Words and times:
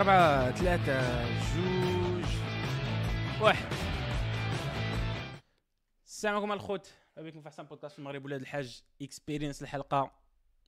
أربعة 0.00 0.50
ثلاثة 0.50 1.24
جوج. 1.54 2.24
واحد. 3.42 3.72
السلام 6.06 6.34
عليكم 6.34 6.52
الخوت. 6.52 6.94
بكم 7.16 7.40
في 7.40 7.48
احسن 7.48 7.62
بودكاست 7.62 7.92
في 7.92 7.98
المغرب 7.98 8.24
ولاد 8.24 8.40
الحاج. 8.40 8.82
Experience 9.02 9.62
الحلقة 9.62 10.10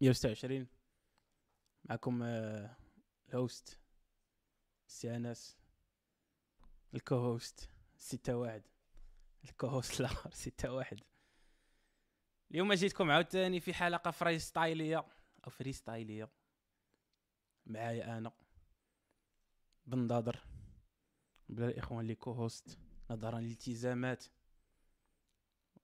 126 0.00 0.66
معكم 1.84 2.22
ال 3.28 3.38
host 3.38 3.80
سي 4.86 5.16
أنس. 5.16 5.58
ال 6.94 7.14
co-host 7.14 7.70
ستة 7.96 8.36
واحد. 8.36 8.62
ال 9.44 9.66
co-host 9.66 10.00
الآخر 10.00 10.30
ستة 10.30 10.72
واحد. 10.72 11.00
اليوم 12.50 12.72
جيتكم 12.72 13.10
عاوتاني 13.10 13.60
في 13.60 13.74
حلقة 13.74 14.10
فري 14.10 14.38
ستايلية 14.38 15.04
أو 15.44 15.50
فري 15.50 15.72
ستايلية 15.72 16.28
معايا 17.66 18.18
أنا. 18.18 18.41
بن 19.86 20.06
بلا 21.48 21.68
الاخوان 21.68 22.00
اللي 22.00 22.14
كو 22.14 22.32
هوست. 22.32 22.78
نظرا 23.10 23.40
للالتزامات 23.40 24.24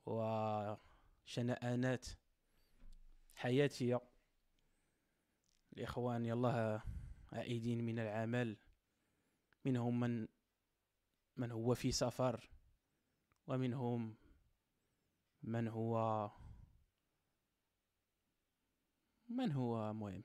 وشنآنات 0.06 2.06
حياتية 3.34 4.00
الإخوان 5.72 6.26
يلا 6.26 6.82
عائدين 7.32 7.84
من 7.84 7.98
العمل. 7.98 8.56
منهم 9.64 10.00
من 10.00 10.28
من 11.36 11.50
هو 11.50 11.74
في 11.74 11.92
سفر 11.92 12.50
ومنهم 13.46 14.16
من 15.42 15.68
هو 15.68 16.30
من 19.28 19.52
هو 19.52 19.92
مهم. 19.92 20.24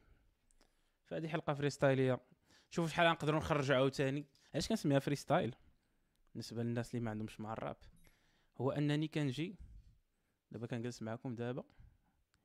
فهذه 1.05 1.27
حلقة 1.27 1.53
فريستايلية 1.53 2.19
شوفوا 2.73 2.89
شحال 2.89 3.11
نقدروا 3.11 3.39
نخرجوا 3.39 3.75
عاوتاني. 3.75 4.25
علاش 4.53 4.67
كنسميها 4.67 4.99
freestyle 4.99 5.55
بالنسبة 6.33 6.63
للناس 6.63 6.95
اللي 6.95 7.05
ما 7.05 7.11
عندهمش 7.11 7.39
مع 7.39 7.53
الراب. 7.53 7.77
هو 8.57 8.71
أنني 8.71 9.07
كنجي 9.07 9.55
دابا 10.51 10.67
كنجلس 10.67 11.01
معكم 11.01 11.35
دابا 11.35 11.63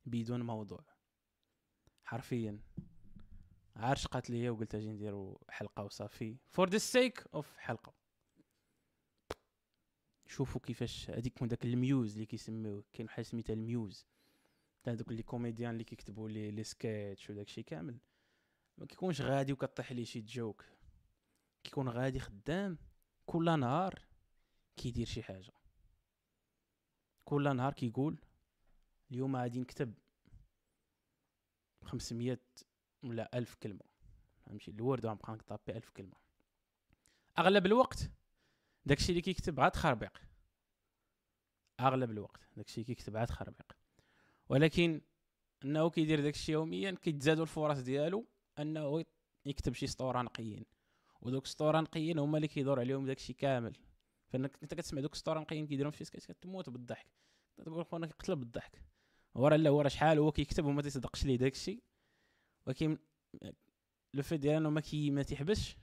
بدون 0.07 0.43
موضوع. 0.43 0.85
حرفيا. 2.05 2.61
عارش 3.77 4.07
قالت 4.07 4.31
ليا 4.31 4.51
وقلت 4.51 4.75
أجي 4.75 4.91
نديرو 4.91 5.41
حلقة 5.49 5.85
وصافي. 5.85 6.37
for 6.51 6.69
the 6.69 6.79
sake 6.79 7.25
of 7.35 7.57
حلقة. 7.57 7.95
شوفوا 10.27 10.61
كيفاش 10.61 11.11
هذيك 11.11 11.43
من 11.43 11.49
داك 11.49 11.65
ال 11.65 11.74
muse 11.74 12.13
اللي 12.13 12.27
كيسميوه 12.27 12.85
كاين 12.93 13.09
حاجة 13.09 13.25
سميتها 13.25 13.55
ال 13.55 13.63
muse. 13.63 14.07
تاع 14.83 14.95
دوك 14.95 15.13
les 15.13 15.23
comédiens 15.23 15.71
اللي 15.71 15.85
كيكتبوا 15.85 16.29
les 16.29 16.51
les 16.51 16.65
sketchs 16.65 17.31
وداك 17.31 17.47
الشيء 17.47 17.65
كامل. 17.65 17.99
ما 18.79 18.87
كيكونش 18.87 19.21
غادي 19.21 19.53
وكطيح 19.53 19.93
ليه 19.93 20.05
شي 20.05 20.21
joke. 20.21 20.65
كيكون 21.65 21.89
غادي 21.89 22.21
خدام 22.21 22.79
كل 23.27 23.61
نهار 23.61 24.03
كيدير 24.77 25.07
شي 25.07 25.23
حاجة. 25.23 25.53
كل 27.25 27.57
نهار 27.57 27.73
كيقول 27.73 28.19
اليوم 29.11 29.37
غادي 29.37 29.61
نكتب 29.61 29.95
500 31.85 32.39
ولا 33.05 33.39
1000 33.39 33.55
كلمة. 33.55 33.85
نمشي 34.47 34.71
لل 34.71 34.82
Word 34.82 35.05
وغنبقى 35.05 35.33
نطابي 35.33 35.77
1000 35.77 35.91
كلمة. 35.91 36.17
أغلب 37.39 37.67
الوقت 37.67 38.11
داكشي 38.87 39.09
اللي 39.09 39.21
كيكتب 39.21 39.61
عاد 39.61 39.77
خربيق. 39.77 40.23
أغلب 41.81 42.11
الوقت 42.11 42.41
داكشي 42.57 42.85
كيكتب 42.85 43.17
عاد 43.17 43.31
خربيق. 43.31 43.73
ولكن 44.49 45.01
أنه 45.65 45.91
كيدير 45.91 46.21
داكشي 46.21 46.53
يوميا 46.53 46.91
كيتزادوا 46.91 47.43
الفرص 47.43 47.79
ديالو 47.79 48.27
أنه 48.59 49.05
يكتب 49.47 49.75
شي 49.75 49.87
سطوره 49.87 50.23
نقيين 50.23 50.65
ودوك 51.21 51.45
السطوره 51.45 51.81
نقيين 51.81 52.19
هما 52.19 52.37
اللي 52.37 52.49
كيدور 52.49 52.81
عليهم 52.81 53.07
داكشي 53.07 53.33
كامل. 53.33 53.77
فإنك 54.29 54.59
انت 54.63 54.75
كتسمع 54.75 55.01
دوك 55.01 55.13
السطوره 55.13 55.41
نقيين 55.41 55.67
كيديرهم 55.67 55.91
في 55.91 56.05
سكيت 56.05 56.25
كتموت 56.25 56.71
بالضحك. 56.71 57.07
تقول 57.65 57.85
خونا 57.85 58.07
كيقتل 58.07 58.37
بالضحك. 58.37 58.83
هو 59.37 59.49
راه 59.49 59.57
لا 59.57 59.71
هو 59.71 59.81
راه 59.81 59.89
شحال 59.89 60.19
هو 60.19 60.33
كيكتب 60.33 60.65
وما 60.65 60.83
تيصدقش 60.83 61.25
ليه 61.25 61.37
داكشي 61.37 61.83
ولكن 62.67 62.99
لو 64.15 64.23
في 64.23 64.37
ديال 64.37 64.57
أنه 64.57 64.71
ما 64.71 64.81
كي 64.81 65.11
ما 65.11 65.23
تيحبسش 65.23 65.77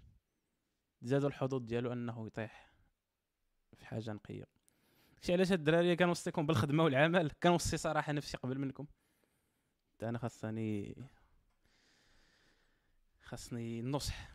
زادوا 1.01 1.29
الحظوظ 1.29 1.61
ديالو 1.61 1.93
أنه 1.93 2.27
يطيح 2.27 2.73
في 3.73 3.85
حاجة 3.85 4.13
نقية. 4.13 4.45
داكشي 5.13 5.33
علاش 5.33 5.51
هاد 5.51 5.59
الدراري 5.59 5.95
كنوصيكم 5.95 6.45
بالخدمة 6.45 6.83
والعمل؟ 6.83 7.31
كنوصي 7.43 7.77
صراحة 7.77 8.11
نفسي 8.11 8.37
قبل 8.37 8.59
منكم. 8.59 8.87
أنا 10.03 10.17
خاصني 10.17 10.95
خاصني 13.25 13.79
النصح 13.79 14.29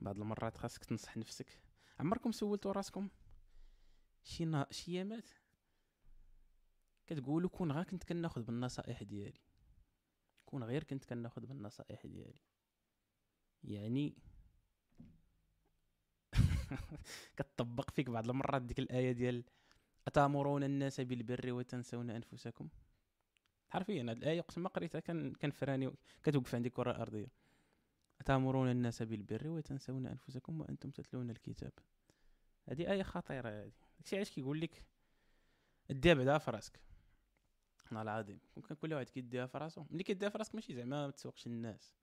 بعض 0.00 0.18
المرات 0.20 0.56
خاصك 0.56 0.84
تنصح 0.84 1.16
نفسك. 1.16 1.46
عمركم 2.00 2.32
سولتوا 2.32 2.72
راسكم؟ 2.72 3.08
شي 4.22 4.44
نا... 4.44 4.66
شي 4.70 4.94
يامات؟ 4.94 5.28
كتقولوا 7.06 7.50
كون 7.50 7.72
غير 7.72 7.84
كنت 7.84 8.04
كناخذ 8.04 8.42
بالنصائح 8.42 9.02
ديالي. 9.02 9.40
كون 10.46 10.64
غير 10.64 10.84
كنت 10.84 11.04
كناخذ 11.04 11.46
بالنصائح 11.46 12.06
ديالي. 12.06 12.40
يعني 13.64 14.16
كتطبق 17.36 17.90
فيك 17.90 18.10
بعض 18.10 18.30
المرات 18.30 18.62
ديك 18.62 18.78
الآية 18.78 19.12
ديال 19.12 19.44
أتأمرون 20.06 20.64
الناس 20.64 21.00
بالبر 21.00 21.52
وتنسون 21.52 22.10
أنفسكم؟ 22.10 22.68
حرفيا 23.68 24.02
هاد 24.02 24.16
الآية 24.16 24.40
قسم 24.40 24.62
ما 24.62 24.68
قريتها 24.68 25.00
كان 25.00 25.34
كان 25.34 25.50
فراني 25.50 25.94
كتوقف 26.22 26.54
عندي 26.54 26.68
الكره 26.68 26.90
الارضيه 26.90 27.37
أتأمرون 28.28 28.70
الناس 28.70 29.02
بالبر 29.02 29.48
وتنسون 29.48 30.06
أنفسكم 30.06 30.60
وأنتم 30.60 30.90
تتلون 30.90 31.30
الكتاب. 31.30 31.72
هذه 32.68 32.90
آية 32.92 33.02
خطيرة 33.02 33.48
هذه. 33.48 33.72
داكشي 33.98 34.16
علاش 34.16 34.30
كيقول 34.30 34.60
لك؟ 34.60 34.84
ديها 35.90 36.14
بعدا 36.14 36.38
في 36.38 36.50
راسك 36.50 36.80
والله 37.86 38.02
العظيم. 38.02 38.40
ممكن 38.56 38.74
كل 38.74 38.94
واحد 38.94 39.08
كيديها 39.08 39.46
في 39.46 39.58
راسو 39.58 39.84
ملي 39.90 40.02
كديها 40.02 40.28
في 40.28 40.38
راسك 40.38 40.54
ماشي 40.54 40.74
زعما 40.74 41.06
ما 41.06 41.12
تسوقش 41.12 41.46
الناس. 41.46 41.94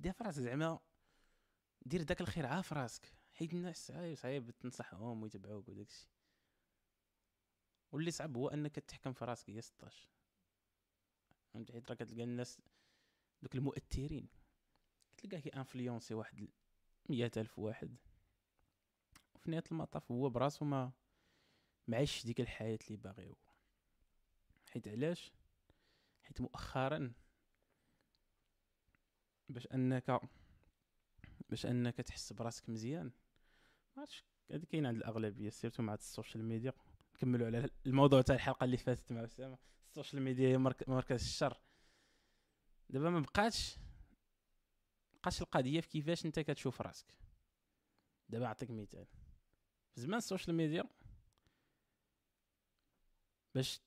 ديها 0.00 0.12
في 0.12 0.24
راسك 0.24 0.42
زعما 0.42 0.78
دير 1.82 2.02
داك 2.02 2.20
الخير 2.20 2.46
عا 2.46 2.62
في 2.62 2.74
راسك 2.74 3.12
حيت 3.32 3.52
الناس 3.52 3.86
صعيب 3.86 4.16
صعيب 4.16 4.50
تنصحهم 4.50 5.22
ويتبعوك 5.22 5.68
وداكشي 5.68 6.08
واللي 7.92 8.10
صعب 8.10 8.36
هو 8.36 8.48
أنك 8.48 8.74
تحكم 8.74 9.12
في 9.12 9.24
راسك 9.24 9.48
يا 9.48 9.60
16 9.60 10.08
فهمتي 11.52 11.72
حيت 11.72 11.88
راه 11.90 11.94
كتلقى 11.94 12.22
الناس 12.22 12.60
دوك 13.42 13.54
المؤثرين. 13.54 14.39
تلقاه 15.20 15.40
كي 15.40 15.48
influencer 15.48 16.14
واحد 16.14 16.48
مية 17.08 17.30
ألف 17.36 17.58
واحد. 17.58 17.96
وفي 19.34 19.50
نهاية 19.50 19.64
المطاف 19.72 20.12
هو 20.12 20.30
براسو 20.30 20.64
ما 20.64 20.92
عايش 21.88 22.26
ديك 22.26 22.40
الحياة 22.40 22.78
اللي 22.86 22.96
باغي 22.96 23.28
هو 23.28 23.36
حيت 24.68 24.88
علاش؟ 24.88 25.32
حيت 26.22 26.40
مؤخرا 26.40 27.12
باش 29.48 29.66
انك 29.66 30.20
باش 31.48 31.66
أنك 31.66 31.96
تحس 31.96 32.32
براسك 32.32 32.68
مزيان 32.68 33.12
عرفتش 33.96 34.24
هذا 34.50 34.64
كاين 34.64 34.86
عند 34.86 34.96
الأغلبية 34.96 35.50
surtout 35.50 35.82
مع 35.82 35.94
ال 35.94 36.01
social 36.01 36.44
media. 36.44 36.72
نكملوا 37.14 37.46
على 37.46 37.70
الموضوع 37.86 38.22
تاع 38.22 38.34
الحلقة 38.34 38.64
اللي 38.64 38.76
فاتت 38.76 39.12
مع 39.12 39.24
أسامة. 39.24 39.58
ال 39.88 39.93
social 39.93 40.22
media 40.22 40.48
هي 40.48 40.58
مركز 40.88 41.22
الشر. 41.22 41.60
دابا 42.90 43.10
ما 43.10 43.20
بقاتش 43.20 43.78
بقاش 45.22 45.42
القضية 45.42 45.80
في 45.80 45.88
كيفاش 45.88 46.26
انت 46.26 46.40
كتشوف 46.40 46.80
راسك. 46.80 47.14
دابا 48.28 48.44
نعطيك 48.44 48.70
مثال. 48.70 49.06
في 49.94 50.00
زمان 50.00 50.18
ال 50.18 50.23
social 50.23 50.56
media 50.56 50.84
باش 53.54 53.80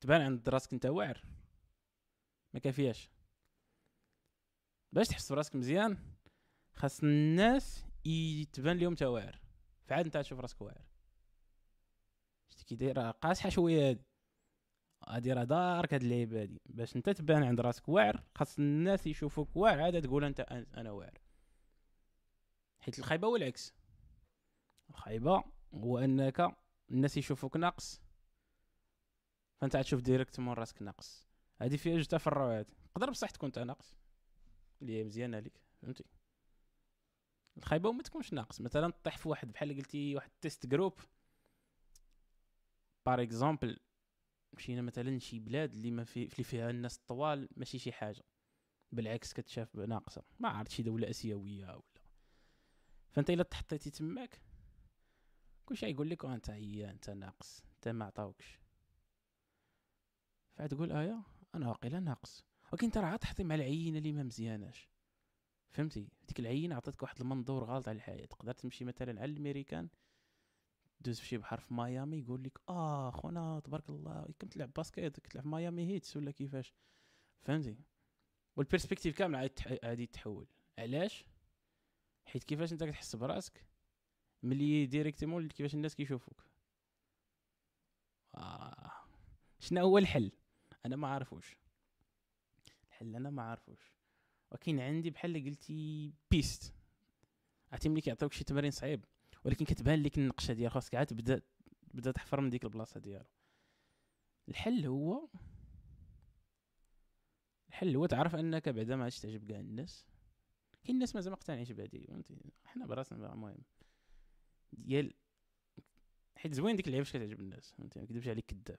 تبان 0.00 0.20
عند 0.20 0.48
راسك 0.48 0.72
انت 0.72 0.86
واعر. 0.86 1.24
ما 2.54 2.60
كافياش. 2.60 3.10
باش 4.92 5.08
تحس 5.08 5.32
براسك 5.32 5.56
مزيان 5.56 6.16
خاص 6.74 7.02
الناس 7.02 7.84
يتبان 8.04 8.78
لهم 8.78 8.90
انت 8.90 9.02
واعر. 9.02 9.40
فعاد 9.84 10.04
انت 10.04 10.16
تشوف 10.16 10.40
راسك 10.40 10.62
واعر. 10.62 10.84
شتي 12.50 12.64
كي 12.64 12.74
دايره 12.74 13.10
قاصحة 13.10 13.48
شوية 13.48 13.88
هادي. 13.90 14.09
هادي 15.08 15.32
راه 15.32 15.44
dark 15.44 15.94
هاد 15.94 16.02
اللعيبة 16.02 16.42
هادي. 16.42 16.60
باش 16.66 16.96
انت 16.96 17.10
تبان 17.10 17.42
عند 17.42 17.60
راسك 17.60 17.88
واعر 17.88 18.24
خاص 18.34 18.58
الناس 18.58 19.06
يشوفوك 19.06 19.56
واعر 19.56 19.80
عاد 19.80 20.02
تقول 20.02 20.24
انت 20.24 20.40
أنا 20.76 20.90
واعر. 20.90 21.18
حيت 22.80 22.98
الخايبة 22.98 23.28
هو 23.28 23.36
العكس. 23.36 23.74
الخايبة 24.90 25.44
هو 25.74 25.98
أنك 25.98 26.56
الناس 26.90 27.16
يشوفوك 27.16 27.56
ناقص 27.56 28.02
فانت 29.60 29.76
تشوف 29.76 30.00
direct 30.00 30.40
من 30.40 30.48
راسك 30.52 30.82
ناقص. 30.82 31.26
هادي 31.60 31.78
فيها 31.78 31.96
جوج 31.96 32.06
تفرعات. 32.06 32.70
تقدر 32.94 33.10
بصح 33.10 33.30
تكون 33.30 33.46
انت 33.46 33.58
ناقص. 33.58 33.96
اللي 34.82 34.98
هي 34.98 35.04
مزيانه 35.04 35.38
ليك 35.38 35.60
فهمتي؟ 35.82 36.04
الخايبة 37.56 37.88
وما 37.88 38.02
تكونش 38.02 38.32
ناقص. 38.32 38.60
مثلا 38.60 38.92
طيح 39.04 39.18
في 39.18 39.28
واحد 39.28 39.52
بحال 39.52 39.76
قلتي 39.76 40.16
واحد 40.16 40.30
test 40.40 40.66
group 40.66 41.00
par 43.06 43.22
exemple 43.22 43.80
مشينا 44.52 44.82
مثلا 44.82 45.18
شي 45.18 45.38
بلاد 45.38 45.72
اللي 45.72 45.90
ما 45.90 46.04
في 46.04 46.22
اللي 46.22 46.44
فيها 46.44 46.70
الناس 46.70 46.96
الطوال 46.96 47.48
ماشي 47.56 47.78
شي 47.78 47.92
حاجة. 47.92 48.24
بالعكس 48.92 49.32
كتشاف 49.32 49.76
ناقصه 49.76 50.22
ما 50.38 50.48
عرفت 50.48 50.70
شي 50.70 50.82
دولة 50.82 51.10
آسيوية 51.10 51.66
ولا. 51.66 51.82
فأنت 53.10 53.30
إلا 53.30 53.42
تحطيتي 53.42 53.90
تماك 53.90 54.40
كلشي 55.66 55.86
يقول 55.86 56.10
لك 56.10 56.24
أنت 56.24 56.50
عيان 56.50 56.88
أنت 56.88 57.10
ناقص 57.10 57.64
أنت 57.74 57.88
ما 57.88 58.04
عطاوكش. 58.04 58.60
فتقول 60.56 60.92
ايا 60.92 61.22
أنا 61.54 61.68
واقيلا 61.68 62.00
ناقص. 62.00 62.44
ولكن 62.72 62.86
أنت 62.86 62.98
راه 62.98 63.16
تحطي 63.16 63.44
مع 63.44 63.54
العينة 63.54 63.98
اللي 63.98 64.12
ما 64.12 64.22
مزياناش. 64.22 64.88
فهمتي؟ 65.70 66.08
ديك 66.28 66.40
العينة 66.40 66.76
عطاتك 66.76 67.02
واحد 67.02 67.20
المنظور 67.20 67.64
غلط 67.64 67.88
على 67.88 67.96
الحياة. 67.96 68.26
تقدر 68.26 68.52
تمشي 68.52 68.84
مثلا 68.84 69.20
على 69.20 69.32
الأمريكان 69.32 69.88
دوز 71.00 71.20
في 71.20 71.26
شي 71.26 71.36
بحر 71.38 71.60
في 71.60 71.74
ميامي 71.74 72.18
يقول 72.18 72.44
لك 72.44 72.60
آه 72.68 73.10
خونا 73.10 73.60
تبارك 73.60 73.90
الله 73.90 74.28
كتلعب 74.38 74.72
basket 74.72 75.20
كتلعب 75.20 75.42
في 75.42 75.48
Miami 75.48 75.86
Heats 75.86 76.16
ولا 76.16 76.30
كيفاش؟ 76.30 76.74
فهمتي؟ 77.42 77.76
وال 78.56 78.66
perspective 78.66 79.18
كامل 79.18 79.50
غادي 79.84 80.06
تحول. 80.06 80.46
علاش؟ 80.78 81.24
حيت 82.26 82.44
كيفاش 82.44 82.72
انت 82.72 82.84
كتحس 82.84 83.16
براسك 83.16 83.64
ملي 84.42 84.86
directement 84.86 85.48
كيفاش 85.48 85.74
الناس 85.74 85.94
كيشوفوك. 85.94 86.44
آه. 88.34 88.92
شنو 89.58 89.80
هو 89.80 89.98
الحل؟ 89.98 90.32
أنا 90.86 90.96
ما 90.96 91.08
عارفوش. 91.08 91.56
الحل 92.88 93.16
أنا 93.16 93.30
ما 93.30 93.42
عارفوش. 93.42 93.92
ولكن 94.50 94.80
عندي 94.80 95.10
بحال 95.10 95.44
قلتي 95.44 96.12
piste 96.30 96.74
عرفتي 97.72 97.88
ملي 97.88 98.00
كيعطيوك 98.00 98.32
شي 98.32 98.44
تمارين 98.44 98.70
صعيب. 98.70 99.04
ولكن 99.44 99.64
كتبان 99.64 100.02
لك 100.02 100.18
النقشة 100.18 100.54
ديال 100.54 100.70
خاصك 100.70 100.94
عاد 100.94 101.06
تبدا 101.06 101.42
تبدا 101.90 102.12
تحفر 102.12 102.40
من 102.40 102.50
ديك 102.50 102.64
البلاصة 102.64 103.00
ديالو. 103.00 103.24
الحل 104.48 104.86
هو 104.86 105.28
الحل 107.68 107.96
هو 107.96 108.06
تعرف 108.06 108.34
أنك 108.34 108.68
بعدا 108.68 108.96
ما 108.96 109.02
عادش 109.04 109.18
تعجب 109.18 109.50
كاع 109.50 109.60
الناس. 109.60 110.06
كاين 110.84 110.94
الناس 110.94 111.14
مازال 111.14 111.30
ما 111.30 111.36
مقتنعينش 111.36 111.72
بهادي 111.72 112.06
فهمتي؟ 112.06 112.36
حنا 112.64 112.86
براسنا 112.86 113.32
المهم. 113.32 113.58
ديال 114.72 115.14
حيت 116.36 116.54
زوين 116.54 116.76
ديك 116.76 116.86
اللعيبة 116.86 117.08
كتعجب 117.08 117.40
الناس 117.40 117.72
فهمتي؟ 117.72 118.00
ما 118.00 118.06
كذبش 118.06 118.28
عليك 118.28 118.44
كذاب. 118.46 118.78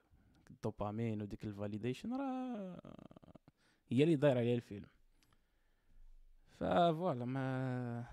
الدوبامين 0.50 1.22
وديك 1.22 1.44
ال 1.44 1.50
validation 1.50 2.12
راه 2.12 2.80
هي 3.88 4.02
اللي 4.04 4.16
داير 4.16 4.38
عليها 4.38 4.54
الفيلم. 4.54 4.88
voilà 6.58 7.24
ما 7.24 8.04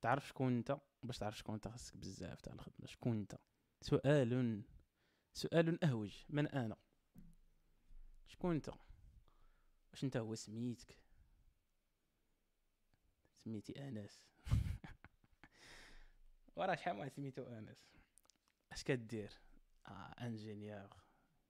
تعرف 0.00 0.28
شكون 0.28 0.56
أنت. 0.56 0.78
باش 1.02 1.18
تعرف 1.18 1.38
شكون 1.38 1.54
انت 1.54 1.68
خاصك 1.68 1.96
بزاف 1.96 2.40
تاع 2.40 2.52
الخدمة 2.52 2.86
شكون 2.86 3.16
انت؟ 3.16 3.38
سؤال 3.80 4.62
سؤال 5.32 5.84
أهوج 5.84 6.24
من 6.28 6.46
أنا. 6.46 6.76
شكون 8.26 8.54
انت؟ 8.54 8.70
واش 9.92 10.04
انت 10.04 10.16
هو 10.16 10.34
سميتك؟ 10.34 10.98
سميتي 13.44 13.88
أنس. 13.88 14.24
وراه 16.56 16.74
شحال 16.74 16.96
واحد 16.96 17.12
سميتو 17.12 17.42
أنس؟ 17.42 17.92
اش 18.72 18.82
كدير؟ 18.82 19.32
آه 19.86 20.14
ingénieur 20.20 20.96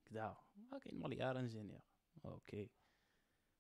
كدا. 0.05 0.37
كاين 0.82 1.00
مليار 1.00 1.38
ingénieur 1.38 1.82
okay. 2.24 2.70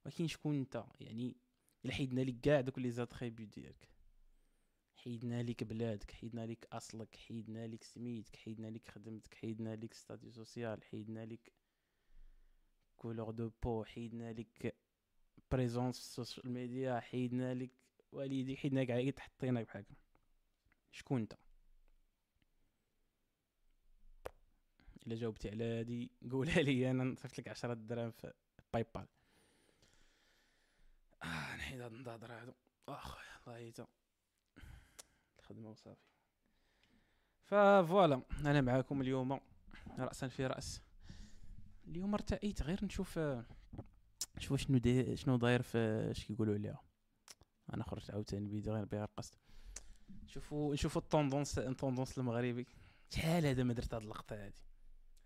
ولكن 0.04 0.26
شكون 0.26 0.54
انت؟ 0.54 0.84
يعني 1.00 1.36
الا 1.84 1.92
حيدنا 1.92 2.20
لك 2.20 2.40
كاع 2.40 2.60
دوك 2.60 2.78
les 2.78 2.90
attributs 2.90 3.46
ديالك. 3.46 3.88
حيدنا 5.04 5.42
لك 5.42 5.64
بلادك 5.64 6.10
حيدنا 6.10 6.46
لك 6.46 6.68
أصلك 6.72 7.16
حيدنا 7.16 7.66
لك 7.66 7.84
سميتك 7.84 8.36
حيدنا 8.36 8.66
لك 8.66 8.88
خدمتك 8.88 9.34
حيدنا 9.34 9.76
لك 9.76 9.94
statut 9.94 10.30
social 10.30 10.84
حيدنا 10.84 11.26
لك 11.26 11.52
couleur 12.96 13.30
de 13.30 13.50
peau 13.62 13.84
حيدنا 13.84 14.32
لك 14.32 14.76
présence 15.50 15.98
في 15.98 16.04
ال 16.04 16.11
social 16.11 16.52
media 16.52 17.00
حيدنا 17.00 17.54
لك 17.54 17.70
والديك 18.12 18.58
حيدنا 18.58 18.84
كاع 18.84 19.10
حطيناك 19.18 19.66
بحال 19.66 19.84
شكون 20.92 21.20
أنت؟ 21.20 21.36
إلا 25.06 25.16
جاوبتي 25.16 25.50
على 25.50 25.64
هادي 25.64 26.10
قولها 26.30 26.62
لي 26.62 26.90
أنا 26.90 27.04
نصيفط 27.04 27.38
لك 27.38 27.48
10 27.48 27.74
دراهم 27.74 28.10
في 28.10 28.32
PayPal. 28.72 29.06
آه 31.22 31.56
نحيد 31.56 31.80
هاد 31.80 31.92
النظاظر 31.92 32.32
هادو. 32.32 32.52
اخويا 32.88 33.24
الله 33.46 33.58
يتا 33.58 33.86
الخدمه 35.52 35.70
وصافي. 35.70 36.06
voilà 37.88 38.22
أنا 38.40 38.60
معاكم 38.60 39.00
اليوم 39.00 39.40
راسا 39.98 40.28
في 40.28 40.46
رأس. 40.46 40.82
اليوم 41.86 42.14
ارتأيت 42.14 42.62
غير 42.62 42.84
نشوف 42.84 43.18
نشوف 44.36 44.60
شنو 44.60 44.78
داير 44.78 45.16
شنو 45.16 45.36
داير 45.36 45.62
في 45.62 45.78
اش 46.10 46.24
كيقولوا 46.24 46.54
عليها. 46.54 46.80
أنا 47.74 47.84
خرجت 47.84 48.10
عاوتاني 48.10 48.50
فيديو 48.50 48.74
غير 48.74 48.84
بغير 48.84 49.04
قصد. 49.04 49.34
نشوفوا 50.24 50.74
نشوفوا 50.74 51.02
ال 51.02 51.09
tendance 51.09 51.58
ال 51.58 51.65
tendance 51.65 52.18
المغربي. 52.18 52.66
شحال 53.10 53.46
هذا 53.46 53.62
ما 53.62 53.74
درت 53.74 53.94
هاد 53.94 54.02
اللقطة 54.02 54.44
هادي. 54.44 54.62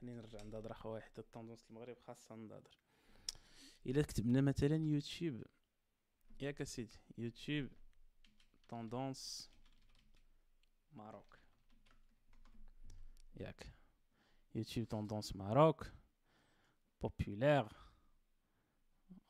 خليني 0.01 0.17
نرجع 0.17 0.43
نضادر 0.43 0.73
اخويا 0.73 1.01
حتى 1.01 1.21
ال 1.21 1.26
tendance 1.26 1.67
المغرب 1.71 1.99
خاصها 1.99 2.37
نضادر 2.37 2.79
إلا 3.87 4.03
كتبنا 4.03 4.41
مثلا 4.41 4.77
يوتيوب. 4.77 5.43
ياك 6.41 6.63
سيدي 6.63 6.97
YouTube 7.19 7.69
tendance 8.69 9.51
Maroc 10.97 11.39
ياك 13.37 13.67
YouTube 14.55 14.87
tendance 14.87 15.37
Maroc 15.37 15.91
populaire 17.01 17.69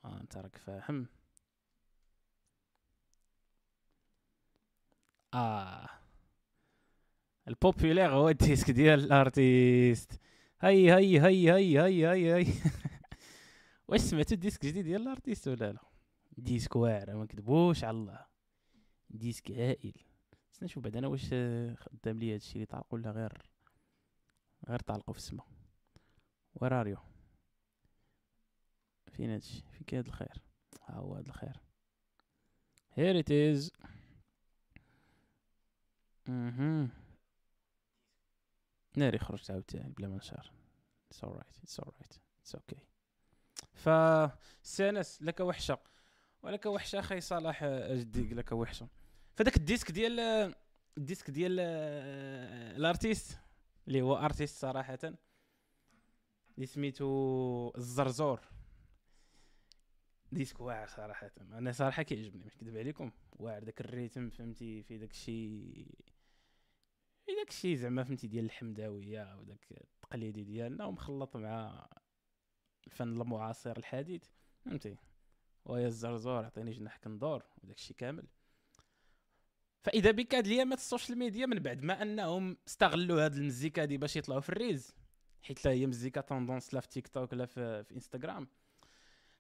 آه 0.05 0.21
انت 0.21 0.37
راك 0.37 0.57
فاهم 0.57 1.07
آه 5.35 5.89
ال 7.49 7.55
populaire 7.55 8.15
هو 8.15 8.29
ال 8.29 8.35
disque 8.35 8.71
ديال 8.71 9.05
الارتيست 9.05 10.21
هاي 10.61 10.91
هاي 10.91 11.19
هاي 11.19 11.51
هاي 11.51 11.79
هاي 11.79 12.07
هاي 12.07 12.33
هاي 12.33 12.47
واش 13.89 14.01
سمعتو 14.01 14.35
ال 14.35 14.39
disque 14.39 14.65
الجديد 14.65 14.85
ديال 14.85 15.03
الارتيست 15.03 15.49
ولا 15.49 15.73
لا 15.73 15.83
disque 16.39 16.77
واعر 16.77 17.17
ما 17.17 17.25
نكذبوش 17.25 17.85
على 17.85 17.97
الله 17.97 18.27
disque 19.11 19.51
هائل 19.51 20.16
نشوف 20.63 20.85
بعد 20.85 20.97
أنا 20.97 21.07
واش 21.07 21.27
خدام 21.79 22.19
لي 22.19 22.35
هادشي 22.35 22.55
اللي 22.55 22.67
طالق 22.67 22.95
ولا 22.95 23.11
غير 23.11 23.51
غير 24.69 24.79
طالقو 24.79 25.13
في 25.13 25.19
السما. 25.19 25.45
وراريو 26.55 26.99
فين 29.13 29.31
هادشي؟ 29.31 29.63
فين 29.73 29.83
كاين 29.87 30.01
هاد 30.03 30.07
الخير؟ 30.07 30.43
ها 30.83 30.95
هو 30.95 31.15
هاد 31.15 31.27
الخير. 31.27 31.61
Here 32.97 33.23
it 33.23 33.29
is. 33.29 33.71
أها 36.29 36.89
ناري 38.97 39.19
خرجت 39.19 39.51
عاوتاني 39.51 39.93
بلا 39.93 40.09
ما 40.09 40.17
نشار 40.17 40.53
it's 41.15 41.19
alright 41.19 41.57
it's 41.65 41.79
alright 41.85 42.19
it's 42.43 42.55
okay. 42.55 42.81
ف 43.75 43.89
سانس 44.63 45.23
لك 45.23 45.41
وحشة. 45.41 45.79
ولك 46.43 46.67
وحشة 46.67 46.99
أخي 46.99 47.21
صلاح 47.21 47.63
اجديك 47.63 48.33
لك 48.33 48.53
وحشة. 48.53 48.89
فداك 49.37 49.57
الديسك 49.57 49.91
ديال 49.91 50.21
الديسك 50.99 51.31
ديال 51.31 51.61
الارتيست 52.77 53.39
اللي 53.89 54.03
هو 54.03 54.17
ارتيست 54.17 54.59
صراحة 54.59 54.99
اللي 56.55 56.67
سميتو 56.67 57.73
الزرزور. 57.77 58.41
disque 60.33 60.61
واعر 60.61 60.87
صراحة. 60.87 61.31
أنا 61.41 61.73
صراحة 61.73 62.03
كيعجبني 62.03 62.45
مش 62.45 62.57
كذب 62.57 62.77
عليكم. 62.77 63.11
واعر 63.33 63.65
داك 63.65 63.81
ال 63.81 63.88
rythme 63.88 64.31
فهمتي 64.31 64.83
في 64.83 64.99
داك 64.99 65.11
الشيء 65.11 65.87
في 67.27 67.35
داك 67.35 67.49
الشيء 67.49 67.77
زعما 67.77 68.05
فهمتي 68.05 68.27
ديال 68.27 68.45
الحمداوية 68.45 69.37
وداك 69.39 69.67
التقليدي 69.71 70.45
ديالنا 70.45 70.85
ومخلط 70.85 71.37
مع 71.37 71.89
الفن 72.87 73.21
المعاصر 73.21 73.77
الحديث 73.77 74.25
فهمتي. 74.65 74.97
ويا 75.65 75.87
الزرزور 75.87 76.45
عطيني 76.45 76.71
جناح 76.71 76.97
كندور 76.97 77.43
وداك 77.63 77.77
الشيء 77.79 77.97
كامل. 77.97 78.27
فإذا 79.87 80.11
بك 80.11 80.35
هاد 80.35 80.47
الايامات 80.47 80.79
ال 80.79 80.84
social 80.84 81.19
media 81.19 81.47
من 81.47 81.59
بعد 81.59 81.83
ما 81.83 82.03
أنهم 82.03 82.57
استغلوا 82.69 83.25
هاد 83.25 83.35
المزيكا 83.35 83.83
هادي 83.83 83.97
باش 83.97 84.17
يطلعوا 84.17 84.41
في 84.41 84.49
ال 84.49 84.56
reels 84.56 84.95
حيت 85.43 85.67
هي 85.67 85.87
مزيكا 85.87 86.21
tendance 86.21 86.75
لا 86.75 86.81
في 86.81 86.89
تيك 86.89 87.09
توك 87.09 87.35
لا 87.35 87.47
في, 87.47 87.85
في 87.85 87.95
إنستغرام. 87.95 88.49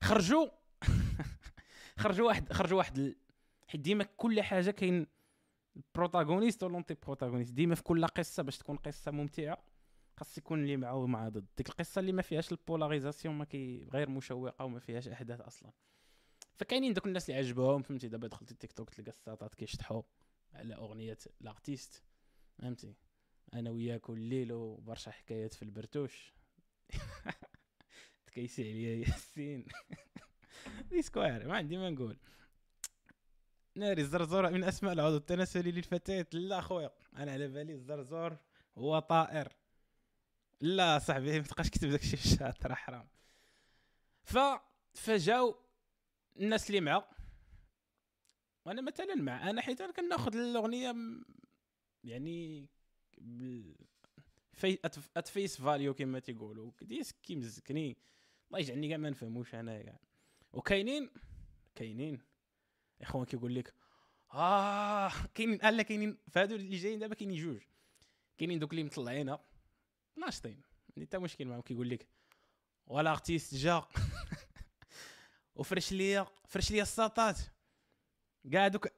خرجوا 0.02 0.48
خرجوا 2.00 2.26
واحد 2.26 2.52
خرجوا 2.52 2.78
واحد 2.78 2.98
ال... 2.98 3.16
حيت 3.68 3.80
ديما 3.80 4.04
كل 4.04 4.42
حاجة 4.42 4.70
كاين 4.70 5.06
ال 5.76 5.83
protagoniste 5.83 6.62
و 6.62 6.67
l'anti 6.67 6.94
protagoniste 6.94 7.52
ديما 7.52 7.74
في 7.74 7.82
كل 7.82 8.06
قصة 8.06 8.42
باش 8.42 8.58
تكون 8.58 8.76
قصة 8.76 9.10
ممتعة 9.10 9.64
خاص 10.16 10.38
يكون 10.38 10.62
اللي 10.62 10.76
معه 10.76 10.94
ومع 10.94 11.28
ضد. 11.28 11.46
ديك 11.56 11.68
القصة 11.68 11.98
اللي 11.98 12.12
ما 12.12 12.22
فيهاش 12.22 12.52
ال 12.52 12.58
polarisation 12.58 13.34
ما 13.34 13.44
كي 13.44 13.88
غير 13.92 14.08
مشوقة 14.10 14.64
وما 14.64 14.78
فيهاش 14.78 15.08
أحداث 15.08 15.40
أصلا. 15.40 15.70
فكاينين 16.56 16.92
دوك 16.92 17.06
الناس 17.06 17.30
اللي 17.30 17.40
عجبهم 17.40 17.82
فهمتي؟ 17.82 18.08
دابا 18.08 18.28
دخلتي 18.28 18.52
التيك 18.52 18.72
توك 18.72 18.90
تلقى 18.90 19.10
الساطات 19.10 19.54
كيشطحوا. 19.54 20.02
على 20.52 20.74
أغنية 20.74 21.18
لارتيست 21.40 22.02
فهمتي؟ 22.58 22.94
أنا 23.54 23.70
وياك 23.70 24.10
الليل 24.10 24.52
وبرشا 24.52 25.10
حكايات 25.10 25.54
في 25.54 25.62
البرتوش. 25.62 26.34
تكيسي 28.26 28.70
عليا 28.70 29.06
ياسين. 29.08 29.66
disque 30.90 31.29
واعر 31.29 31.48
ما 31.48 31.56
عندي 31.56 31.76
ما 31.76 31.90
نقول. 31.90 32.16
ناري 33.74 34.02
الزرزور 34.02 34.50
من 34.50 34.64
أسماء 34.64 34.92
العضو 34.92 35.16
التناسلي 35.16 35.72
للفتيات. 35.72 36.34
لا 36.34 36.60
خويا 36.60 36.90
أنا 37.16 37.32
على 37.32 37.48
بالي 37.48 37.72
الزرزور 37.72 38.36
هو 38.78 38.98
طائر. 38.98 39.52
لا 40.60 40.98
صاحبي 40.98 41.40
ما 41.40 41.46
تبقاش 41.46 41.70
كتب 41.70 41.88
داك 41.88 42.02
الشيء 42.02 42.18
في 42.18 42.24
الشات 42.24 42.66
راه 42.66 42.74
حرام. 42.74 43.08
ف 44.24 44.38
فجاو 44.94 45.56
الناس 46.36 46.70
اللي 46.70 46.80
معاه 46.80 47.08
وأنا 48.66 48.82
مثلا 48.82 49.14
مع 49.14 49.50
أنا 49.50 49.62
حيت 49.62 49.82
كناخذ 49.82 50.36
الأغنية 50.36 50.94
يعني 52.04 52.68
at 55.16 55.28
face 55.28 55.60
value 55.60 55.94
كما 55.94 56.18
تيقولوا. 56.18 56.70
disque 56.82 57.16
كيمزكني 57.22 57.96
الله 58.46 58.58
يجعلني 58.58 58.88
كاع 58.88 58.96
ما 58.96 59.10
نفهموش 59.10 59.54
أنا 59.54 59.82
كاع. 59.82 59.98
وكاينين 60.52 61.10
كاينين. 61.74 62.18
إخوان 63.00 63.24
كيقول 63.24 63.54
لك 63.54 63.74
آه 64.34 65.12
كاينين 65.34 65.58
لا 65.58 65.82
كاينين 65.82 66.18
فهادو 66.30 66.54
اللي 66.54 66.76
جايين 66.76 66.98
دابا 66.98 67.14
كاينين 67.14 67.42
جوج. 67.42 67.62
كاينين 68.38 68.58
دوك 68.58 68.70
اللي 68.70 68.84
مطلعينها 68.84 69.44
ناشطين. 70.16 70.62
ما 70.96 71.04
حتى 71.04 71.18
مشكل 71.18 71.44
معاهم. 71.44 71.62
كيقول 71.62 71.90
لك 71.90 72.08
ولا 72.86 73.12
أرتيست 73.12 73.54
جا. 73.54 73.82
وفرش 75.56 75.92
ليا 75.92 76.26
فرش 76.48 76.70
ليا 76.70 76.82
الساطات. 76.82 77.38
كاع 78.52 78.68
دوك 78.68 78.88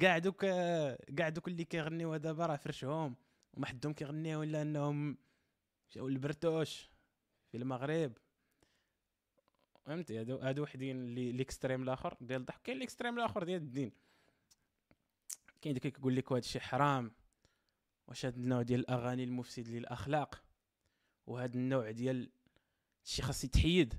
كاع 0.00 0.18
دوك 0.24 0.40
كاع 1.16 1.28
دوك 1.28 1.48
اللي 1.48 1.64
كيغنيو 1.64 2.16
دابا 2.16 2.46
راه 2.46 2.56
فرشهم 2.56 3.16
وما 3.54 3.66
حدهم 3.66 3.92
كيغنيو 3.92 4.42
إلا 4.42 4.62
إنهم 4.62 5.18
جاو 5.92 6.08
البرتوش 6.08 6.90
في 7.50 7.56
المغرب. 7.56 8.12
فهمتي؟ 9.84 10.20
هادو 10.20 10.36
هادو 10.36 10.62
وحدين 10.62 10.96
اللي 10.96 11.32
l'extrême 11.32 11.82
الآخر 11.82 12.16
ديال 12.20 12.40
الضحك. 12.40 12.62
كاين 12.62 12.78
l'extrême 12.78 13.18
الآخر 13.18 13.44
ديال 13.44 13.62
الدين. 13.62 13.92
كاين 15.60 15.74
داك 15.74 15.82
كيقول 15.82 16.16
لك 16.16 16.32
هذا 16.32 16.38
الشيء 16.38 16.62
حرام 16.62 17.12
واش 18.08 18.26
هاد 18.26 18.36
النوع 18.36 18.62
ديال 18.62 18.80
الأغاني 18.80 19.24
المفسد 19.24 19.68
للأخلاق 19.68 20.42
وهذا 21.26 21.54
النوع 21.54 21.90
ديال 21.90 22.30
الشيء 23.04 23.24
خاص 23.24 23.44
يتحيد. 23.44 23.94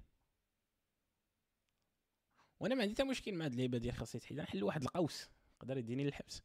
وأنا 2.60 2.76
ما 2.76 2.82
عندي 2.82 2.94
حتى 2.94 3.04
مشكل 3.04 3.34
مع 3.34 3.46
هاد 3.46 3.52
اللعيبة 3.52 3.78
ديال 3.78 3.94
خاص 3.94 4.16
يتحيد. 4.16 4.40
نحل 4.40 4.64
واحد 4.64 4.82
القوس 4.82 5.30
يقدر 5.56 5.78
يديني 5.78 6.04
للحبس 6.04 6.42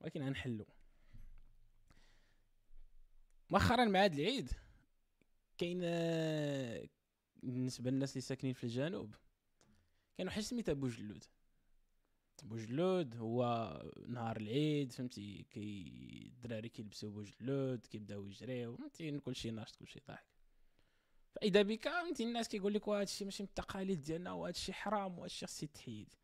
ولكن 0.00 0.22
غنحلو. 0.22 0.66
مؤخرا 3.50 3.84
مع 3.84 4.04
هاد 4.04 4.14
العيد 4.14 4.50
كاين 5.58 5.80
بالنسبة 7.42 7.90
للناس 7.90 8.10
اللي 8.10 8.20
ساكنين 8.20 8.52
في 8.54 8.64
الجنوب 8.64 9.14
كاين 10.16 10.28
واحد 10.28 10.42
سميتها 10.42 10.72
بوجلود 10.72 11.24
بوجلود 12.42 13.16
هو 13.16 13.42
نهار 14.08 14.36
العيد 14.36 14.92
فهمتي؟ 14.92 15.46
كي 15.50 15.86
الدراري 16.26 16.68
كيلبسوا 16.68 17.10
بوجلود 17.10 17.86
كيبداو 17.86 18.26
يجريو 18.26 18.76
فهمتي؟ 18.76 19.18
كلشي 19.18 19.50
ناشط 19.50 19.76
كلشي 19.76 20.00
ضاحك 20.08 20.31
فإذا 21.34 21.62
بك 21.62 21.84
فهمتي 21.84 22.24
الناس 22.24 22.48
كيقول 22.48 22.74
لك 22.74 22.88
وهذا 22.88 23.02
الشيء 23.02 23.24
ماشي 23.24 23.42
من 23.42 23.48
التقاليد 23.48 24.02
ديالنا 24.02 24.32
وهذا 24.32 24.50
الشيء 24.50 24.74
حرام 24.74 25.12
وهذا 25.12 25.26
الشيء 25.26 25.48
خص 25.48 25.62
يتحيد 25.62 26.14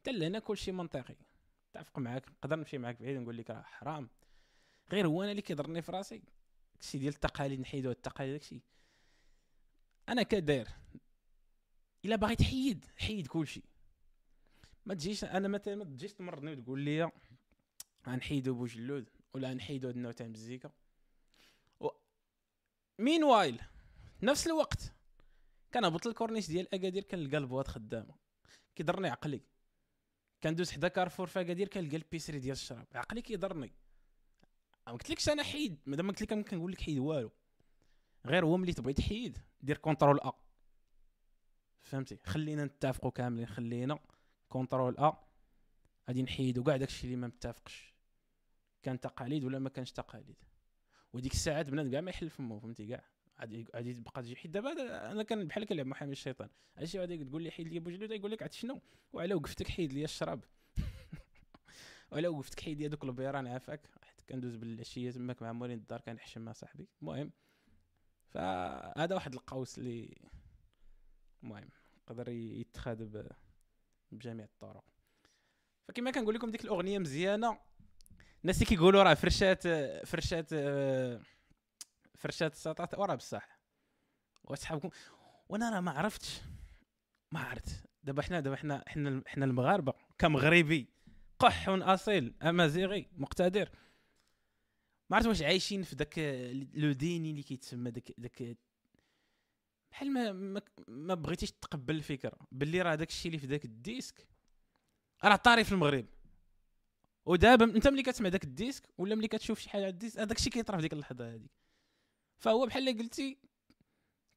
حتى 0.00 0.12
لهنا 0.12 0.38
كلشي 0.38 0.72
منطقي. 0.72 1.16
نتفق 1.76 1.98
معاك 1.98 2.28
نقدر 2.28 2.56
نمشي 2.56 2.78
معاك 2.78 3.02
بعيد 3.02 3.16
ونقول 3.16 3.36
لك 3.36 3.50
راه 3.50 3.62
حرام. 3.62 4.08
غير 4.92 5.06
هو 5.06 5.22
أنا 5.22 5.30
اللي 5.30 5.42
كيضرني 5.42 5.82
في 5.82 5.92
راسي. 5.92 6.22
داكشي 6.74 6.98
ديال 6.98 7.14
التقاليد 7.14 7.60
نحيدو 7.60 7.90
التقاليد 7.90 8.32
داكشي. 8.32 8.60
أنا 10.08 10.22
كداير 10.22 10.68
إلا 12.04 12.16
باغي 12.16 12.36
تحيد 12.36 12.84
حيد 12.96 13.26
كلشي. 13.26 13.62
ما 14.86 14.94
تجيش 14.94 15.24
أنا 15.24 15.48
مثلا 15.48 15.74
ما 15.74 15.84
تجيش 15.84 16.12
تمرضني 16.12 16.52
وتقول 16.52 16.80
لي 16.80 17.10
غنحيدو 18.08 18.54
بوجلود 18.54 19.08
ولا 19.34 19.50
غنحيدو 19.50 19.88
هاد 19.88 19.96
النوع 19.96 20.12
تاع 20.12 20.26
المزيكا. 20.26 20.70
و... 21.80 21.88
meanwhile 22.98 23.60
نفس 24.22 24.46
الوقت. 24.46 24.94
كنهبط 25.74 26.06
الكورنيش 26.06 26.48
ديال 26.48 26.74
أكادير 26.74 27.02
كنلقى 27.02 27.36
ال 27.36 27.41
boîtes 27.41 27.68
خدامة. 27.68 28.14
كيضرني 28.74 29.08
عقلي. 29.08 29.42
كندوز 30.42 30.70
حدا 30.70 30.88
كارفور 30.88 31.26
في 31.26 31.40
أكادير 31.40 31.68
كنلقى 31.68 31.96
البيسري 31.96 32.38
ديال 32.38 32.52
الشراب. 32.52 32.86
عقلي 32.94 33.22
كيضرني. 33.22 33.72
ما 34.86 34.92
قلتلكش 34.92 35.28
أنا 35.28 35.42
حيد. 35.42 35.80
مادام 35.86 36.08
قلت 36.08 36.22
لك 36.22 36.48
كنقول 36.48 36.72
لك 36.72 36.80
حيد 36.80 36.98
والو. 36.98 37.30
غير 38.26 38.44
هو 38.44 38.56
ملي 38.56 38.72
تبغي 38.72 38.92
تحيد 38.92 39.38
دير 39.60 39.76
control 39.76 40.20
A. 40.20 40.32
فهمتي؟ 41.80 42.18
خلينا 42.24 42.64
نتفقوا 42.64 43.10
كاملين 43.10 43.46
خلينا 43.46 43.98
control 44.48 44.96
A. 44.98 45.12
غادي 46.08 46.22
نحيدو 46.22 46.62
كاع 46.62 46.76
داكشي 46.76 47.04
اللي 47.04 47.16
ما 47.16 47.26
متفقش. 47.26 47.94
كان 48.82 49.00
تقاليد 49.00 49.44
ولا 49.44 49.58
ما 49.58 49.68
كانش 49.68 49.92
تقاليد؟ 49.92 50.36
وديك 51.12 51.32
الساعات 51.32 51.66
بنادم 51.66 51.90
كاع 51.90 52.00
ما 52.00 52.10
يحل 52.10 52.30
فمو 52.30 52.58
فهمتي 52.58 52.86
كاع؟ 52.86 53.04
غادي 53.40 53.66
غادي 53.74 53.94
تبقى 53.94 54.22
تجي. 54.22 54.36
حيت 54.36 54.50
دابا 54.50 54.72
أنا 55.10 55.22
كان 55.22 55.46
بحال 55.46 55.64
كنلعب 55.64 55.86
محامي 55.86 56.12
الشيطان. 56.12 56.48
عرفتي 56.76 56.98
غادي 56.98 57.24
تقول 57.24 57.42
لي 57.42 57.50
حيد 57.50 57.68
لي 57.68 57.78
بوجلود 57.78 58.10
يقول 58.10 58.30
لك 58.30 58.42
عرفتي 58.42 58.58
شنو؟ 58.58 58.80
وعلى 59.12 59.34
وقفتك 59.34 59.68
حيد 59.68 59.92
لي 59.92 60.04
الشراب. 60.04 60.44
وعلى 62.12 62.28
وقفتك 62.28 62.60
حيد 62.60 62.80
لي 62.80 62.88
دوك 62.88 63.04
البيران 63.04 63.46
عافاك. 63.46 63.80
حيت 64.02 64.20
كندوز 64.28 64.56
بالعشية 64.56 65.10
تماك 65.10 65.42
مع 65.42 65.52
مولين 65.52 65.78
الدار 65.78 66.00
كنحشم 66.00 66.40
مع 66.40 66.52
صاحبي. 66.52 66.88
المهم 67.02 67.32
فهذا 68.28 69.14
واحد 69.14 69.34
القوس 69.34 69.78
اللي 69.78 70.16
المهم 71.42 71.68
يقدر 71.98 72.28
يتخذ 72.28 73.22
بجميع 74.12 74.44
الطرق. 74.44 74.84
فكما 75.88 76.10
كنقول 76.10 76.34
لكم 76.34 76.50
ديك 76.50 76.64
الأغنية 76.64 76.98
مزيانة. 76.98 77.58
الناس 78.42 78.56
اللي 78.56 78.66
كيقولوا 78.66 79.02
راه 79.02 79.14
فرشات 79.14 79.68
فرشات 80.06 80.48
فرشات 82.16 82.52
السطات 82.52 82.98
وراه 82.98 83.14
بصح. 83.14 83.58
وصحابكم 84.44 84.90
وأنا 85.48 85.70
راه 85.70 85.80
ما 85.80 85.90
عرفتش 85.90 86.40
ما 87.32 87.40
عرفت. 87.40 87.86
دابا 88.04 88.22
حنا 88.22 88.40
دابا 88.40 88.56
حنا 88.56 88.84
حنا 88.86 89.22
حنا 89.26 89.44
المغاربة 89.44 89.92
كمغربي 90.18 90.88
قح 91.38 91.68
أصيل 91.68 92.34
أمازيغي 92.42 93.08
مقتدر. 93.12 93.70
ما 95.10 95.16
عرفت 95.16 95.28
واش 95.28 95.42
عايشين 95.42 95.82
في 95.82 95.96
داك 95.96 96.18
le 96.74 96.92
déni 96.92 97.30
اللي 97.30 97.42
كيتسمى 97.42 97.90
داك 97.90 98.12
داك 98.18 98.56
بحال 99.90 100.12
ما 100.12 100.32
ما, 100.88 101.14
بغيتيش 101.14 101.52
تقبل 101.52 101.94
الفكرة. 101.94 102.38
باللي 102.52 102.82
راه 102.82 102.94
داك 102.94 103.08
الشيء 103.08 103.26
اللي 103.26 103.38
في 103.38 103.46
داك 103.46 103.64
ال 103.64 103.73
disque 103.73 104.26
راه 105.24 105.36
طاري 105.36 105.64
في 105.64 105.72
المغرب. 105.72 106.06
ودابا 107.26 107.64
انت 107.64 107.88
ملي 107.88 108.02
كتسمع 108.02 108.28
داك 108.28 108.44
ال 108.44 108.50
disque 108.50 108.88
ولا 108.98 109.14
ملي 109.14 109.28
كتشوف 109.28 109.58
شي 109.58 109.70
حاجة 109.70 109.82
على 109.82 109.90
ال 109.90 109.94
disque 109.94 110.20
هذاك 110.20 110.36
الشيء 110.38 110.52
كيطرا 110.52 110.76
في 110.76 110.82
ديك 110.82 110.92
اللحظة 110.92 111.34
هذيك. 111.34 111.50
فهو 112.38 112.66
بحال 112.66 112.88
اللي 112.88 113.02
قلتي 113.02 113.38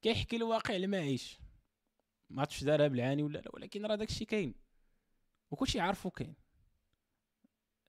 كيحكي 0.02 0.36
الواقع 0.36 0.76
المعيش 0.76 1.40
ما 2.30 2.40
عرفتش 2.40 2.64
دارها 2.64 2.88
بالعاني 2.88 3.22
ولا 3.22 3.38
لا 3.38 3.50
ولكن 3.54 3.86
راه 3.86 3.94
داك 3.96 4.08
الشيء 4.08 4.26
كاين. 4.26 4.54
وكلشي 5.50 5.80
عارفو 5.80 6.10
كاين. 6.10 6.34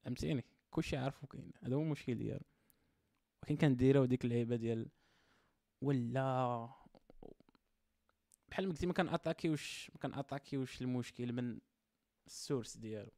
فهمتيني؟ 0.02 0.44
كلشي 0.70 0.96
عارفو 0.96 1.26
كاين. 1.26 1.52
هذا 1.62 1.74
هو 1.74 1.82
المشكل 1.82 2.14
ديالو. 2.14 2.44
ولكن 3.42 3.56
كنديرو 3.56 4.04
ديك 4.04 4.24
اللعيبة 4.24 4.56
ديال 4.56 4.88
ولا 5.80 6.68
بحال 8.48 8.66
ما 8.66 8.72
قلتي 8.72 8.86
ما 8.86 8.92
كنأتاكيوش 8.92 9.90
ما 9.90 10.00
كنأتاكيوش 10.00 10.82
المشكل 10.82 11.32
من 11.32 11.60
ال 12.26 12.33
source 12.33 12.76
ديالو. 12.76 13.10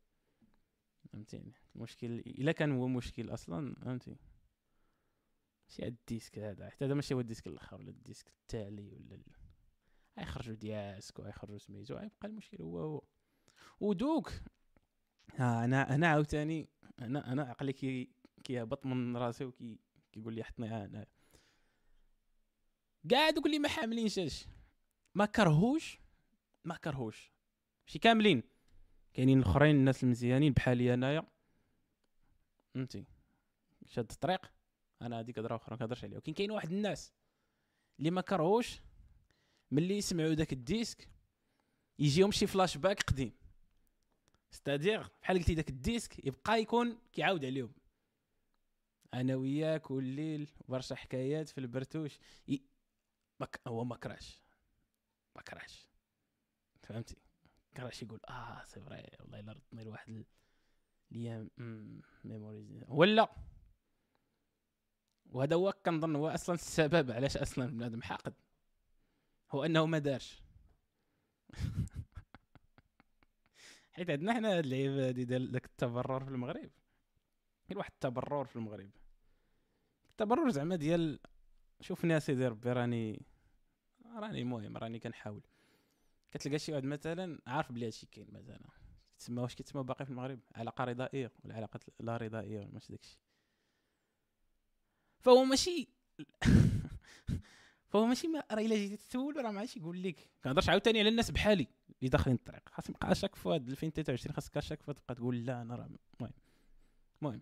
فهمتيني؟ 1.12 1.52
المشكل 1.76 2.18
إلا 2.18 2.52
كان 2.52 2.72
هو 2.72 2.88
مشكل 2.88 3.34
أصلا 3.34 3.74
فهمتي 3.74 4.16
هاد 5.80 5.97
ال 6.00 6.06
disque 6.06 6.38
هذا. 6.38 6.71
حتى 6.71 6.85
هذا 6.85 6.94
ماشي 6.94 7.14
هو 7.14 7.21
ال 7.20 7.24
disque 7.24 7.46
الأخر 7.47 7.76
ولا 7.76 7.90
ال 7.90 7.96
disque 7.96 8.28
التالي 8.28 8.88
ولا 8.88 9.14
ال... 9.14 9.25
غيخرجوا 10.18 10.54
دياسك 10.54 11.18
وغيخرجوا 11.18 11.59
سميتو 11.59 11.94
غيبقى 11.94 12.28
المشكل 12.28 12.62
هو 12.62 12.78
هو. 12.78 13.02
ودوك! 13.80 14.33
ها 15.35 15.64
أنا 15.64 15.94
أنا 15.94 16.09
عاوتاني 16.09 16.68
أنا 16.99 17.33
أنا 17.33 17.42
عقلي 17.42 17.73
كي 17.73 18.11
كيهبط 18.44 18.87
من 18.87 19.16
راسي 19.16 19.44
وكي 19.44 19.78
كيقول 20.12 20.35
لي 20.35 20.44
حطني 20.44 20.68
هنا 20.68 21.06
كاع 23.09 23.30
دوك 23.30 23.47
اللي 23.47 23.59
ما 23.59 23.68
حاملينش 23.68 24.47
ما 25.14 25.26
كرهوش 25.26 25.99
ما 26.64 26.76
كرهوش. 26.76 27.33
ماشي 27.87 27.99
كاملين. 27.99 28.42
كاينين 29.14 29.38
الأخرين 29.38 29.76
الناس 29.76 30.04
المزيانين 30.04 30.52
بحالي 30.52 30.94
انايا 30.94 31.26
فهمتي؟ 32.75 33.04
شاد 33.87 34.11
الطريق. 34.11 34.53
أنا 35.06 35.20
هذيك 35.20 35.38
هضره 35.38 35.56
أخرى 35.56 35.70
ما 35.70 35.76
كنهضرش 35.76 36.04
عليها. 36.04 36.16
ولكن 36.16 36.32
كاين 36.32 36.50
واحد 36.50 36.73
الناس 36.73 37.12
اللي 37.99 38.11
ما 38.11 38.20
كرهوش 38.20 38.80
ملي 39.70 39.99
يسمعوا 39.99 40.34
داك 40.34 40.52
الديسك 40.52 41.08
يجيهم 41.99 42.30
شي 42.32 42.46
فلاش 42.46 42.76
باك 42.76 43.02
قديم. 43.02 43.32
ستادير 44.50 45.11
بحال 45.23 45.38
قلتي 45.38 45.54
داك 45.54 45.68
الديسك 45.68 46.26
يبقى 46.26 46.61
يكون 46.61 46.99
كيعاود 47.12 47.44
عليهم. 47.44 47.73
أنا 49.14 49.37
وياك 49.37 49.82
كل 49.82 50.04
ليل 50.04 50.50
برشا 50.68 50.94
حكايات 50.94 51.49
في 51.49 51.58
البرتوش. 51.58 52.18
ي... 52.49 52.62
مك... 53.40 53.61
هو 53.66 53.84
ما 53.84 53.96
كراش 53.96 54.42
ما 55.37 55.42
كراش 55.42 55.88
فهمتي؟ 56.82 57.16
كراش 57.76 58.02
يقول 58.02 58.20
آه 58.28 58.64
سي 58.64 58.80
فري 58.80 59.11
والله 59.20 59.40
إلا 59.40 59.52
ردني 59.52 59.84
لواحد 59.84 60.08
ال... 60.08 60.25
ليا 61.11 61.49
ميموريز 62.25 62.84
ولا 62.88 63.28
وهذا 65.33 65.57
هو 65.57 65.75
كنظن 65.87 66.16
هو 66.16 66.28
أصلا 66.28 66.54
السبب 66.54 67.11
علاش 67.11 67.37
أصلا 67.37 67.66
بنادم 67.66 68.02
حاقد. 68.02 68.35
هو 69.50 69.64
أنه 69.64 69.87
ما 69.87 69.99
دارش. 69.99 70.43
حيت 73.93 74.11
عندنا 74.11 74.35
حنا 74.35 74.59
هاد 74.59 74.64
اللعيبه 74.64 75.09
هادي 75.09 75.25
ديال 75.25 75.52
داك 75.52 75.64
التبرر 75.64 76.25
في 76.25 76.31
المغرب. 76.31 76.71
كاين 77.69 77.78
واحد 77.78 77.90
التبرر 77.95 78.45
في 78.45 78.57
المغرب. 78.57 78.90
التبرر 80.11 80.50
زعما 80.50 80.76
ديال 80.76 81.19
شوف 81.81 82.04
ناس 82.04 82.26
سيدي 82.26 82.49
ربي 82.49 82.73
راني 82.73 83.23
راني 84.16 84.43
المهم 84.43 84.76
راني 84.76 84.99
كنحاول. 84.99 85.43
كتلقى 86.33 86.59
شي 86.59 86.73
واحد 86.73 86.85
مثلا 86.85 87.40
عارف 87.47 87.73
بلي 87.73 87.87
هادشي 87.87 88.07
كاين 88.07 88.28
مثلا. 88.33 88.61
تسمى 89.19 89.43
واش 89.43 89.54
كيتسمى 89.54 89.83
باقي 89.83 90.04
في 90.04 90.11
المغرب؟ 90.11 90.40
علاقة 90.54 90.85
رضائية 90.85 91.33
ولا 91.45 91.54
علاقة 91.54 91.81
لا 92.00 92.16
رضائية 92.16 92.59
ولا 92.59 92.71
ماشي 92.73 92.93
داكشي. 92.93 93.19
فهو 95.25 95.45
ماشي 95.45 95.88
فهو 97.90 98.07
ماشي 98.07 98.28
ما 98.28 98.45
راه 98.50 98.61
إلا 98.61 98.76
جيتي 98.76 98.97
تسول 98.97 99.37
راه 99.45 99.50
ما 99.50 99.66
يقول 99.76 100.02
لك. 100.02 100.31
كنهضرش 100.45 100.69
عاوتاني 100.69 101.00
على 101.00 101.09
الناس 101.09 101.31
بحالي 101.31 101.66
اللي 101.99 102.11
داخلين 102.11 102.37
الطريق. 102.37 102.69
خاص 102.69 102.90
يبقى 102.90 103.14
شاك 103.14 103.35
في 103.35 103.49
هاد 103.49 103.69
2023 103.69 104.35
خاصك 104.35 104.61
شاك 104.61 104.83
في 104.83 104.93
تبقى 104.93 105.14
تقول 105.14 105.47
لا 105.47 105.62
أنا 105.62 105.75
راه 105.75 105.87
المهم. 105.87 106.33
المهم. 107.23 107.40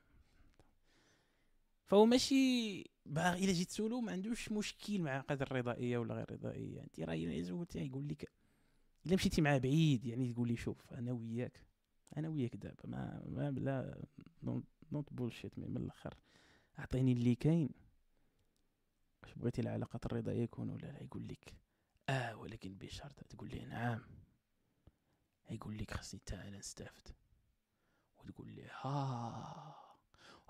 فهو 1.86 2.06
ماشي 2.06 2.84
باغي 3.06 3.44
إلا 3.44 3.52
جيت 3.52 3.68
تسولو 3.68 4.00
ما 4.00 4.12
عندوش 4.12 4.52
مشكل 4.52 5.00
مع 5.00 5.20
قدر 5.20 5.46
الرضائية 5.46 5.98
ولا 5.98 6.14
غير 6.14 6.24
الرضائية. 6.30 6.80
أنت 6.80 7.00
راه 7.00 7.14
إلا 7.14 7.42
زولتي 7.42 7.86
يقول 7.86 8.08
لك 8.08 8.32
إلا 9.06 9.14
مشيتي 9.14 9.40
معاه 9.42 9.58
بعيد 9.58 10.04
يعني 10.06 10.32
تقول 10.32 10.48
لي 10.48 10.56
شوف 10.56 10.92
أنا 10.92 11.12
وياك. 11.12 11.60
أنا 12.16 12.28
وياك 12.28 12.56
دابا 12.56 12.82
ما, 12.84 13.22
ما 13.28 13.50
لا 13.50 14.04
no 14.92 15.12
bullshit 15.12 15.58
من 15.58 15.76
الأخر. 15.76 16.14
أعطيني 16.78 17.12
اللي 17.12 17.34
كاين. 17.34 17.70
واش 19.22 19.34
بغيتي 19.34 19.60
العلاقات 19.60 20.06
الرضائية 20.06 20.42
يكون 20.42 20.70
ولا 20.70 20.86
لا؟ 20.86 21.02
يقول 21.02 21.28
لك 21.28 21.54
آه 22.08 22.36
ولكن 22.36 22.74
بشرط. 22.78 23.20
تقول 23.24 23.48
لي 23.50 23.64
نعم. 23.64 24.00
يقول 25.50 25.78
لك 25.78 25.90
خاصني 25.90 26.20
حتى 26.20 26.34
أنا 26.34 26.58
نستافد. 26.58 27.08
وتقول 28.18 28.48
لي 28.52 28.68
ها 28.80 29.76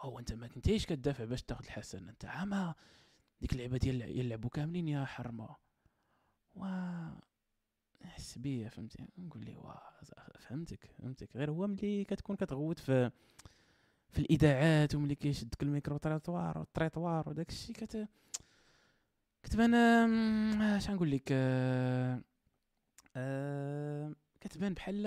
هو 0.01 0.19
أنت 0.19 0.33
ما 0.33 0.47
كنتيش 0.49 0.87
كتدافع 0.87 1.25
باش 1.25 1.43
تاخذ 1.43 1.65
الحسن 1.65 2.09
أنت 2.09 2.25
عما 2.25 2.75
ديك 3.41 3.53
اللعبة 3.53 3.79
ديال 3.79 4.19
يلعبوا 4.19 4.51
كاملين 4.51 4.89
يا 4.89 5.05
حرمة. 5.05 5.57
و 6.55 6.65
نحس 8.05 8.39
بيا 8.39 8.69
فهمتي؟ 8.69 9.09
نقول 9.19 9.45
ليه 9.45 9.57
واه 9.57 9.93
فهمتك 10.39 10.87
فهمتك. 10.87 11.37
غير 11.37 11.51
هو 11.51 11.67
ملي 11.67 12.05
كتكون 12.05 12.37
كتغوت 12.37 12.79
في 12.79 13.11
في 14.13 14.19
الإذاعات 14.19 14.95
وملي 14.95 15.15
كيشدك 15.15 15.63
ال 15.63 15.97
micro-trottoir 15.97 16.59
و 16.59 16.66
ال 16.66 16.73
trottoir 16.73 17.29
وداك 17.29 17.49
الشيء 17.49 17.77
كت 17.77 18.09
كتبان 19.43 19.75
اش 20.63 20.91
نقول 20.91 21.11
لك 21.11 21.29
أه... 21.33 22.23
أه... 23.17 24.15
كتبان 24.41 24.75
بحال 24.75 25.03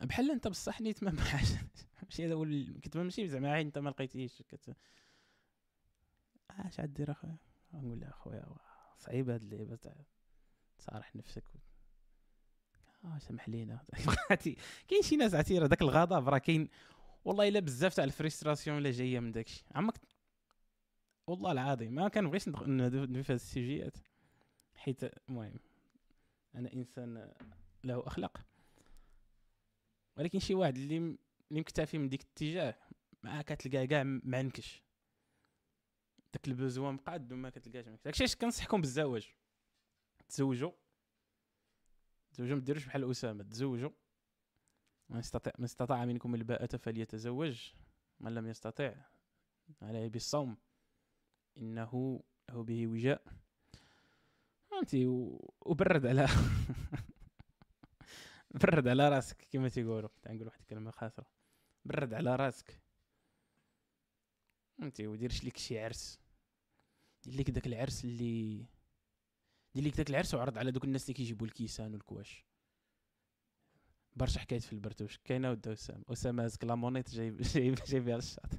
بحال 0.00 0.30
انت 0.30 0.48
بصح 0.48 0.80
نيت 0.80 1.02
ما 1.02 1.10
ماشي 2.02 2.26
هذا 2.26 2.34
هو 2.34 2.46
كتبان 2.82 3.04
ماشي 3.04 3.28
زعما 3.28 3.60
انت 3.60 3.78
ما 3.78 3.90
لقيتيش 3.90 4.42
كت 4.42 4.76
اش 6.50 6.80
غدير 6.80 7.10
أخويا؟ 7.10 7.36
نقول 7.72 8.00
له 8.00 8.08
أخويا 8.08 8.46
صعيبه 8.98 9.34
هاد 9.34 9.42
اللعبه 9.42 9.76
تاع 9.76 9.94
تصارح 10.78 11.16
نفسك. 11.16 11.44
آه 13.04 13.18
سمح 13.18 13.48
لينا. 13.48 13.80
كاين 14.88 15.02
شي 15.02 15.16
ناس 15.16 15.34
عتيرة 15.34 15.66
داك 15.66 15.82
الغضب 15.82 16.28
راه 16.28 16.38
كاين. 16.38 16.68
والله 17.24 17.48
إلا 17.48 17.60
بزاف 17.60 17.94
تاع 17.94 18.04
الفريستراسيون 18.04 18.78
اللي 18.78 18.90
جاية 18.90 19.20
من 19.20 19.32
داكشي. 19.32 19.64
عمك 19.74 19.94
والله 21.26 21.52
العظيم 21.52 21.94
ما 21.94 22.08
كنبغيش 22.08 22.48
ندوي 22.48 23.22
في 23.22 23.32
هاد 23.32 23.38
السيجيات. 23.38 23.96
حيت 24.74 25.04
المهم 25.04 25.58
أنا 26.54 26.72
إنسان 26.72 27.32
له 27.84 28.06
أخلاق. 28.06 28.40
ولكن 30.16 30.38
شي 30.38 30.54
واحد 30.54 30.76
اللي 30.76 30.96
اللي 30.96 31.60
مكتفي 31.60 31.98
من 31.98 32.08
ديك 32.08 32.22
الاتجاه 32.22 32.74
ما 33.22 33.42
كتلقاه 33.42 33.84
كاع 33.84 34.02
معنكش 34.04 34.82
داك 36.32 36.48
البوزوان 36.48 36.94
مقاد 36.94 37.32
وما 37.32 37.50
كتلقاش 37.50 37.84
داكشي 38.04 38.36
كنصحكم 38.36 38.80
بالزواج. 38.80 39.28
تزوجوا. 40.28 40.72
تزوجوا 42.38 42.56
ما 42.56 42.62
ديروش 42.62 42.84
بحال 42.86 43.10
أسامة 43.10 43.42
تزوجوا. 43.42 43.90
من 45.08 45.18
استطاع 45.18 45.52
من 45.58 45.64
استطاع 45.64 46.04
منكم 46.04 46.34
الباءة 46.34 46.76
فليتزوج. 46.76 47.72
من 48.20 48.34
لم 48.34 48.46
يستطع 48.46 48.94
عليه 49.82 50.08
بالصوم. 50.08 50.56
إنه 51.56 52.22
له 52.48 52.64
به 52.64 52.86
وجاء. 52.86 53.22
فهمتي 54.70 55.06
وبرد 55.60 56.06
على 56.06 56.28
برد 58.60 58.88
على 58.88 59.08
راسك 59.08 59.48
كما 59.50 59.68
تيقولوا. 59.68 60.10
تنقول 60.22 60.46
واحد 60.46 60.60
الكلمة 60.60 60.90
خاسره 60.90 61.26
برد 61.84 62.14
على 62.14 62.36
راسك. 62.36 62.80
فهمتي 64.78 65.06
وديرش 65.06 65.44
لك 65.44 65.56
شي 65.56 65.80
عرس. 65.80 66.20
دير 67.22 67.50
داك 67.50 67.66
العرس 67.66 68.04
اللي 68.04 68.66
دير 69.74 69.84
لك 69.84 69.96
داك 69.96 70.10
العرس 70.10 70.34
وعرض 70.34 70.58
على 70.58 70.70
دوك 70.70 70.84
الناس 70.84 71.02
اللي 71.02 71.14
كيجيبوا 71.14 71.46
الكيسان 71.46 71.92
والكواش. 71.92 72.44
برشا 74.16 74.40
حكايات 74.40 74.62
في 74.62 74.72
البرتوش. 74.72 75.18
كاينة 75.24 75.50
ودا 75.50 75.72
أسامة. 75.72 76.04
أسامة 76.08 76.44
هاز 76.44 76.56
كلامونيت 76.56 77.10
جايب 77.10 77.42
جايب 77.42 77.74
جايبها 77.74 78.16
للشاط 78.16 78.46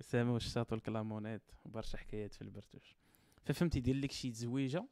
أسامة 0.00 0.34
والشاط 0.34 0.72
والكلامونيت 0.72 1.42
وبرشا 1.64 1.98
حكايات 1.98 2.34
في 2.34 2.42
البرتوش. 2.42 2.96
ففهمتي 3.44 3.78
يدير 3.78 3.96
لك 3.96 4.12
شي 4.12 4.30
تزويجة 4.30 4.88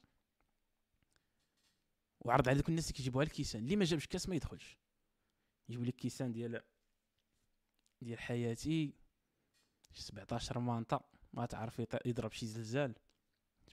وعرض 2.21 2.49
على 2.49 2.59
دوك 2.59 2.69
الناس 2.69 2.85
اللي 2.85 2.97
كيجيبوها 2.97 3.25
الكيسان. 3.25 3.65
اللي 3.65 3.77
ما 3.77 3.85
جابش 3.85 4.07
كاس 4.07 4.29
ما 4.29 4.37
يدخلش. 4.37 4.79
يجيب 5.69 5.85
لك 5.85 5.97
كيسان 5.97 6.33
ديال 6.33 6.61
ديال 8.03 8.19
حياتي. 8.19 8.95
17 9.95 10.59
مانطا 10.59 11.01
ما 11.33 11.47
تعرف 11.47 11.83
يضرب 12.07 12.33
شي 12.33 12.47
زلزال. 12.47 12.95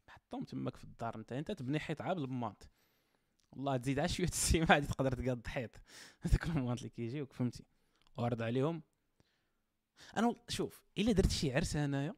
حطهم 0.08 0.44
تماك 0.44 0.76
في 0.78 0.84
الدار 0.84 1.16
انت 1.16 1.32
انت 1.32 1.52
تبني 1.52 1.80
حيط 1.80 2.02
عاب 2.02 2.20
بالماط 2.20 2.70
والله 3.52 3.78
تزيد 3.78 4.00
على 4.00 4.10
شوية 4.10 4.28
السيما 4.28 4.66
غادي 4.66 4.88
تقدر 4.88 5.12
تقاد 5.12 5.48
حيط. 5.48 5.72
هذاك 6.22 6.46
الماط 6.46 6.78
اللي 6.78 6.90
كيجيوك 6.90 7.34
فهمتي. 7.34 7.64
وعرض 8.18 8.42
عليهم. 8.42 8.84
أنا 10.18 10.36
شوف 10.50 10.84
إلا 10.98 11.12
درت 11.12 11.32
شي 11.32 11.54
عرس 11.54 11.76
انايا 11.76 12.16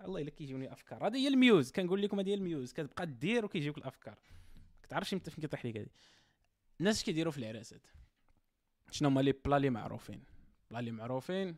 الله 0.00 0.20
إلا 0.20 0.30
كيجيوني 0.30 0.72
أفكار. 0.72 1.06
هذه 1.06 1.16
هي 1.16 1.28
الميوز 1.28 1.72
كنقول 1.72 2.02
لكم 2.02 2.20
هذه 2.20 2.28
هي 2.28 2.34
الميوز. 2.34 2.72
كتبقى 2.72 3.06
دير 3.06 3.44
وكيجيوك 3.44 3.78
الأفكار. 3.78 4.18
كتعرفش 4.82 5.14
إمتى 5.14 5.30
فين 5.30 5.42
كيطيح 5.42 5.66
لك 5.66 5.76
هذه. 5.76 5.90
الناس 6.80 7.04
كيديروا 7.04 7.32
في 7.32 7.38
العراسات. 7.38 7.86
شنو 8.90 9.08
هما 9.08 9.20
لي 9.20 9.32
بلا 9.32 9.58
لي 9.58 9.70
معروفين؟ 9.70 10.24
بلا 10.70 10.80
لي 10.80 10.90
معروفين. 10.90 11.56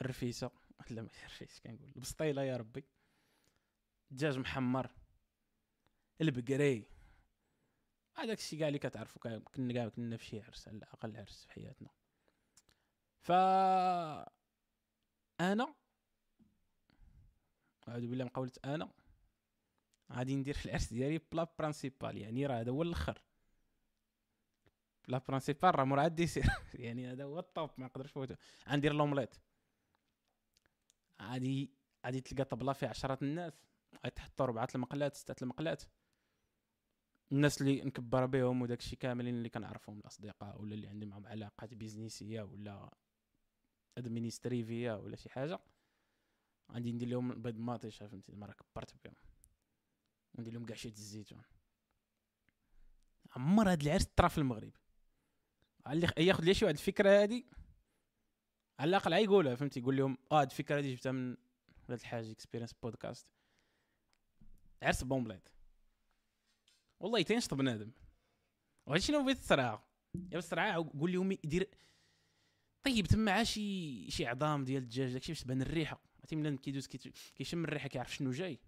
الرفيسه 0.00 0.50
لا 0.90 1.02
ماشي 1.02 1.18
الرفيس 1.26 1.60
كنقول؟ 1.60 1.92
البسطيله 1.96 2.42
يا 2.42 2.56
ربي. 2.56 2.84
الدجاج 4.10 4.38
محمر 4.38 4.90
البقري. 6.20 6.88
هذاك 8.16 8.38
الشيء 8.38 8.58
كاع 8.58 8.68
اللي 8.68 8.78
كتعرفوا 8.78 9.40
كنا 9.40 9.72
كاع 9.72 9.88
كنا 9.88 10.16
في 10.16 10.24
شي 10.24 10.40
عرس 10.40 10.68
على 10.68 10.76
الأقل 10.76 11.16
عرس 11.16 11.44
في 11.44 11.52
حياتنا. 11.52 11.88
ف 13.20 13.32
أنا 15.40 15.74
أعوذ 17.88 18.06
بالله 18.06 18.24
من 18.24 18.30
قولة 18.30 18.52
أنا 18.64 18.90
غادي 20.12 20.36
ندير 20.36 20.54
في 20.54 20.66
العرس 20.66 20.92
ديالي 20.92 21.20
plat 21.32 21.46
principal 21.58 22.18
يعني 22.18 22.46
راه 22.46 22.60
هذا 22.60 22.70
هو 22.70 22.82
الأخر. 22.82 23.22
plat 25.08 25.18
principal 25.18 25.78
راه 25.78 25.84
مور 25.84 26.00
عاد 26.00 26.14
dessert 26.14 26.44
يعني 26.74 27.12
هذا 27.12 27.24
هو 27.24 27.38
ال 27.38 27.46
top 27.46 27.70
ما 27.78 27.86
نقدرش 27.86 28.10
نفوتو. 28.10 28.34
غندير 28.68 28.92
l'omelette 28.92 29.34
غادي 31.22 31.70
غادي 32.06 32.20
تلقى 32.20 32.44
طبلة 32.44 32.72
فيها 32.72 32.88
عشرة 32.88 33.18
الناس 33.22 33.52
غيتحطوا 34.04 34.46
ربعة 34.46 34.68
المقلات 34.74 35.14
ستة 35.14 35.42
المقلات. 35.42 35.82
الناس 37.32 37.60
اللي 37.60 37.82
نكبر 37.82 38.26
بهم 38.26 38.62
وداك 38.62 38.78
الشيء 38.78 38.98
كاملين 38.98 39.34
اللي 39.34 39.48
كنعرفهم 39.48 39.98
الأصدقاء 39.98 40.60
ولا 40.60 40.74
اللي 40.74 40.88
عندي 40.88 41.06
معهم 41.06 41.26
علاقات 41.26 41.74
بيزنسيه 41.74 42.42
ولا 42.42 42.90
ادمينستريفيه 43.98 44.98
ولا 44.98 45.16
شي 45.16 45.30
حاجة. 45.30 45.60
غادي 46.72 46.92
ندير 46.92 47.08
لهم 47.08 47.42
بيض 47.42 47.58
ماطيش 47.58 47.96
فهمتي؟ 47.96 48.32
راه 48.32 48.52
كبرت 48.52 48.94
بهم. 49.04 49.14
ندير 50.38 50.52
لهم 50.52 50.66
كاع 50.66 50.76
شي 50.76 50.88
الزيتون 50.88 51.42
عمر 53.36 53.72
هاد 53.72 53.82
العرس 53.82 54.04
طرا 54.04 54.28
في 54.28 54.38
المغرب. 54.38 54.72
اللي 55.86 56.08
ياخذ 56.18 56.44
لي 56.44 56.54
شي 56.54 56.64
واحد 56.64 56.76
الفكرة 56.76 57.22
هادي؟ 57.22 57.46
على 58.78 58.88
الأقل 58.88 59.12
يقولها 59.12 59.54
فهمتي 59.54 59.80
يقول 59.80 59.96
لهم 59.96 60.18
آه 60.32 60.40
هاد 60.40 60.50
الفكرة 60.50 60.76
هادي 60.78 60.94
جبتها 60.94 61.12
من 61.12 61.36
ولاد 61.88 62.00
الحاج 62.00 62.30
experience 62.30 62.72
podcast 62.82 63.32
عرس 64.82 65.04
بومبليت. 65.04 65.48
والله 67.00 67.22
تينشط 67.22 67.54
بنادم 67.54 67.92
وهادشي 68.86 69.06
شنو 69.06 69.24
بغيت 69.24 69.38
الصراع 69.38 69.84
يا 70.32 70.38
الصراع 70.38 70.76
قول 70.76 71.12
لهم 71.12 71.32
يدير. 71.32 71.70
طيب 72.82 73.06
تما 73.06 73.44
شي 73.44 74.10
شي 74.10 74.26
عظام 74.26 74.64
ديال 74.64 74.82
الدجاج 74.82 75.12
داكشي 75.12 75.32
باش 75.32 75.42
تبان 75.42 75.62
الريحة. 75.62 76.00
عرفتي 76.18 76.36
ملي 76.36 76.56
كيدوز 76.56 76.86
كيشم 77.34 77.64
الريحة 77.64 77.88
كيعرف 77.88 78.14
شنو 78.14 78.30
جاي. 78.30 78.60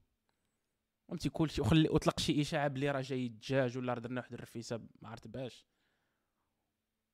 فهمتي؟ 1.08 1.28
كلشي 1.28 1.60
وخلي 1.60 1.88
اطلق 1.88 2.20
شي 2.20 2.40
إشاعة 2.40 2.68
بلي 2.68 2.90
راه 2.90 3.00
جاي 3.00 3.26
الدجاج 3.26 3.78
ولا 3.78 3.94
درنا 3.94 4.20
واحد 4.20 4.32
الرفيسة 4.32 4.76
ما 5.02 5.08
عرفت 5.08 5.26
باش. 5.26 5.66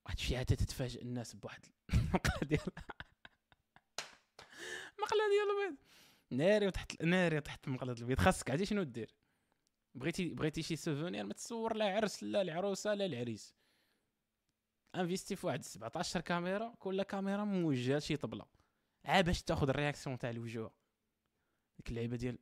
واحد 0.05 0.17
الشيء 0.17 0.37
حتى 0.37 0.55
تتفاجئ 0.55 1.01
الناس 1.01 1.35
بواحد 1.35 1.65
المقله 2.13 2.47
ديال 2.47 2.59
المقله 4.97 5.29
ديال 5.29 5.65
البيض 5.67 5.77
ناري 6.31 6.67
وتحت 6.67 7.03
ناري 7.03 7.41
تحت 7.41 7.67
مقله 7.67 7.93
البيض 7.93 8.19
خاصك 8.19 8.51
عادي 8.51 8.65
شنو 8.65 8.83
دير 8.83 9.15
بغيتي 9.95 10.29
بغيتي 10.29 10.61
شي 10.63 10.75
souvenir 10.75 11.25
ما 11.25 11.33
تصور 11.33 11.75
لا 11.75 11.85
عرس 11.95 12.23
لا 12.23 12.41
العروسه 12.41 12.93
لا 12.93 13.05
العريس 13.05 13.53
investi 14.95 15.35
في 15.35 15.47
واحد 15.47 15.63
17 15.63 16.21
كاميرا 16.21 16.75
كل 16.79 17.03
كاميرا 17.03 17.43
موجهه 17.43 17.99
شي 17.99 18.17
طبله 18.17 18.45
عا 19.05 19.21
باش 19.21 19.43
تاخذ 19.43 19.69
ال 19.69 19.74
réaction 19.74 20.17
تاع 20.17 20.29
الوجوه 20.29 20.71
ديك 21.77 21.89
اللعيبه 21.89 22.15
ديال 22.15 22.39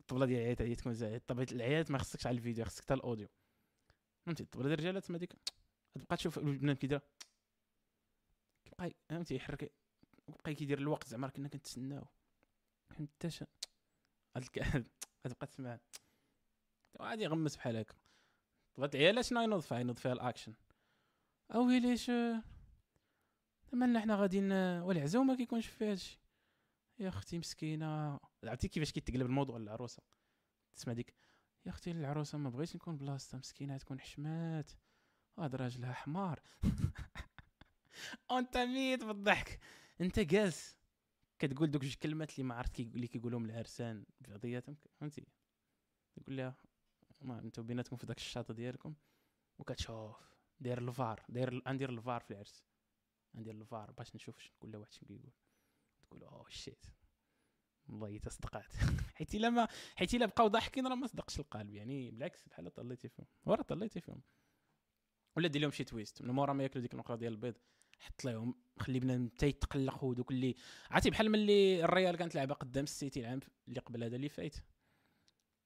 الطبله 0.00 0.26
ديال 0.26 0.40
العيالات 0.40 0.62
هي 0.62 0.74
تكون 0.74 0.94
زايد 0.94 1.20
طبله 1.20 1.46
العيالات 1.52 1.90
ما 1.90 1.98
خصكش 1.98 2.26
على 2.26 2.36
الفيديو 2.36 2.64
خصك 2.64 2.84
حتى 2.84 2.94
ال 2.94 3.00
audio 3.00 3.28
فهمتي 4.26 4.42
الطبله 4.42 4.64
ديال 4.66 4.74
الرجاله 4.78 5.00
تما 5.00 5.18
ديك 5.18 5.32
تبقى 5.94 6.16
تشوف 6.16 6.38
البنات 6.38 6.78
كيدير 6.78 7.00
كيبقى 8.78 8.96
فهمتي 9.08 9.34
يحرك 9.34 9.72
وبقى 10.26 10.54
كيدير 10.54 10.78
الوقت 10.78 11.08
زعما 11.08 11.28
كنا 11.28 11.48
كنتسناو. 11.48 12.06
فهمت 12.90 13.10
هاد 14.62 14.88
تبقى 15.24 15.46
تسمع 15.46 15.78
غادي 17.02 17.22
يغمس 17.22 17.56
بحال 17.56 17.76
هكا. 17.76 17.94
طبات 18.74 18.94
العيال 18.94 19.24
شنو 19.24 19.40
ينوض 19.40 19.60
فيها 19.60 19.78
ينوض 19.78 19.98
فيها 19.98 20.12
الأكشن. 20.12 20.54
اويلي 21.54 21.92
اش 21.92 22.10
مالنا 23.72 24.00
حنا 24.00 24.16
غاديين 24.16 24.52
والعزومه 24.52 25.36
كيكونش 25.36 25.66
فيها 25.66 25.90
هادشي 25.90 26.20
يا 26.98 27.08
أختي 27.08 27.38
مسكينة. 27.38 28.20
عرفتي 28.44 28.68
كيفاش 28.68 28.92
كيتقلب 28.92 29.26
الموضوع 29.26 29.58
للعروسة؟ 29.58 30.02
تسمع 30.76 30.92
ديك 30.92 31.14
يا 31.66 31.70
أختي 31.70 31.90
العروسه 31.90 32.38
ما 32.38 32.50
بغيتش 32.50 32.76
نكون 32.76 32.96
بلاصتها 32.96 33.38
مسكينة 33.38 33.78
تكون 33.78 34.00
حشمات. 34.00 34.72
هاد 35.38 35.54
راجلها 35.54 35.92
حمار. 35.92 36.42
أنت 38.30 38.56
ميت 38.56 39.04
بالضحك. 39.04 39.60
أنت 40.00 40.18
جالس. 40.20 40.78
كتقول 41.38 41.70
دوك 41.70 41.82
جوج 41.82 41.94
كلمات 41.94 42.30
اللي 42.30 42.42
ما 42.44 42.54
عرفت 42.54 42.80
اللي 42.80 43.06
كيقولهم 43.06 43.44
العرسان 43.44 44.04
بعضياتهم 44.20 44.76
فهمتي؟ 45.00 45.26
تقول 46.16 46.36
لها 46.36 46.54
ما 47.22 47.38
أنتو 47.38 47.62
بيناتكم 47.62 47.96
في 47.96 48.06
داك 48.06 48.16
الشاطئ 48.16 48.52
ديالكم. 48.52 48.94
وكتشوف 49.58 50.16
داير 50.60 50.78
الفار 50.78 51.24
داير 51.28 51.62
ندير 51.72 51.90
الفار 51.90 52.20
في 52.20 52.30
العرس. 52.30 52.64
ندير 53.34 53.54
الفار 53.54 53.90
باش 53.90 54.14
نشوف 54.14 54.36
كل 54.58 54.76
واحد 54.76 54.92
شنو 54.92 55.08
كيقول. 55.08 55.32
تقول 56.02 56.22
oh 56.24 56.46
shit 56.48 56.86
والله 57.88 58.18
تصدقات 58.18 58.76
حيت 59.16 59.34
إلا 59.34 59.50
ما 59.50 59.68
حيت 59.96 60.14
إلا 60.14 60.26
بقاو 60.26 60.48
ضاحكين 60.48 60.86
راه 60.86 60.94
ما 60.94 61.06
صدقش 61.06 61.40
القلب. 61.40 61.74
يعني 61.74 62.10
بالعكس 62.10 62.48
بحال 62.48 62.74
طليتي 62.74 63.08
فيهم. 63.08 63.26
ورا 63.46 63.62
طليتي 63.62 64.00
فيهم. 64.00 64.22
ولا 65.36 65.48
دير 65.48 65.62
لهم 65.62 65.70
شي 65.70 65.84
twist 65.84 66.22
من 66.22 66.30
مورا 66.30 66.52
ما 66.52 66.62
ياكلوا 66.62 66.82
ديك 66.82 66.92
المقره 66.94 67.16
ديال 67.16 67.32
البيض. 67.32 67.54
حط 68.00 68.24
لهم 68.24 68.54
خلي 68.78 69.00
بنادم 69.00 69.28
حتى 69.28 69.46
يتقلق 69.46 70.04
ودوك 70.04 70.30
اللي 70.30 70.54
عرفتي 70.90 71.10
بحال 71.10 71.30
ملي 71.30 71.84
الريال 71.84 72.16
كانت 72.16 72.34
لعبه 72.34 72.54
قدام 72.54 72.84
السيتي 72.84 73.20
العام 73.20 73.40
اللي 73.68 73.80
قبل 73.80 74.04
هذا 74.04 74.16
اللي 74.16 74.28
فايت. 74.28 74.56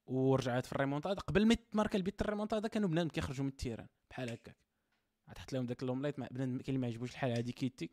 ورجعت 0.05 0.65
في 0.65 0.71
الريمونتادا 0.71 1.21
قبل 1.21 1.45
ما 1.45 1.53
يتماركا 1.53 1.97
البيت 1.97 2.21
الريمونتادا 2.21 2.67
كانوا 2.67 2.89
بنادم 2.89 3.09
كيخرجوا 3.09 3.43
من 3.43 3.51
ال 3.51 3.56
terrain 3.56 3.87
بحال 4.09 4.29
هكاك. 4.29 4.57
تحط 5.35 5.53
لهم 5.53 5.65
داك 5.65 5.81
l'omelette 5.81 6.19
بنادم 6.19 6.57
كاين 6.57 6.63
اللي 6.67 6.77
ما 6.77 6.87
عجبوش 6.87 7.11
الحال 7.11 7.31
عادي 7.31 7.51
كيتي 7.51 7.89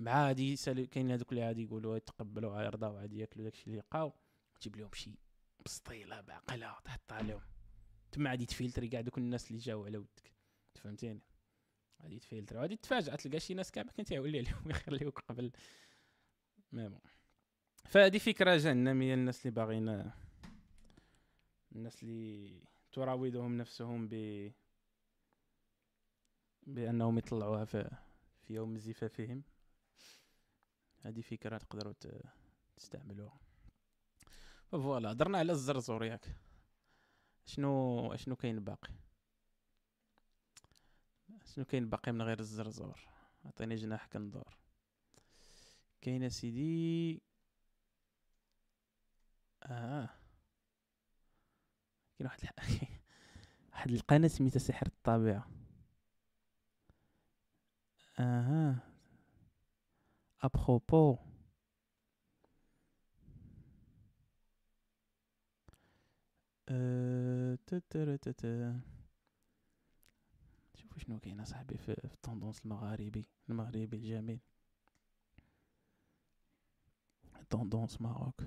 مع 0.00 0.12
عادي 0.12 0.56
كاين 0.86 1.10
هذوك 1.10 1.32
اللي 1.32 1.42
عادي 1.42 1.62
يقولوا 1.62 1.96
يتقبلوا 1.96 2.62
يرضاو 2.62 2.96
عادي 2.96 3.18
ياكلوا 3.18 3.44
داكشي 3.44 3.66
اللي 3.66 3.78
لقاو 3.78 4.12
تجيب 4.60 4.76
لهم 4.76 4.90
شي 4.92 5.18
بسطيلة 5.64 6.20
بعقله 6.20 6.76
تحط 6.84 7.12
عليهم. 7.12 7.40
تما 8.12 8.30
عادي 8.30 8.46
تفلتري 8.46 8.88
كاع 8.88 9.00
دوك 9.00 9.18
الناس 9.18 9.50
اللي 9.50 9.58
جاو 9.58 9.84
على 9.84 9.98
ودك. 9.98 10.32
فهمتيني 10.74 11.22
غادي 12.02 12.18
تفلتر 12.18 12.60
غادي 12.60 12.76
تفاجئ 12.76 13.16
تلقى 13.16 13.40
شي 13.40 13.54
ناس 13.54 13.70
كاع 13.70 13.82
ما 13.82 13.92
كنت 13.92 14.10
يولي 14.10 14.38
عليهم 14.38 14.70
يخليوك 14.70 15.18
قبل. 15.18 15.52
mais 16.72 16.88
bon. 16.88 17.00
فهذه 17.84 18.18
فكرة 18.18 18.56
جهنميه 18.56 19.14
الناس 19.14 19.46
اللي 19.46 19.50
باغيين 19.54 20.12
الناس 21.72 22.02
اللي 22.02 22.62
تراودهم 22.92 23.56
نفسهم 23.56 24.08
ب 24.08 24.14
بأنهم 26.62 27.18
يطلعوها 27.18 27.64
في, 27.64 27.90
في 28.42 28.54
يوم 28.54 28.78
زفافهم 28.78 29.42
هذه 31.00 31.20
فكرة 31.20 31.58
تقدروا 31.58 31.92
تستعملوها. 32.76 33.40
فوالا 34.70 35.12
هضرنا 35.12 35.38
على 35.38 35.52
الزرزور 35.52 36.04
ياك. 36.04 36.36
شنو 37.46 38.16
شنو 38.16 38.36
كاين 38.36 38.60
باقي؟ 38.60 39.07
شنو 41.54 41.64
كاين 41.64 41.88
باقي 41.90 42.12
من 42.12 42.22
غير 42.22 42.40
الزرزور 42.40 43.00
عطيني 43.44 43.74
جناح 43.74 44.06
كندور. 44.06 44.56
كاين 46.00 46.28
سيدي. 46.30 47.22
آه. 49.62 50.08
كاين 52.18 52.26
واحد 52.26 52.40
واحد 53.72 53.90
القناة 53.90 54.28
سميتها 54.28 54.58
سحر 54.58 54.86
الطبيعة. 54.86 55.48
أها 58.18 58.78
à 60.42 60.53
propos 60.53 61.16
أه... 66.68 67.58
شوفوا 70.98 71.06
شنو 71.06 71.18
كاين 71.18 71.44
صاحبي 71.44 71.78
في, 71.78 72.04
ال 72.04 72.10
tendance 72.10 72.60
المغاربي 72.64 73.28
المغربي 73.48 73.96
الجميل؟ 73.96 74.40
tendance 77.50 78.00
Maroc. 78.00 78.42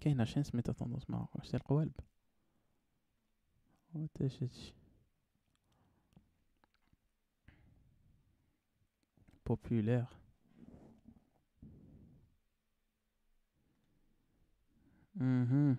كاينة 0.00 0.24
chaîne 0.24 0.42
سميتها 0.42 0.72
tendance 0.72 1.10
Maroc؟ 1.10 1.36
واش 1.36 1.54
القوالب 1.54 1.92
وتاش 3.94 4.42
هادشي 4.42 4.74
أها 15.20 15.76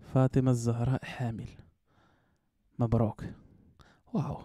فاطمة 0.00 0.50
الزهراء 0.50 1.04
حامل. 1.04 1.48
مبروك. 2.78 3.24
wow. 4.12 4.42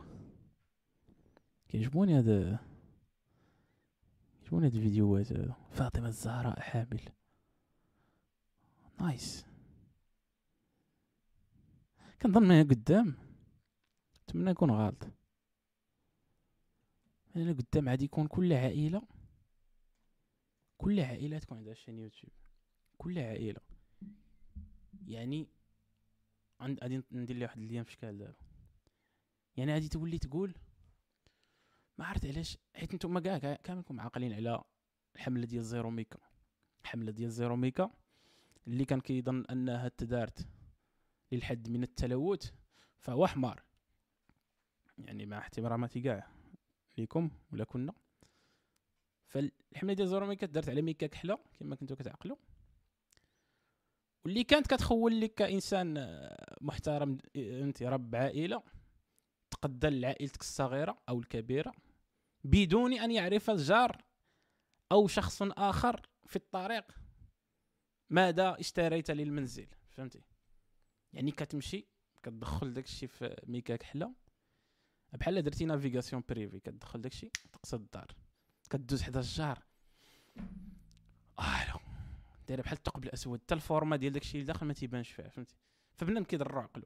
كيعجبوني 1.68 2.20
هذا 2.20 2.60
كيعجبوني 4.40 4.68
هاد 4.68 4.76
الفيديوهات. 4.76 5.32
هذا 5.34 5.56
فاطمة 5.72 6.08
الزهراء 6.08 6.60
حامل. 6.60 7.02
nice. 9.00 9.46
كنظن 12.22 12.64
قدام. 12.64 13.16
نتمنى 14.24 14.52
نكون 14.52 14.72
غلط. 14.72 15.08
أنا 17.36 17.52
قدام 17.52 17.90
عادي 17.90 18.06
يكون 18.06 18.28
كل 18.28 18.54
عائلة. 18.54 19.15
كل 20.86 21.00
عائلة 21.00 21.40
تكون 21.40 21.58
عندها 21.58 21.74
chaîne 21.74 22.00
YouTube. 22.00 22.34
كل 22.98 23.20
عائلة. 23.20 23.62
يعني 25.08 25.48
عند 26.60 26.80
غادي 26.84 27.04
ندير 27.12 27.38
لي 27.38 27.46
واحد 27.46 27.62
الأيام 27.62 27.84
في 27.84 27.92
شكال 27.92 28.18
دابا. 28.18 28.36
يعني 29.58 29.74
غادي 29.74 29.90
تولي 29.90 30.18
تقول 30.18 30.56
ما 31.98 32.06
عرفت 32.06 32.26
علاش 32.26 32.58
حيت 32.76 32.96
نتوما 32.96 33.20
كاع 33.20 33.56
كاملكم 33.56 34.00
عاقلين 34.00 34.34
على 34.34 34.64
الحملة 35.16 35.46
ديال 35.46 35.64
زيرو 35.64 35.90
ميكا. 35.90 36.20
الحملة 36.84 37.12
ديال 37.12 37.32
زيرو 37.32 37.56
ميكا 37.56 37.92
اللي 38.68 38.86
كان 38.86 39.02
كيظن 39.02 39.46
أنها 39.46 39.88
تدارت 39.90 40.48
للحد 41.32 41.70
من 41.70 41.84
التلوث 41.84 42.52
فهو 43.00 43.28
حمار. 43.28 43.64
يعني 44.98 45.26
مع 45.26 45.38
احتراماتي 45.38 46.02
كاع 46.02 46.28
ليكم 46.98 47.32
ولا 47.52 47.64
كنا. 47.64 47.94
فالحملة 49.36 49.94
ديال 49.94 50.08
زيرو 50.08 50.26
ميكا 50.26 50.48
دارت 50.48 50.70
على 50.70 50.82
ميكا 50.82 51.08
كحلة 51.08 51.40
كما 51.60 51.76
كنتو 51.76 51.96
كتعقلوا 51.96 52.38
واللي 54.26 54.44
كانت 54.44 54.68
كتخول 54.68 55.22
لك 55.22 55.34
كإنسان 55.34 55.98
آه، 55.98 56.58
محترم 56.62 57.18
أنت 57.36 57.84
رب 57.84 58.16
عائلة 58.16 58.64
تقدر 59.52 59.90
لعائلتك 59.90 60.42
الصغيرة 60.42 60.98
أو 61.10 61.20
الكبيرة 61.20 61.74
بدون 62.44 62.94
أن 62.94 63.12
يعرف 63.12 63.50
الجار 63.50 64.04
أو 64.92 65.08
شخص 65.08 65.42
آخر 65.42 66.10
في 66.26 66.36
الطريق 66.36 66.92
ماذا 68.10 68.60
اشتريت 68.60 69.12
للمنزل 69.12 69.68
فهمتي؟ 69.90 70.22
يعني 71.14 71.32
كتمشي 71.32 71.88
كتدخل 72.24 72.74
داكشي 72.74 73.08
في 73.08 73.36
ميكا 73.48 73.76
كحلة. 73.76 74.14
بحال 75.14 75.42
درتي 75.42 75.66
navigation 75.66 76.24
privée 76.30 76.60
كتدخل 76.60 77.02
داكشي 77.02 77.30
تقصد 77.54 77.82
الدار. 77.82 78.25
كدوز 78.70 79.02
حدا 79.02 79.20
الجار 79.20 79.64
اللون 81.40 81.80
دايرة 82.48 82.62
بحال 82.62 82.78
الثقب 82.78 83.04
الأسود 83.04 83.42
حتى 83.42 83.54
ال 83.54 83.61
forme 83.61 83.96
ديال 83.96 84.14
داكشي 84.14 84.34
اللي 84.38 84.46
داخل 84.46 84.66
ما 84.66 84.74
تيبانش 84.74 85.12
فيها 85.12 85.30
فهمتي؟ 85.30 85.56
فبنادم 85.96 86.26
كيضرو 86.26 86.60
عقلو 86.60 86.86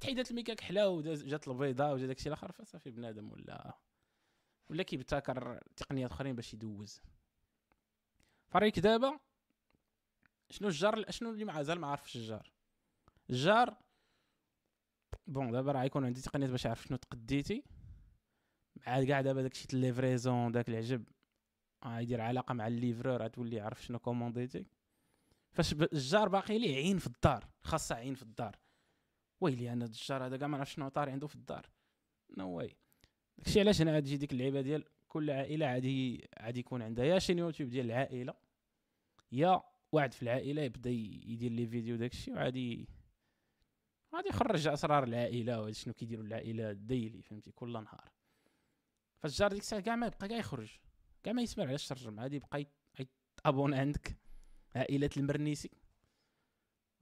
تحيدات 0.00 0.30
الميكا 0.30 0.54
كحلة 0.54 0.88
وجات 0.88 1.48
البيضاء 1.48 1.94
وجا 1.94 2.06
داكشي 2.06 2.28
الآخر 2.28 2.52
فصافي 2.52 2.90
بنادم 2.90 3.30
ولا 3.30 3.78
ولا 4.68 4.82
كيبتكر 4.82 5.62
تقنيات 5.76 6.10
أخرين 6.10 6.36
باش 6.36 6.54
يدوز. 6.54 7.00
فريك 8.48 8.78
دابا 8.78 9.18
شنو 10.50 10.68
الجار 10.68 11.10
شنو 11.10 11.30
اللي 11.30 11.44
مازال 11.44 11.80
ما 11.80 11.86
عارفش 11.86 12.16
الجار؟ 12.16 12.52
الجار 13.30 13.76
bon 15.26 15.50
دابا 15.50 15.72
راه 15.72 15.84
يكون 15.84 16.04
عندي 16.04 16.20
تقنيات 16.20 16.50
باش 16.50 16.66
نعرف 16.66 16.82
شنو 16.82 16.96
تقديتي. 16.96 17.64
مع 18.86 19.04
كاع 19.04 19.20
دابا 19.20 19.42
داكشي 19.42 19.66
ليفريزون 19.72 20.52
داك 20.52 20.68
العجب. 20.68 21.04
يدير 21.86 22.20
علاقة 22.20 22.54
مع 22.54 22.66
الليفرور 22.66 23.22
غتولي 23.22 23.56
يعرف 23.56 23.82
شنو 23.82 23.98
كومونديتي 23.98 24.66
فاش 25.52 25.72
الجار 25.72 26.28
باقي 26.28 26.58
ليه 26.58 26.76
عين 26.76 26.98
في 26.98 27.06
الدار 27.06 27.48
خاصه 27.62 27.94
عين 27.94 28.14
في 28.14 28.22
الدار. 28.22 28.58
ويلي 29.40 29.72
أنا 29.72 29.84
الجار 29.84 30.26
هذا 30.26 30.36
كاع 30.36 30.48
ما 30.48 30.56
نعرف 30.56 30.70
شنو 30.70 30.88
طاري 30.88 31.12
عنده 31.12 31.26
في 31.26 31.34
الدار. 31.36 31.70
نو 32.36 32.50
واي 32.50 32.76
داكشي 33.38 33.60
علاش 33.60 33.82
هنا 33.82 33.96
غتجي 33.96 34.16
ديك 34.16 34.32
اللعيبة 34.32 34.60
ديال 34.60 34.84
كل 35.08 35.30
عائلة 35.30 35.66
عادي 35.66 36.28
عادي 36.36 36.60
يكون 36.60 36.82
عندها. 36.82 37.04
يا 37.04 37.18
شين 37.18 37.38
يوتيوب 37.38 37.70
ديال 37.70 37.86
العائلة 37.86 38.34
يا 39.32 39.62
واحد 39.92 40.12
في 40.12 40.22
العائلة 40.22 40.62
يبدا 40.62 40.90
يدير 40.90 41.52
لي 41.52 41.66
فيديو 41.66 41.96
داكشي 41.96 42.32
وعادي 42.32 42.88
غادي 44.14 44.28
يخرج 44.28 44.68
أسرار 44.68 45.04
العائلة 45.04 45.60
وهذا 45.60 45.72
شنو 45.72 45.94
كيديروا 45.94 46.24
العائلة 46.24 46.72
ديلي 46.72 47.22
فهمتي 47.22 47.52
كل 47.52 47.72
نهار. 47.72 48.12
فالجار 49.18 49.50
ديك 49.50 49.60
الساعة 49.60 49.82
كاع 49.82 49.96
ما 49.96 50.06
يبقى 50.06 50.28
كاع 50.28 50.38
يخرج. 50.38 50.78
كاع 51.22 51.32
ما 51.32 51.42
يسمع 51.42 51.64
على 51.64 51.74
الترجمه 51.74 52.22
غادي 52.22 52.36
يبقى 52.36 52.66
يتابون 52.98 53.74
عندك. 53.74 54.16
عائلة 54.76 55.10
المرنيسي. 55.16 55.70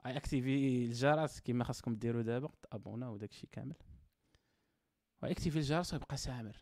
اي 0.06 0.16
أكتيفي 0.16 0.84
الجرس. 0.84 1.40
كما 1.40 1.64
خاصكم 1.64 1.94
ديروا 1.96 2.22
دابا. 2.22 2.52
تابونا 2.70 3.08
وداك 3.08 3.30
الشيء 3.30 3.50
كامل. 3.52 3.76
واكتيفي 5.22 5.58
الجرس 5.58 5.92
ويبقى 5.92 6.16
سامر. 6.16 6.56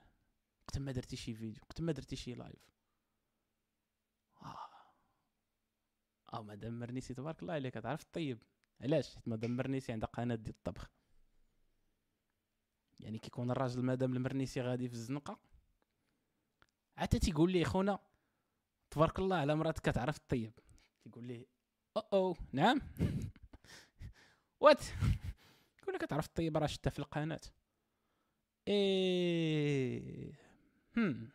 وقت 0.63 0.79
ما 0.79 0.93
درتي 0.93 1.17
شي 1.17 1.35
فيديو. 1.35 1.63
وقت 1.63 1.81
ما 1.81 1.93
درتي 1.93 2.17
شي 2.17 2.35
لايف 2.35 2.71
آه. 4.43 4.59
آه 6.33 6.43
مادام 6.43 6.79
مرنيسي 6.79 7.15
تبارك 7.15 7.43
الله 7.43 7.55
عليك. 7.55 7.75
تعرف 7.75 8.03
الطيب 8.03 8.43
علاش؟ 8.81 9.15
حيت 9.15 9.29
مادام 9.29 9.57
مرنيسي 9.57 9.93
عندها 9.93 10.09
قناة 10.09 10.35
ديال 10.35 10.55
الطبخ. 10.57 10.91
يعني 13.01 13.19
كيكون 13.19 13.51
الراجل 13.51 13.83
مادام 13.83 14.13
المرنيسي 14.17 14.61
غادي 14.61 14.89
في 14.89 14.95
الزنقه 14.95 15.39
عاد 16.97 17.09
تيقول 17.09 17.53
لي 17.53 17.65
خونا 17.65 17.99
تبارك 18.91 19.19
الله 19.19 19.37
على 19.37 19.55
مراتك 19.55 19.91
كتعرف 19.91 20.17
الطيب 20.17 20.53
تيقول 21.05 21.25
لي 21.25 21.47
أو 21.97 22.03
أو 22.13 22.37
نعم 22.53 22.81
وات 24.61 24.85
يقول 25.83 25.95
لك 25.95 26.05
كتعرف 26.05 26.27
الطيب 26.27 26.57
راه 26.57 26.67
شفتها 26.67 26.91
في 26.91 26.99
القناه 26.99 27.41
إيه 28.69 30.33
هم 30.97 31.29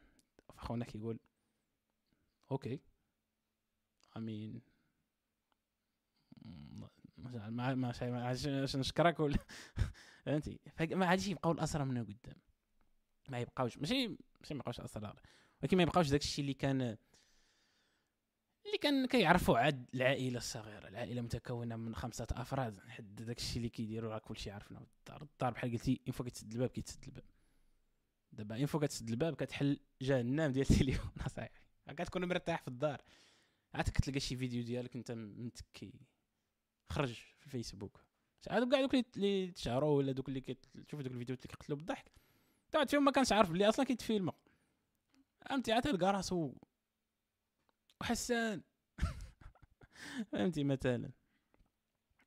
فخونا 0.58 0.86
كيقول 0.86 1.19
okay 2.52 2.80
امين 4.17 4.62
ما 7.17 7.76
ما 7.76 8.34
نشكرك 8.76 9.19
ولا 9.19 9.38
فهمتي؟ 10.30 10.60
ما 10.96 11.06
عادش 11.06 11.28
يبقاو 11.28 11.52
الأسرار 11.52 11.86
من 11.86 12.04
قدام. 12.04 12.42
ما 13.30 13.39
يبقاوش 13.39 13.78
ماشي 13.78 14.08
ماشي 14.08 14.54
ما 14.54 14.60
يبقاوش 14.60 14.80
أسرار. 14.80 15.22
ولكن 15.62 15.78
ما 15.78 15.84
يبقاوش 15.84 16.10
داك 16.10 16.22
الشيء 16.22 16.42
اللي 16.42 16.54
كان 16.54 16.82
اللي 18.65 18.78
كان 18.82 19.08
كيعرفوا 19.08 19.58
عاد 19.58 19.89
العائلة 19.94 20.38
الصغيرة. 20.38 20.88
العائلة 20.88 21.22
متكونة 21.22 21.76
من 21.76 21.96
خمسة 21.96 22.28
أفراد. 22.32 22.80
حد 22.89 23.15
داك 23.15 23.38
الشيء 23.38 23.58
اللي 23.58 23.70
كيديروا 23.70 24.12
راه 24.12 24.18
كلشي 24.18 24.52
عارفنا. 24.52 24.80
الدار 24.80 25.22
الدار 25.22 25.54
بحال 25.54 25.72
قلتي 25.72 26.02
une 26.08 26.13
fois 26.13 26.25
كتسد 26.26 26.54
الباب 26.54 26.70
كيتسد 26.70 27.04
الباب. 27.06 27.24
دابا 28.32 28.56
une 28.56 28.65
fois 28.65 28.80
كتسد 28.80 29.10
الباب 29.10 29.36
كتحل 29.36 29.80
جهنم 30.02 30.52
ديال 30.52 30.65
التليفون. 30.72 31.12
صحيح. 31.36 31.52
كتكون 31.89 32.26
مرتاح 32.26 32.62
في 32.62 32.68
الدار. 32.68 33.02
عاد 33.74 33.89
كتلقى 33.89 34.20
شي 34.20 34.36
فيديو 34.36 34.63
ديالك 34.63 34.96
انت 34.96 35.12
متكي. 35.12 35.94
خرج 36.89 37.13
في 37.13 37.46
الفيسبوك 37.46 38.09
هادو 38.49 38.69
كاع 38.69 38.82
دوك 38.82 38.95
اللي 39.17 39.52
تشهروا 39.52 39.97
ولا 39.97 40.12
دوك 40.12 40.30
اللي 40.30 40.41
كتشوف 40.41 41.02
دوك 41.02 41.12
الفيديوهات 41.12 41.45
اللي 41.45 41.56
كيقتلوا 41.56 41.78
بالضحك 41.78 42.12
تاعت 42.71 42.89
فيهم 42.89 43.06
ما 43.06 43.12
كانش 43.12 43.32
عارف 43.32 43.52
بلي 43.52 43.69
أصلا 43.69 43.86
كيتفيلما 43.86 44.34
فهمتي؟ 45.41 45.73
عاد 45.73 45.84
تلقى 45.84 46.12
راسو 46.13 46.54
وحسان. 48.02 48.62
فهمتي؟ 50.32 50.63
مثلا. 50.63 51.12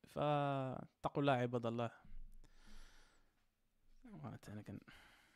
فاتقوا 0.09 1.22
الله 1.22 1.33
عباد 1.33 1.66
الله. 1.66 1.90
أنا 4.48 4.62
كان 4.62 4.79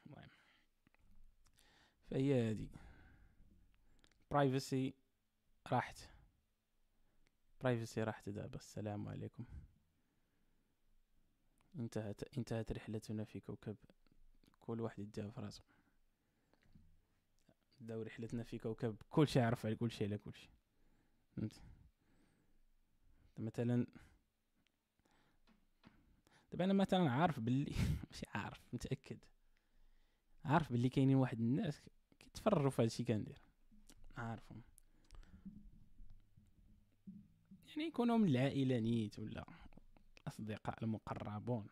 المهم. 0.07 0.29
فهي 2.11 2.51
هادي. 2.51 2.71
برايفسي 4.31 4.95
راحت. 5.67 5.99
برايفسي 7.61 8.03
راحت 8.03 8.29
دابا. 8.29 8.57
السلام 8.57 9.09
عليكم. 9.09 9.45
انتهت 11.79 12.39
انتهت 12.39 12.73
رحلتنا 12.73 13.25
في 13.25 13.41
كوكب. 13.41 13.77
كل 14.61 14.81
واحد 14.81 14.99
يديها 14.99 15.31
في 15.31 15.41
راسه 15.41 15.63
بداو 17.81 18.03
رحلتنا 18.03 18.43
في 18.43 18.59
كوكب. 18.59 18.97
كل 19.11 19.29
شيء 19.29 19.43
يعرف 19.43 19.67
على 19.67 19.75
كل 19.75 19.91
شيء 19.91 20.07
على 20.07 20.19
كل 20.19 20.35
شيء 20.35 20.51
فهمت؟ 21.37 21.63
مثلا 23.39 23.87
دابا 26.53 26.65
أنا 26.65 26.73
مثلا 26.73 27.11
عارف 27.11 27.41
باللي 27.41 27.73
ماشي 28.11 28.27
عارف 28.35 28.61
متأكد. 28.73 29.19
عارف 30.45 30.73
باللي 30.73 30.89
كاينين 30.89 31.17
واحد 31.17 31.41
الناس 31.41 31.81
كيتفرجوا 32.19 32.71
في 32.71 32.83
هادشي 32.83 33.05
كندير. 33.05 33.39
عارفهم. 34.17 34.63
يعني 37.77 37.89
يكونوا 37.89 38.17
من 38.17 38.29
العائلة 38.29 38.79
نيت 38.79 39.19
ولا 39.19 39.45
أصدقاء 40.29 40.85
المقربون 40.85 41.67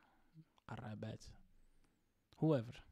قرابات 0.68 1.24
هوافر 2.38 2.84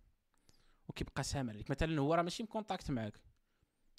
وكيبقى 0.88 1.22
سامع 1.22 1.53
لك 1.53 1.70
مثلا 1.70 2.01
هو 2.01 2.14
راه 2.14 2.22
ماشي 2.22 2.42
مكونتاكت 2.42 2.90
معاك. 2.90 3.20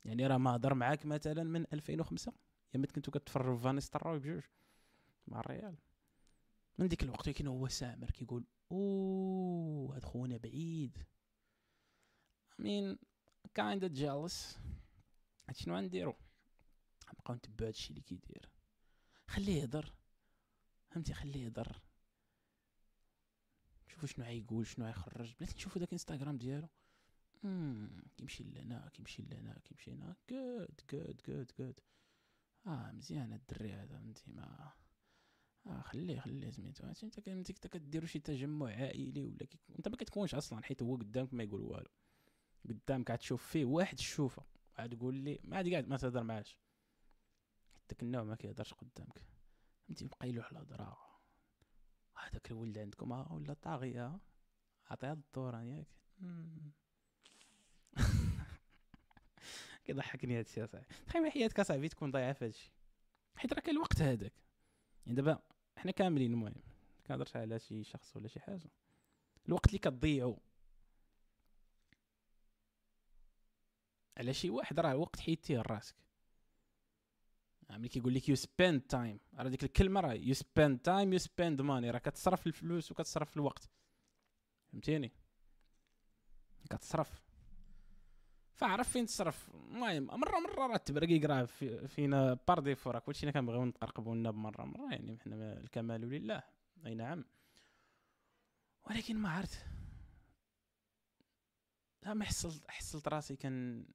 يعني 0.06 0.28
راه 0.28 0.38
ما 0.38 0.56
هضر 0.56 0.74
معاك 0.74 1.06
مثلا 1.06 1.44
من 1.44 1.66
2005 1.74 2.34
يا 2.74 2.86
كنتو 2.86 3.12
كتفرجوا 3.12 3.58
في 3.58 3.64
فانيسترا 3.64 4.18
بجوج. 4.18 4.44
مع 5.28 5.40
الريال. 5.40 5.78
من 6.78 6.88
ديك 6.88 7.04
الوقت 7.04 7.28
ولكن 7.28 7.48
هو 7.48 7.68
سامر 7.68 8.12
كيقول 8.12 8.46
أوه 8.72 9.96
هاد 9.96 10.06
خونا 10.06 10.38
بعيد. 10.38 10.98
مين 12.60 12.98
كايندا 13.54 13.88
جالس 13.88 14.60
شنو 15.52 15.76
غنديرو 15.76 16.16
نبقاو 17.14 17.36
نتبعو 17.36 17.68
هادشي 17.68 17.90
اللي 17.90 18.02
كيدير. 18.02 18.50
خليه 19.28 19.62
يهضر. 19.62 19.94
فهمتي 20.94 21.14
خليه 21.14 21.44
يهضر 21.46 21.82
شوفوا 23.88 24.08
شنو 24.08 24.26
غيقول 24.26 24.68
شنو 24.68 24.86
غيخرج 24.86 25.34
بلاتي 25.40 25.56
نشوفوا 25.56 25.80
داك 25.80 25.92
انستغرام 25.92 26.38
ديالو. 26.38 26.68
كيمشي 28.18 28.44
لهنا 28.44 28.90
كيمشي 28.94 29.24
لهنا 29.24 29.60
كيمشي 29.60 29.92
هنا. 29.92 30.16
جود 30.30 30.82
جود 30.92 31.22
جود 31.28 31.52
جود 31.60 31.80
آه 32.68 32.92
مزيان 32.92 33.34
الدري 33.34 33.74
هذا 33.74 33.98
فهمتي. 33.98 34.24
ما 34.32 34.72
آه 35.66 35.82
خليه 35.82 36.20
خليه 36.20 36.52
سميتو 36.52 36.88
انت 37.04 37.28
انت 37.28 37.68
كديروا 37.68 38.08
شي 38.08 38.20
تجمع 38.20 38.68
عائلي 38.68 39.24
ولا 39.24 39.46
كي... 39.46 39.60
انت 39.78 39.88
ما 39.88 39.98
كتكونش 39.98 40.36
أصلا 40.36 40.64
حيت 40.64 40.84
هو 40.84 40.96
قدامك 40.96 41.34
ما 41.34 41.44
يقول 41.44 41.62
والو. 41.62 41.90
قدامك 42.70 43.12
عاد 43.12 43.20
تشوف 43.20 43.48
فيه 43.48 43.66
واحد 43.66 43.98
الشوفه 43.98 44.46
عاد 44.78 44.98
تقول 44.98 45.16
لي 45.16 45.40
ما 45.44 45.58
عاد 45.58 45.70
قاعد 45.70 45.88
ما 45.88 45.98
تهضر 45.98 46.24
معاش. 46.24 46.58
داك 47.90 48.04
النوع 48.04 48.24
ما 48.24 48.36
كيهضرش 48.36 48.74
قدامك. 48.74 49.33
فهمتي 49.88 50.06
بقى 50.06 50.30
يلوح 50.30 50.52
الهضره 50.52 50.98
هذاك 52.18 52.52
الولد 52.52 52.78
عندكم 52.78 53.12
ولا 53.12 53.54
طاغية؟ 53.54 54.20
عطيها 54.90 55.14
الدور 55.14 55.56
ياك. 55.56 55.88
كيضحكني 59.86 60.40
هادشي 60.40 60.64
أصاحبي. 60.64 60.88
تخيل 61.08 61.32
حياتك 61.32 61.60
أصاحبي 61.60 61.90
تكون 61.90 62.12
ضايعة 62.12 62.34
في 62.34 62.46
هادشي 62.46 62.72
حيت 63.36 63.54
راه 63.54 63.62
كاين 63.62 63.76
الوقت 63.76 64.02
هذاك 64.02 64.34
يعني 65.06 65.16
دابا 65.16 65.40
حنا 65.78 65.92
كاملين 65.92 66.32
المهم 66.32 66.54
كنهضرش 67.08 67.36
على 67.36 67.60
شي 67.60 67.84
شخص 67.84 68.18
ولا 68.18 68.28
شي 68.28 68.40
حاجة. 68.40 68.70
الوقت 69.48 69.68
اللي 69.68 69.78
كتضيعو 69.78 70.40
على 74.18 74.34
شي 74.34 74.50
واحد 74.50 74.80
راه 74.80 74.92
الوقت 74.92 75.20
حيدتيه 75.20 75.58
لراسك. 75.58 75.96
ملي 77.78 77.90
كيقول 77.90 78.14
لك 78.14 78.30
you 78.30 78.36
spend 78.36 78.82
time 78.82 79.20
راه 79.38 79.50
ديك 79.50 79.64
الكلمة 79.64 80.00
راه 80.00 80.14
you 80.14 80.34
spend 80.34 80.80
time 80.80 81.14
you 81.14 81.20
spend 81.20 81.62
money 81.62 81.92
راه 81.92 82.00
كتصرف 82.00 82.48
الفلوس 82.48 82.92
وكتصرف 82.92 83.38
الوقت. 83.38 83.70
فهمتيني؟ 84.72 85.12
كتصرف. 86.70 87.24
فعرف 88.54 88.90
فين 88.90 89.06
تصرف. 89.06 89.50
المهم 89.50 90.06
مرة 90.06 90.40
مرة 90.40 90.68
راه 90.68 90.76
التبرقيق 90.76 91.26
راه 91.26 91.46
في 91.46 91.88
فينا 91.88 92.38
بار 92.48 92.60
ديفو 92.60 92.92
راه 92.92 93.00
كلشي 93.00 93.32
كنبغيو 93.32 93.66
نتقرقبوا 93.66 94.16
لنا 94.16 94.32
بمرة 94.32 94.64
مرة 94.64 94.92
يعني 94.92 95.18
حنا 95.18 95.58
الكمال 95.58 96.02
لله. 96.02 96.44
أي 96.86 96.96
نعم. 96.96 97.26
ولكن 98.84 99.18
ما 99.18 99.30
عرفت. 99.30 99.66
ما 102.06 102.26
حصلت 102.26 102.72
حصلت 102.72 103.08
راسي 103.08 103.36
كان 103.36 103.86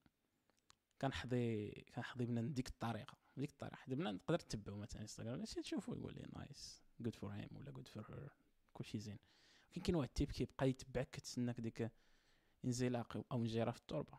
كنحظي 1.00 1.70
كنحظي 1.94 2.26
بنادم 2.26 2.52
ديك 2.52 2.68
الطريقة. 2.68 3.14
ديك 3.40 3.50
الطريقة 3.50 3.76
حد 3.76 3.94
بنادم 3.94 4.16
نقدر 4.16 4.34
نتبعو 4.34 4.76
مثلا 4.76 5.02
انستغرام 5.02 5.44
شي 5.44 5.62
تشوفو 5.62 5.94
يقول 5.94 6.14
لي 6.14 6.28
نايس 6.36 6.82
جود 7.00 7.14
فور 7.14 7.30
هيم 7.30 7.48
ولا 7.52 7.70
جود 7.70 7.88
فور 7.88 8.04
هير 8.10 8.32
كلشي 8.72 8.98
زين. 8.98 9.18
ولكن 9.68 9.80
كاين 9.82 9.96
واحد 9.96 10.08
التيب 10.08 10.32
كيبقى 10.32 10.68
يتبعك 10.68 11.10
كتسناك 11.10 11.60
ديك 11.60 11.90
انزلاق 12.64 13.16
أو 13.16 13.38
انجره 13.38 13.70
في 13.70 13.78
التربة. 13.78 14.18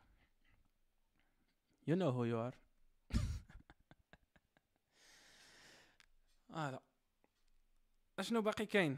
You 1.89 1.95
know 1.95 2.11
who 2.11 2.25
you 2.25 2.37
are. 2.37 2.55
هذا 6.55 6.79
أشنو 8.19 8.41
باقي 8.41 8.65
كاين؟ 8.65 8.97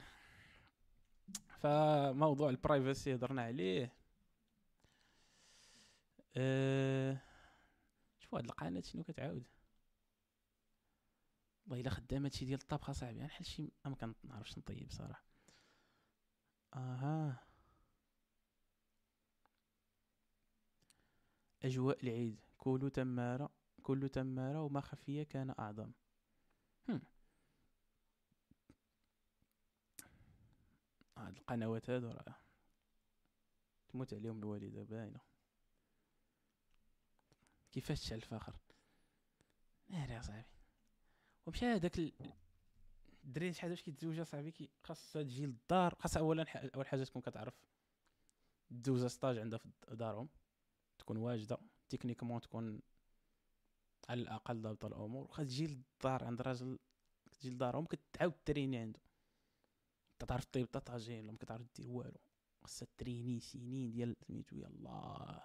فموضوع 1.60 2.50
البرايفسي 2.50 3.16
هضرنا 3.16 3.42
عليه. 3.42 3.94
أه... 6.38 7.18
شوف 8.20 8.36
هاد 8.36 8.46
القناة 8.46 8.82
شنو 8.82 9.04
كتعاود؟ 9.04 9.44
والله 11.66 11.82
إلا 11.82 11.90
خدام 11.90 12.24
هادشي 12.24 12.46
ديال 12.46 12.60
الطبخ 12.62 12.90
أصاحبي 12.90 13.20
نحل 13.20 13.46
شي 13.46 13.72
ما 13.86 13.96
كنعرفش 13.96 14.58
نطيب 14.58 14.92
صراحة. 14.92 15.24
آها. 16.74 17.44
أجواء 21.64 22.04
العيد 22.04 22.40
كل 22.58 22.92
تمارة 22.94 23.50
كل 23.84 24.10
تمارة 24.10 24.62
وما 24.64 24.82
خفية 24.82 25.24
كان 25.24 25.54
أعظم. 25.60 25.92
هم. 26.90 27.02
هاد 31.18 31.38
القنوات 31.38 31.90
هادو 31.90 32.08
راه 32.12 32.36
تموت 33.90 34.14
عليهم 34.14 34.40
الوالدة 34.40 34.84
باينة. 34.84 35.20
كيفاش 37.72 38.02
تشعل 38.02 38.18
الفخر؟ 38.18 38.56
ناري 39.90 40.22
صاحبي 40.22 40.61
ومشى 41.46 41.66
هذاك 41.66 42.00
الدري 43.24 43.54
شحال 43.54 43.72
واش 43.72 43.82
كيتزوج 43.82 44.22
صاحبي 44.22 44.52
كي 44.52 44.70
خاصها 44.84 45.24
تجي 45.24 45.46
للدار 45.46 45.96
خاصها 45.96 46.20
اولا 46.20 46.46
أول 46.76 46.88
حاجة 46.88 47.04
تكون 47.04 47.22
كتعرف 47.22 47.54
دوزه 48.70 49.08
ستاج 49.08 49.38
عندها 49.38 49.60
في 49.60 49.70
دارهم 49.92 50.30
تكون 50.98 51.18
واجدة 51.18 51.58
تكنيكمون 51.90 52.42
تكون 52.42 52.82
على 54.10 54.22
الأقل 54.22 54.62
ضابط 54.62 54.86
الأمور. 54.86 55.28
واخا 55.28 55.44
تجي 55.44 55.68
للدار 55.68 56.24
عند 56.24 56.42
راجل 56.42 56.80
تجي 57.32 57.50
لدارهم 57.50 57.86
كتعاود 57.86 58.34
تريني 58.46 58.78
عنده. 58.78 59.00
انت 60.14 60.30
تعرف 60.30 60.46
طيب 60.46 60.68
طاجين 60.68 61.24
ولا 61.24 61.32
ما 61.32 61.38
كتعرف 61.38 61.68
دير 61.76 61.90
والو. 61.90 62.20
خاصها 62.62 62.88
تريني 62.98 63.40
سنين 63.40 63.92
ديال 63.92 64.16
سميتو 64.28 64.56
يلاه 64.56 65.44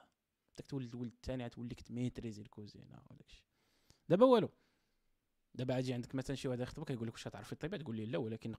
بدك 0.54 0.66
تولد 0.66 0.94
ولد 0.94 1.12
الثاني 1.12 1.44
غتوليك 1.44 1.80
تميتريزي 1.80 2.42
الكوزينة 2.42 3.02
وداكشي 3.10 3.44
دابا 4.08 4.26
والو. 4.26 4.50
دابا 5.56 5.74
عادي 5.74 5.94
عندك 5.94 6.14
مثلا 6.14 6.36
شي 6.36 6.48
واحد 6.48 6.60
يخطبك 6.60 6.90
يقول 6.90 7.08
لك 7.08 7.14
واش 7.14 7.28
كتعرف 7.28 7.52
الطيبه 7.52 7.76
تقول 7.76 7.96
لي 7.96 8.06
لا 8.06 8.18
ولكن 8.18 8.52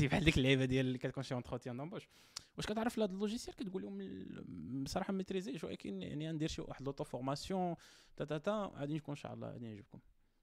بحال 0.00 0.24
ديك 0.24 0.38
اللعيبة 0.38 0.64
ديال 0.64 0.86
اللي 0.86 0.98
كتكون 0.98 1.22
شي 1.22 1.34
entretien 1.34 1.76
d'embauche 1.76 2.08
واش 2.56 2.66
كتعرف 2.66 2.98
هذا 2.98 3.12
ال 3.12 3.16
logiciel؟ 3.16 3.56
كتقول 3.56 3.82
لهم 3.82 4.84
بصراحة 4.84 5.12
ميتريزيش 5.12 5.64
ولكن 5.64 6.02
يعني 6.02 6.32
ندير 6.32 6.48
شي 6.48 6.62
واحد 6.62 6.84
l'auto-formation 6.84 7.74
تا 8.16 8.24
تا 8.24 8.38
تا 8.38 8.72
غادي 8.74 8.94
نكون 8.94 9.12
إن 9.12 9.16
شاء 9.16 9.34
الله 9.34 9.50
غادي 9.50 9.66
نعجبكم. 9.68 10.00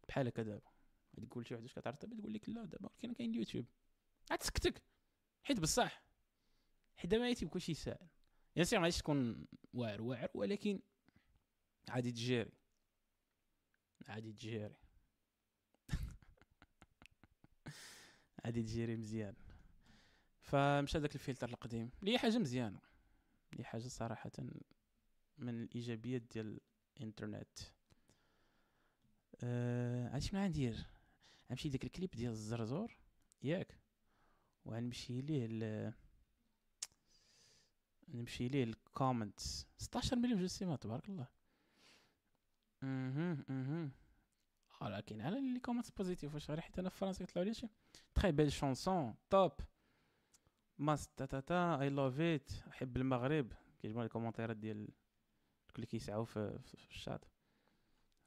بحال 0.08 0.28
هكا 0.28 0.44
دابا. 0.44 0.72
غادي 1.16 1.28
تقول 1.28 1.48
شي 1.48 1.54
واحد 1.54 1.64
واش 1.64 1.74
كتعرف؟ 1.74 1.96
الطيبه 1.96 2.22
تقول 2.22 2.34
لك 2.34 2.50
لا 2.50 2.66
دابا 2.66 2.90
ولكن 2.94 3.14
كاين 3.14 3.30
اليوتيوب. 3.30 3.66
غتسكتك 4.32 4.82
حيت 5.44 5.60
بصح 5.60 6.04
حيت 6.98 7.12
دابا 7.12 7.30
يتيب 7.30 7.50
كلشي 7.50 7.74
ساهل. 7.74 8.08
يا 8.56 8.64
سير 8.64 8.80
ما 8.80 8.90
تكون 8.90 9.46
واعر 9.74 10.02
واعر 10.02 10.30
ولكن 10.34 10.80
عادي 11.90 12.12
تجيري. 12.12 12.52
عادي 14.08 14.32
تجيري. 14.32 14.87
عادي 18.48 18.64
تجيري 18.64 18.96
مزيان. 18.96 19.36
فمشى 20.42 21.00
داك 21.00 21.16
الفلتر 21.16 21.50
القديم. 21.50 21.90
لي 22.02 22.18
حاجة 22.18 22.38
مزيانة. 22.38 22.80
لي 23.54 23.64
حاجة 23.64 23.88
صراحة 23.88 24.32
من 25.38 25.64
الإيجابيات 25.64 26.22
ديال 26.22 26.60
الإنترنت. 26.98 27.60
أه 29.44 30.10
عرفتي 30.10 30.28
شنو 30.28 30.44
غندير؟ 30.44 30.86
غنمشي 31.50 31.70
داك 31.70 31.84
الكليب 31.84 32.10
ديال 32.10 32.32
الزرزور. 32.32 32.98
ياك. 33.44 33.80
وغنمشي 34.66 35.22
ليه 35.22 35.48
ل 35.48 35.94
نمشي 38.08 38.48
ليه 38.48 38.64
ال 38.64 38.75
comments 38.75 39.68
16 39.78 40.16
مليون 40.16 40.40
جو 40.40 40.48
سيما 40.48 40.76
تبارك 40.76 41.10
الله. 41.10 41.28
أها 42.84 43.38
أها. 43.50 43.90
ولكن 44.82 45.22
على 45.22 45.54
les 45.54 45.60
comments 45.60 45.90
positifs 45.90 46.34
واش 46.34 46.50
غير 46.50 46.62
حيت 46.62 46.80
أنا 46.80 46.90
في 46.90 46.98
فرنسا 46.98 47.26
كيطلعوا 47.26 47.48
لي 47.48 47.54
شي؟ 47.54 47.68
très 48.16 48.32
belle 48.32 48.52
chanson 48.52 49.16
top 49.30 49.52
ماس 50.78 51.08
تا 51.08 51.26
تا 51.26 51.40
تا 51.40 51.82
I 51.82 51.90
love 51.90 52.20
it 52.20 52.52
أحب 52.68 52.98
المغرب. 52.98 53.54
كيعجبوني 53.80 54.06
الكومونتيرات 54.06 54.58
ديال 54.58 54.90
اللي 55.76 55.86
كيسعوا 55.86 56.26
في, 56.26 56.60
في 56.60 56.74
الشات. 56.74 57.26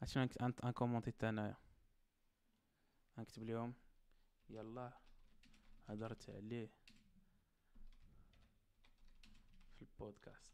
عرفتي 0.02 0.14
شنو 0.14 0.28
un 0.42 0.70
commentaire 0.70 1.11
تا 1.10 1.28
أنايا؟ 1.28 1.56
غنكتب 3.18 3.42
لهم 3.42 3.74
يلا. 4.48 4.92
هضرت 5.88 6.30
عليه. 6.30 6.70
في 9.74 9.82
البودكاست. 9.82 10.50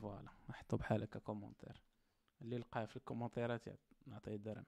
voilà. 0.00 0.30
نحطو 0.48 0.76
بحال 0.76 1.02
هكا 1.02 1.18
commentaire 1.18 1.80
اللي 2.44 2.58
لقاه 2.58 2.84
في 2.84 2.96
الكومونتيرات 2.96 3.64
نعطيه 4.06 4.36
درهم 4.36 4.64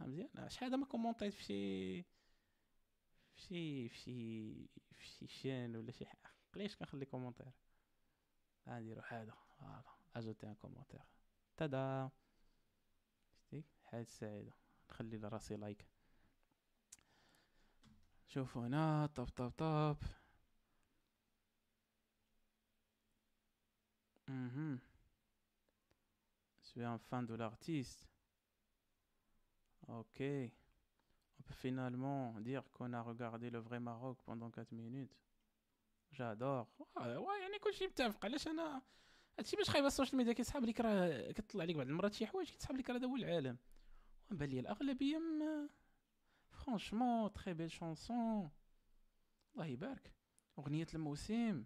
مزيان؟ 0.00 0.48
شحال 0.48 0.76
ما 0.76 0.86
كومونطيت 0.86 1.34
في 1.34 1.42
شي 1.44 2.02
في 3.34 3.40
شي 3.42 3.88
في 3.88 3.96
شي 3.98 4.68
في 4.92 5.06
شي 5.06 5.26
chaîne 5.26 5.76
ولا 5.76 5.92
شي 5.92 6.06
حاجة؟ 6.06 6.32
قليش 6.54 6.76
كنخلي 6.76 7.04
commentaire 7.04 7.46
غنديرو 8.68 9.02
هذا 9.08 9.32
voilà 9.58 9.82
ajouter 10.16 10.46
un 10.46 10.54
commentaire 10.54 11.00
تدا. 11.56 12.10
شتي؟ 13.38 13.64
حياة 13.84 14.04
سعيدة 14.04 14.52
نخلي 14.90 15.18
لراسي 15.18 15.56
like. 15.56 15.86
شوفوا 18.28 18.66
هنا 18.66 19.06
طب 19.06 19.28
طب 19.28 19.50
طب. 19.58 19.96
Mhm. 24.28 24.78
Je 26.60 26.66
suis 26.66 26.84
un 26.84 26.98
fan 26.98 27.24
de 27.26 27.34
l'artiste. 27.34 28.06
Ok. 29.88 30.20
On 30.20 31.42
peut 31.42 31.54
finalement 31.54 32.38
dire 32.40 32.62
qu'on 32.72 32.92
a 32.92 33.00
regardé 33.00 33.48
le 33.50 33.58
vrai 33.58 33.80
Maroc 33.80 34.18
pendant 34.24 34.50
4 34.50 34.72
minutes. 34.72 35.16
J'adore. 36.12 36.66
ouais 36.96 37.40
يعني 37.40 37.58
كلشي 37.58 37.86
متفق 37.86 38.24
علاش 38.24 38.48
أنا 38.48 38.82
هادشي 39.38 39.56
باش 39.56 39.70
خايب 39.70 39.84
السوشيال 39.84 40.16
ميديا 40.16 40.32
كيسحب 40.32 40.64
لك 40.64 40.80
راه 40.80 41.32
كتطلع 41.32 41.64
لك 41.64 41.74
بعض 41.76 41.86
المرات 41.86 42.12
شي 42.12 42.26
حوايج 42.26 42.50
كتسحب 42.50 42.76
لك 42.76 42.90
راه 42.90 42.96
هذا 42.96 43.06
هو 43.06 43.16
العالم 43.16 43.58
وبان 44.30 44.48
لي 44.48 44.60
الأغلبية 44.60 45.20
franchement 46.50 47.32
très 47.32 47.54
belle 47.54 47.70
chanson 47.70 48.50
الله 49.54 49.66
يبارك 49.66 50.12
أغنية 50.58 50.86
الموسم 50.94 51.64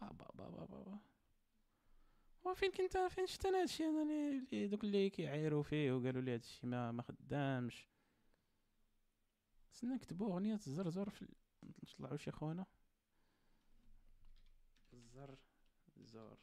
با 0.00 0.08
با 0.08 0.26
با 0.34 0.50
با 0.50 0.66
با 0.66 0.98
وفين 2.44 2.70
كنت 2.70 2.96
فين 2.96 3.26
شفت 3.26 3.46
أنا 3.46 3.60
هادشي 3.60 3.84
أنا 3.84 4.02
اللي 4.02 4.66
دوك 4.66 4.84
اللي 4.84 5.10
كيعايروا 5.10 5.62
فيه 5.62 5.92
وقالوا 5.92 6.22
لي 6.22 6.34
هادشي 6.34 6.66
ما 6.66 6.92
ما 6.92 7.02
خدامش. 7.02 7.88
سنا 9.72 9.94
نكتبوا 9.94 10.32
أغنية 10.32 10.54
الزرزور 10.54 11.10
في 11.10 11.28
نطلعوا 11.82 12.16
شي 12.16 12.30
خونا. 12.30 12.66
الزر 14.92 15.38
زور 15.96 16.38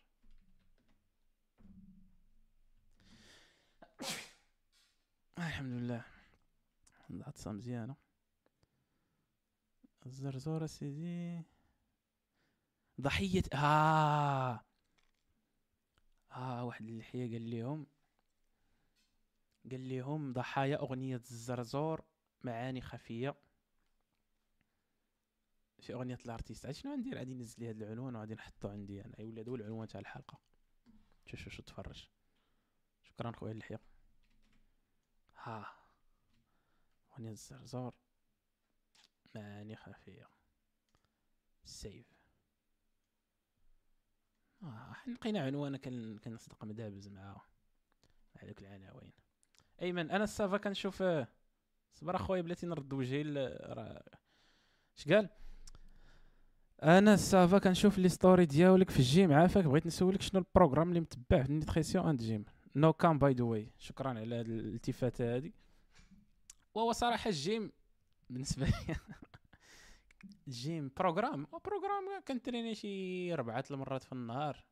الحمد 5.37 5.73
لله 5.73 6.05
العطسه 7.09 7.51
مزيانة. 7.51 7.95
الزرزور 10.05 10.65
سيدي. 10.67 11.43
ضحيه 13.01 13.43
ها! 13.53 14.70
ها 16.31 16.61
واحد 16.61 16.85
اللحيه 16.87 17.31
قال 17.31 17.49
لهم 17.51 17.87
قال 19.71 19.89
لهم 19.89 20.33
ضحايا 20.33 20.79
أغنية 20.79 21.15
الزرزور 21.15 22.03
معاني 22.41 22.81
خفية. 22.81 23.35
في 25.79 25.93
أغنية 25.93 26.17
الأرتيست 26.25 26.65
عاد 26.65 26.75
شنو 26.75 26.95
ندير 26.95 27.17
غادي 27.17 27.33
ننزل 27.33 27.63
لي 27.63 27.69
هذا 27.69 27.83
العنوان 27.83 28.15
وغادي 28.15 28.33
نحطو 28.33 28.67
عندي 28.67 29.05
أنا. 29.05 29.21
يولي 29.21 29.41
هذا 29.41 29.49
هو 29.49 29.55
العنوان 29.55 29.87
تاع 29.87 29.99
الحلقة. 29.99 30.39
شوف 31.25 31.39
شوف 31.39 31.53
شوف 31.53 31.65
تفرج. 31.65 32.09
شكرا 33.03 33.31
خويا 33.31 33.51
اللحيه 33.51 33.79
ها. 35.35 35.75
أغنية 37.13 37.31
الزرزور 37.31 37.95
معاني 39.35 39.75
خفية. 39.75 40.29
سيف 41.65 42.20
آه 44.63 44.95
لقينا 45.07 45.39
عنوان 45.39 45.77
كنصدق 46.17 46.63
مدابز 46.63 47.07
مع 47.07 47.41
هذوك 48.37 48.61
العناوين 48.61 49.11
أيمن 49.81 50.11
أناس 50.11 50.23
ça 50.23 50.40
va 50.40 50.57
كنشوف 50.57 51.03
صبر 51.93 52.15
اخويا 52.15 52.41
بلاتي 52.41 52.65
نرد 52.65 52.93
وجهي 52.93 53.21
راه. 53.21 54.03
اش 54.97 55.07
قال؟ 55.07 55.29
أناس 56.83 57.13
ça 57.13 57.35
va 57.35 57.57
كنشوف 57.57 57.97
les 57.97 58.09
stories 58.09 58.45
ديالك 58.45 58.89
في 58.89 58.99
الجيم 58.99 59.33
عافاك 59.33 59.63
بغيت 59.63 59.85
نسولك 59.85 60.21
شنو 60.21 60.39
ال 60.41 60.46
programme 60.46 60.89
اللي 60.89 60.99
متبع 60.99 61.43
في 61.43 61.49
ال 61.49 61.55
nutrition 61.55 62.07
and 62.07 62.21
gym 62.21 62.45
no 62.75 62.93
cap 62.93 63.19
by 63.19 63.33
the 63.33 63.43
way 63.43 63.71
شكرا 63.77 64.09
على 64.09 64.35
هذه 64.35 64.41
الالتفاته 64.41 65.35
هذه 65.35 65.51
وهو 66.73 66.91
صراحة 66.91 67.29
الجيم 67.29 67.71
بالنسبة 68.29 68.65
لي 68.65 68.95
الجيم 70.47 70.91
programme. 70.97 71.47
programme 71.65 72.23
كنتريني 72.27 72.75
شي 72.75 73.33
اربعه 73.33 73.63
المرات 73.71 74.03
في 74.03 74.11
النهار. 74.11 74.63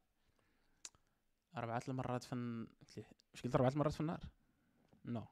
اربعه 1.57 1.81
المرات 1.87 2.23
في. 2.23 2.35
واش 3.33 3.41
قلت 3.43 3.55
اربعه 3.55 3.69
المرات 3.69 3.93
في 3.93 4.01
النهار؟ 4.01 4.23
no. 5.05 5.25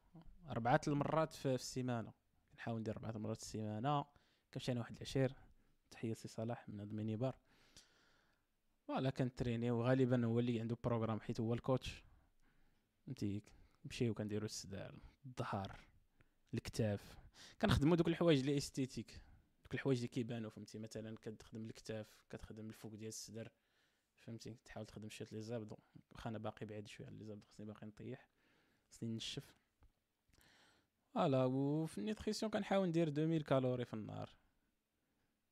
اربعه 0.49 0.81
المرات 0.87 1.33
في, 1.33 1.55
السيمانة. 1.55 2.13
نحاول 2.55 2.79
ندير 2.79 2.95
اربعه 2.95 3.11
المرات 3.11 3.37
في 3.37 3.43
السيمانة. 3.43 4.05
كنمشي 4.53 4.71
أنا 4.71 4.79
واحد 4.79 4.95
العشير. 4.95 5.33
تحية 5.91 6.13
سي 6.13 6.27
صلاح 6.27 6.69
من 6.69 6.79
هاد 6.79 6.89
ال 6.89 6.94
mini 6.94 7.15
bar. 7.15 7.35
voilà 8.87 9.09
كنتريني. 9.09 9.71
وغالبا 9.71 10.25
هو 10.25 10.39
اللي 10.39 10.59
عنده 10.59 10.77
programme 10.83 11.19
حيت 11.19 11.39
هو 11.39 11.53
ال 11.53 11.60
coach. 11.60 12.03
فهمتي؟ 13.05 13.43
نمشيو 13.85 14.13
كنديرو 14.13 14.45
الصدر 14.45 14.99
الظهر 15.25 15.79
الكتاف. 16.53 17.17
كنخدمو 17.61 17.95
دوك 17.95 18.07
الحوايج 18.07 18.39
اللي 18.39 18.57
esthétiques. 18.57 19.21
دوك 19.67 19.73
الحوايج 19.73 19.97
اللي 19.97 20.07
كيبانو 20.07 20.49
فهمتي؟ 20.49 20.79
مثلا 20.79 21.15
كتخدم 21.21 21.65
الكتاف 21.65 22.25
كتخدم 22.29 22.69
الفوق 22.69 22.95
ديال 22.95 23.07
الصدر 23.07 23.51
فهمتي؟ 24.17 24.57
تحاول 24.65 24.85
تخدم 24.85 25.09
شوية 25.09 25.27
les 25.31 25.41
abdos 25.41 25.77
واخا 26.11 26.29
أنا 26.29 26.37
باقي 26.37 26.65
بعيد 26.65 26.87
شوية 26.87 27.07
على 27.07 27.17
les 27.17 27.25
abdos 27.25 27.45
خصني 27.47 27.65
باقي 27.65 27.87
نطيح 27.87 28.29
خصني 28.89 29.15
نشف. 29.15 29.55
voilà 31.13 31.45
وفي 31.45 31.97
ال 31.97 32.03
nutrition 32.03 32.51
كنحاول 32.51 32.87
ندير 32.87 33.07
2000 33.07 33.41
calories 33.43 33.85
في 33.85 33.93
النهار 33.93 34.29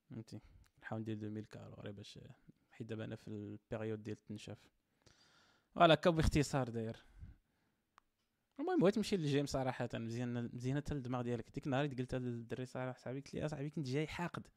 فهمتي؟ 0.10 0.40
نحاول 0.82 1.02
ندير 1.02 1.18
2000 1.18 1.42
calories 1.50 1.92
باش 1.92 2.20
حيت 2.72 2.88
دابا 2.88 3.06
أنا 3.06 3.16
في 3.16 3.28
ال 3.28 3.37
période 3.37 4.04
ديال 4.04 4.18
التنشاف. 4.18 4.58
voilà 5.76 5.96
كا 5.96 6.10
باختصار 6.10 6.70
داير. 6.70 7.06
المهم 8.60 8.80
بغيت 8.80 8.98
نمشي 8.98 9.18
للجيم 9.18 9.46
صراحة. 9.46 9.90
مزيان 9.94 10.50
مزيانه 10.54 10.80
حتى 10.80 10.94
الدماغ 10.94 11.22
ديالك. 11.22 11.52
ديك 11.54 11.66
النهار 11.66 11.88
قلت 11.88 12.16
للدري 12.16 12.66
صراحة 12.66 13.00
صاحبي 13.00 13.20
قلت 13.20 13.34
لي 13.34 13.46
اصاحبي 13.46 13.70
كنت 13.70 13.88
جاي 13.88 14.08
حاقد. 14.08 14.48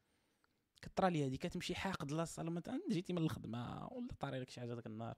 كطرا 0.81 1.09
لي 1.09 1.25
هادي 1.25 1.37
كتمشي 1.37 1.75
حاقد 1.75 2.11
la 2.11 2.22
salle 2.22 2.51
مثلا 2.51 2.81
جيتي 2.89 3.13
من 3.13 3.21
الخدمة 3.21 3.87
ولا 3.87 4.07
طاري 4.19 4.39
لك 4.39 4.49
شي 4.49 4.59
حاجة 4.59 4.73
داك 4.73 4.87
النهار. 4.87 5.17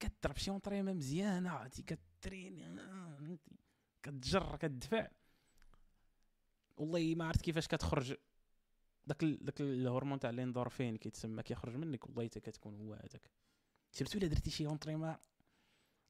كضرب 0.00 0.36
شي 0.36 0.50
entraînement 0.50 0.96
مزيانة 0.96 1.50
عرفتي 1.50 1.82
كترين 1.82 2.78
كتجر 4.02 4.56
كتدفع. 4.56 5.08
والله 6.76 7.14
ما 7.14 7.24
عرفت 7.24 7.40
كيفاش 7.40 7.68
كتخرج. 7.68 8.14
داك. 9.06 9.24
داك 9.24 9.60
الهرمون 9.60 10.18
تاع 10.18 10.30
الإندورفين 10.30 10.96
كيتسمى 10.96 11.42
كيخرج 11.42 11.76
منك 11.76 12.06
والله 12.06 12.24
حتى 12.24 12.40
كتكون 12.40 12.74
هو 12.74 12.94
هذاك. 12.94 13.30
surtout 13.92 14.18
إلا 14.18 14.26
درتي 14.26 14.50
شي 14.50 14.66
entraînement 14.66 15.16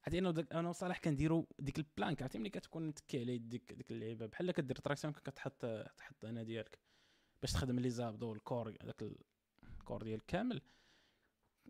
عرفتي 0.04 0.18
أنا 0.18 0.46
أنا 0.52 0.68
وصالح 0.68 0.98
كنديرو 0.98 1.48
ديك 1.58 1.78
ال 1.78 1.85
plank 1.85 2.22
عرفتي 2.22 2.38
ملي 2.38 2.50
كتكون 2.50 2.88
متكي 2.88 3.20
على 3.20 3.34
يديك 3.34 3.72
ديك 3.72 3.90
اللعيبه 3.90 4.26
بحال 4.26 4.50
كدير 4.50 4.76
traction 4.76 5.12
كتحط 5.12 5.66
تحط 5.96 6.24
هنا 6.24 6.42
ديالك 6.42 6.78
باش 7.42 7.52
تخدم 7.52 7.80
لي 7.80 7.90
زابدو 7.90 8.32
الكور 8.32 8.70
داك 8.70 9.02
الكور 9.78 10.02
ديالك 10.02 10.24
كامل. 10.26 10.62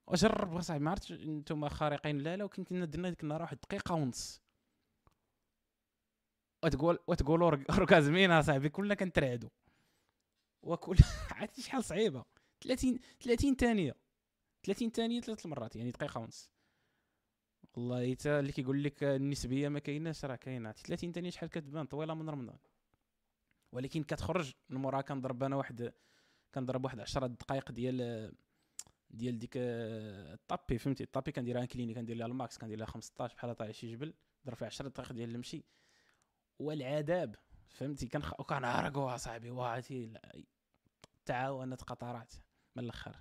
وجرب 0.06 0.60
صاحبي 0.60 0.84
ما 0.84 0.90
عرفتش 0.90 1.12
نتوما 1.12 1.68
خارقين 1.68 2.18
لا 2.18 2.36
لا 2.36 2.44
ولكن 2.44 2.64
كنا 2.64 2.84
درنا 2.84 3.08
ديك 3.10 3.22
النهار 3.22 3.42
واحد 3.42 3.58
دقيقة 3.60 3.94
ونص. 3.94 4.42
وتقول 6.64 6.98
وتقول 7.06 7.42
أورغازمين 7.42 8.42
صاحبي 8.42 8.68
كلنا 8.68 8.94
كنترعدوا 8.94 9.50
وكل 10.62 10.96
عرفتي 11.36 11.62
شحال 11.62 11.84
صعيبة؟ 11.84 12.24
30 12.64 12.98
30 13.20 13.54
ثانية. 13.56 13.96
30 14.66 14.90
ثانية 14.90 15.20
ثلاث 15.20 15.46
مرات 15.46 15.76
يعني 15.76 15.90
دقيقة 15.90 16.20
ونص. 16.20 16.51
والله 17.74 18.14
حتى 18.14 18.38
اللي 18.38 18.52
كيقول 18.52 18.84
لك 18.84 19.02
النسبية 19.04 19.68
ما 19.68 19.78
كايناش 19.78 20.24
راه 20.24 20.36
كاينة. 20.36 20.72
30 20.72 21.12
ثانية 21.12 21.30
شحال 21.30 21.50
كتبان؟ 21.50 21.86
طويلة 21.86 22.14
من 22.14 22.30
رمضان. 22.30 22.58
ولكن 23.72 24.02
كتخرج 24.02 24.52
من 24.68 24.80
موراها 24.80 25.00
كنضرب 25.02 25.42
أنا 25.42 25.56
واحد 25.56 25.92
كنضرب 26.54 26.84
واحد 26.84 27.00
10 27.00 27.26
دقائق 27.26 27.72
ديال 27.72 28.32
ديال 29.10 29.38
ديك 29.38 29.52
ال 29.56 29.76
tapis 29.76 30.78
فهمتي؟ 30.78 31.04
ال 31.04 31.09
tapis 31.09 31.32
كنديرها 31.32 31.64
incliné 31.64 31.94
كندير 31.94 32.16
لها 32.16 32.26
ال 32.26 32.34
max 32.34 32.58
كندير 32.58 32.78
لها 32.78 32.86
15 32.86 33.34
بحال 33.34 33.54
طالع 33.56 33.72
شي 33.72 33.92
جبل 33.92 34.14
ضرب 34.46 34.56
فيها 34.56 34.66
10 34.66 34.88
دقائق 34.88 35.12
ديال 35.12 35.34
المشي. 35.34 35.64
والعذاب 36.58 37.36
فهمتي؟ 37.68 38.06
كنخ... 38.08 38.34
كنعرقوا 38.34 39.16
صاحبي 39.16 39.50
واتي 39.50 40.12
تعاونت 41.24 41.82
قطرات. 41.82 42.32
من 42.76 42.84
الأخر. 42.84 43.16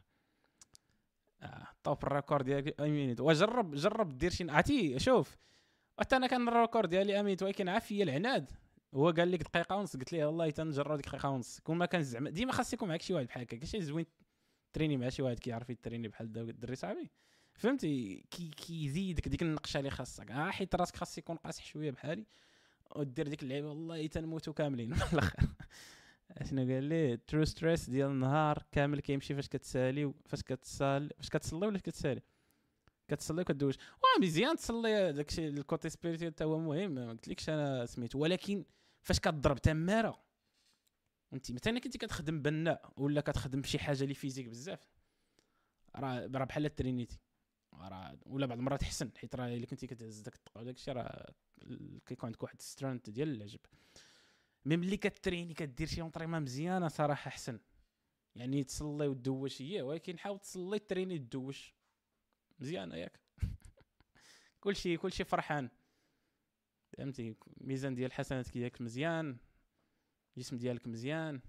آه 1.44 1.68
top 1.84 2.04
ال 2.04 2.10
record 2.10 2.46
ديالك 2.46 2.82
une 2.82 2.95
minute 2.95 3.20
وجرب 3.22 3.76
جرب 3.76 4.18
دير 4.18 4.32
شي 4.32 4.52
عرفتي 4.52 5.00
شوف. 5.00 5.38
حتى 6.00 6.16
أنا 6.16 6.28
كان 6.28 6.48
ال 6.48 6.54
record 6.54 6.90
ديالي 6.90 7.20
une 7.20 7.28
minute 7.28 7.44
ولكن 7.44 7.70
عافيه 7.70 8.04
العناد. 8.04 8.52
هو 8.94 9.10
قال 9.10 9.32
لك 9.32 9.44
دقيقة 9.44 9.76
ونص 9.76 9.98
قلت 9.98 10.14
له 10.14 10.26
والله 10.26 10.50
تنجرب 10.50 10.96
ديك 10.98 11.06
دقيقة 11.06 11.30
ونص. 11.30 11.60
كون 11.60 11.78
ما 11.78 11.86
كان 11.86 12.04
زعما 12.04 12.30
ديما 12.30 12.52
خاص 12.52 12.74
يكون 12.74 12.90
معاك 12.90 13.02
شي 13.02 13.14
واحد 13.14 13.26
بحال 13.26 13.42
هكا. 13.42 13.66
شي 13.66 13.82
زوين 13.82 14.06
تريني 14.74 14.98
مع 14.98 15.10
شي 15.10 15.22
واحد 15.22 15.40
كيعرف 15.40 15.70
يتريني 15.70 16.08
بحال 16.08 16.38
الدري 16.38 16.76
صاحبي. 16.76 17.12
فهمتي؟ 17.54 18.26
كي 18.32 18.50
كيزيدك 18.50 19.28
ديك 19.28 19.42
النقشة 19.42 19.78
اللي 19.78 19.90
خاصك. 19.90 20.32
آه 20.32 20.50
حيت 20.50 20.76
راسك 20.76 20.96
خاص 20.96 21.18
يكون 21.18 21.36
قاصح 21.36 21.66
شوية 21.66 21.92
بحالي. 21.92 22.26
ودير 22.96 23.28
ديك 23.28 23.44
اللعيبه 23.44 23.70
والله 23.70 24.08
تنموتوا 24.08 24.54
كاملين. 24.54 24.90
من 24.96 24.96
الآخر. 25.14 25.48
شنو 26.44 26.74
قال 26.74 26.84
لي 26.84 27.18
trop 27.18 27.46
stress 27.46 27.90
ديال 27.90 28.10
النهار 28.10 28.64
كامل 28.72 29.00
كيمشي 29.00 29.36
فاش 29.36 29.48
كتسالي 29.48 30.14
فاش 30.26 30.42
كتسال 30.44 31.10
فاش 31.18 31.30
كتصلي 31.30 31.68
ولا 31.68 31.80
كتسالي؟ 31.80 32.22
كتصلي 33.08 33.42
وكدوش. 33.42 33.78
واه 33.78 34.22
مزيان 34.22 34.56
تصلي. 34.56 35.14
داكشي 35.14 35.48
ال 35.48 35.56
côté 35.56 35.90
spirituel 35.90 36.28
حتى 36.28 36.44
هو 36.44 36.60
مهم. 36.60 36.92
ما 36.92 37.10
قلتلكش 37.10 37.50
أنا 37.50 37.86
سميتو. 37.86 38.20
ولكن 38.20 38.66
فاش 39.02 39.20
كضرب 39.20 39.58
تماره 39.58 40.22
انت 41.34 41.52
مثلا 41.52 41.80
كنتي 41.80 41.98
كتخدم 41.98 42.42
بناء 42.42 42.94
ولا 42.98 43.22
كتخدم 43.22 43.64
شي 43.64 43.80
حاجة 43.80 44.04
اللي 44.04 44.14
فيزيك 44.14 44.48
بزاف 44.48 44.88
راه 45.96 46.30
راه 46.36 46.46
بحال 46.46 46.66
إلا 46.66 46.72
ترينيتي. 46.72 47.20
راه 47.74 48.18
ولا 48.26 48.46
بعض 48.46 48.58
المرات 48.58 48.84
حسن 48.84 49.12
حيت 49.18 49.36
راه 49.36 49.48
إلا 49.48 49.66
كنتي 49.66 49.88
كتهز 49.88 50.20
داك 50.20 50.34
وداك 50.56 50.76
الشيء 50.76 50.94
راه 50.94 51.34
كيكون 52.06 52.28
عندك 52.28 52.44
واحد 52.44 52.62
strength 52.62 53.10
ديال 53.10 53.36
العجب. 53.36 53.60
mais 54.66 54.78
ملي 54.78 54.98
كتريني 54.98 55.54
كدير 55.54 55.88
شي 55.88 56.02
entraînement 56.02 56.42
مزيانة 56.42 56.88
صراحة 56.88 57.28
أحسن. 57.28 57.60
يعني 58.36 58.64
تصلي 58.64 59.08
وتدوش 59.08 59.62
هي 59.62 59.82
ولكن 59.82 60.20
حاول 60.20 60.40
تصلي 60.40 60.80
تريني 60.80 61.18
تدوش. 61.18 61.74
مزيانة 62.60 62.96
ياك. 62.96 63.20
كلشي 64.62 64.98
كلشي 64.98 65.24
فرحان. 65.24 65.70
فهمتي؟ 66.98 67.36
ميزان 67.58 67.96
ديال 67.96 68.08
الحسنات 68.08 68.50
كياك 68.50 68.82
مزيان 68.82 69.38
الجسم 70.38 70.58
ديالك 70.58 70.88
مزيان 70.88 71.42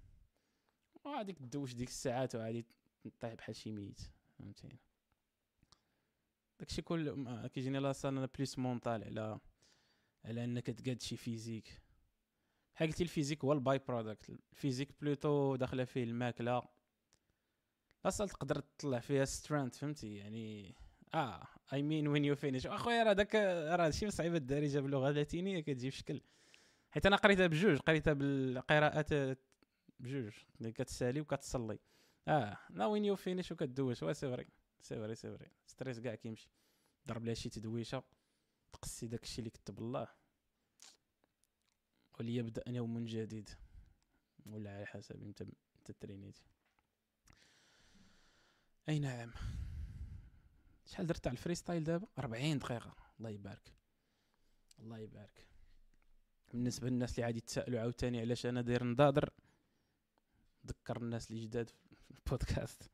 وغاديك 1.04 1.38
تدوش 1.38 1.74
ديك 1.74 1.88
الساعات 1.88 2.34
وغادي 2.34 2.66
طيح 3.20 3.34
بحال 3.34 3.56
شي 3.56 3.72
ميت. 3.72 4.00
فهمتي؟ 4.38 4.78
داكشي 6.60 6.82
كل 6.82 7.46
كيجيني 7.46 7.78
لا 7.78 7.92
أنا 8.04 8.28
plus 8.36 8.58
mental 8.58 9.04
على 9.04 9.40
على 10.24 10.44
أنك 10.44 10.66
تقاد 10.66 11.00
شي 11.00 11.16
physique. 11.16 11.81
بحال 12.74 12.88
قلتي 12.88 13.02
ال 13.02 13.07
physique 13.07 13.44
هو 13.44 13.52
ال 13.52 13.78
by-product. 13.88 14.30
ال 14.52 14.56
physique 14.56 14.88
plutôt 15.00 15.56
داخلة 15.56 15.84
فيه 15.84 16.04
الماكلة. 16.04 16.62
أصلا 18.04 18.26
تقدر 18.26 18.60
تطلع 18.60 19.00
فيها 19.00 19.24
strength 19.24 19.78
فهمتي؟ 19.78 20.16
يعني 20.16 20.74
آه 21.14 21.48
I 21.72 21.82
mean 21.82 22.08
when 22.08 22.24
you 22.24 22.36
finish 22.36 22.66
أخويا 22.66 23.02
راه 23.02 23.12
داك 23.12 23.34
راه 23.34 23.90
شي 23.90 24.10
صعيبة 24.10 24.36
الدارجة 24.36 24.80
باللغة 24.80 25.10
اللاتينية 25.10 25.60
كتجي 25.60 25.90
في 25.90 25.96
شكل. 25.96 26.20
حيت 26.90 27.06
أنا 27.06 27.16
قريتها 27.16 27.46
بجوج 27.46 27.78
قريتها 27.78 28.12
بالقراءات 28.12 29.38
بجوج. 30.00 30.32
كتسالي 30.60 31.20
وكتصلي. 31.20 31.78
آه 32.28 32.58
نا 32.70 32.86
when 32.86 33.04
you 33.04 33.16
finish 33.16 33.52
وكدوش. 33.52 34.02
وا 34.02 34.12
c'est 34.12 34.30
vrai 34.30 34.46
c'est 34.80 34.96
vrai 34.96 35.14
c'est 35.14 35.36
vrai. 35.36 35.50
stress 35.66 36.00
كاع 36.00 36.14
كيمشي. 36.14 36.50
ضرب 37.08 37.24
لها 37.24 37.34
شي 37.34 37.48
تدويشة. 37.48 38.02
تقصي 38.72 39.06
داكشي 39.06 39.38
اللي 39.38 39.50
كتب 39.50 39.78
الله. 39.78 40.08
وليبدا 42.20 42.62
يوم 42.68 43.04
جديد. 43.04 43.50
ولا 44.46 44.76
على 44.76 44.86
حسب 44.86 45.22
انت 45.22 45.42
انت 45.42 45.90
ترينيتي 45.90 46.42
أي 48.88 48.98
نعم. 48.98 49.32
شحال 50.86 51.06
درت 51.06 51.26
على 51.26 51.32
ال 51.32 51.38
freestyle 51.38 51.84
دابا؟ 51.84 52.06
40 52.18 52.58
دقيقة. 52.58 52.94
الله 53.18 53.30
يبارك. 53.30 53.74
الله 54.78 54.98
يبارك. 54.98 55.46
بالنسبة 56.52 56.88
للناس 56.88 57.14
اللي 57.14 57.24
عادي 57.24 57.38
يتسائلوا 57.38 57.80
عاوتاني 57.80 58.20
علاش 58.20 58.46
أنا 58.46 58.60
داير 58.60 58.84
نضادر 58.84 59.30
ذكر 60.66 60.96
الناس 60.96 61.30
اللي 61.30 61.46
جداد 61.46 61.70
في 61.70 62.10
البودكاست. 62.10 62.90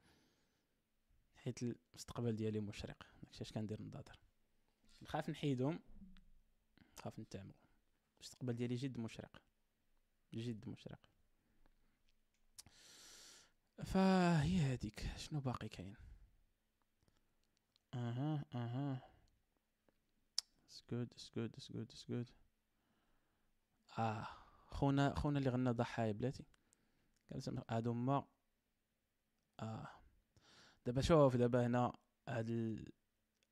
حيت 1.36 1.62
المستقبل 1.62 2.36
ديالي 2.36 2.60
مشرق. 2.60 3.06
داكشي 3.22 3.42
اش 3.42 3.52
كندير 3.52 3.82
نضادر. 3.82 4.18
نخاف 5.02 5.30
نحيدهم 5.30 5.80
نخاف 6.98 7.18
نتعمو 7.18 7.52
المستقبل 8.18 8.52
ديالي 8.52 8.74
جد 8.74 8.98
مشرق. 8.98 9.42
جد 10.34 10.68
مشرق. 10.68 10.98
فهي 13.84 14.58
هذيك 14.60 15.16
شنو 15.16 15.40
باقي 15.40 15.68
كاين؟ 15.68 15.96
أها 17.94 18.44
أها. 18.54 19.02
it's 20.66 20.84
good 20.90 21.12
it's 21.12 21.30
good 21.36 21.52
it's 21.52 21.72
good 21.72 21.82
it's 21.90 22.06
good 22.08 22.30
آه 23.98 24.26
خونا 24.66 25.14
خونا 25.14 25.38
اللي 25.38 25.50
غنى 25.50 25.70
ضحايا 25.70 26.12
بلاتي. 26.12 26.44
كنسمع 27.28 27.62
هادو 27.70 27.90
هما. 27.90 28.26
آه. 29.60 29.88
دابا 30.86 31.00
شوف 31.00 31.36
دابا 31.36 31.66
هنا 31.66 31.92
هاد 32.28 32.50
ال... 32.50 32.92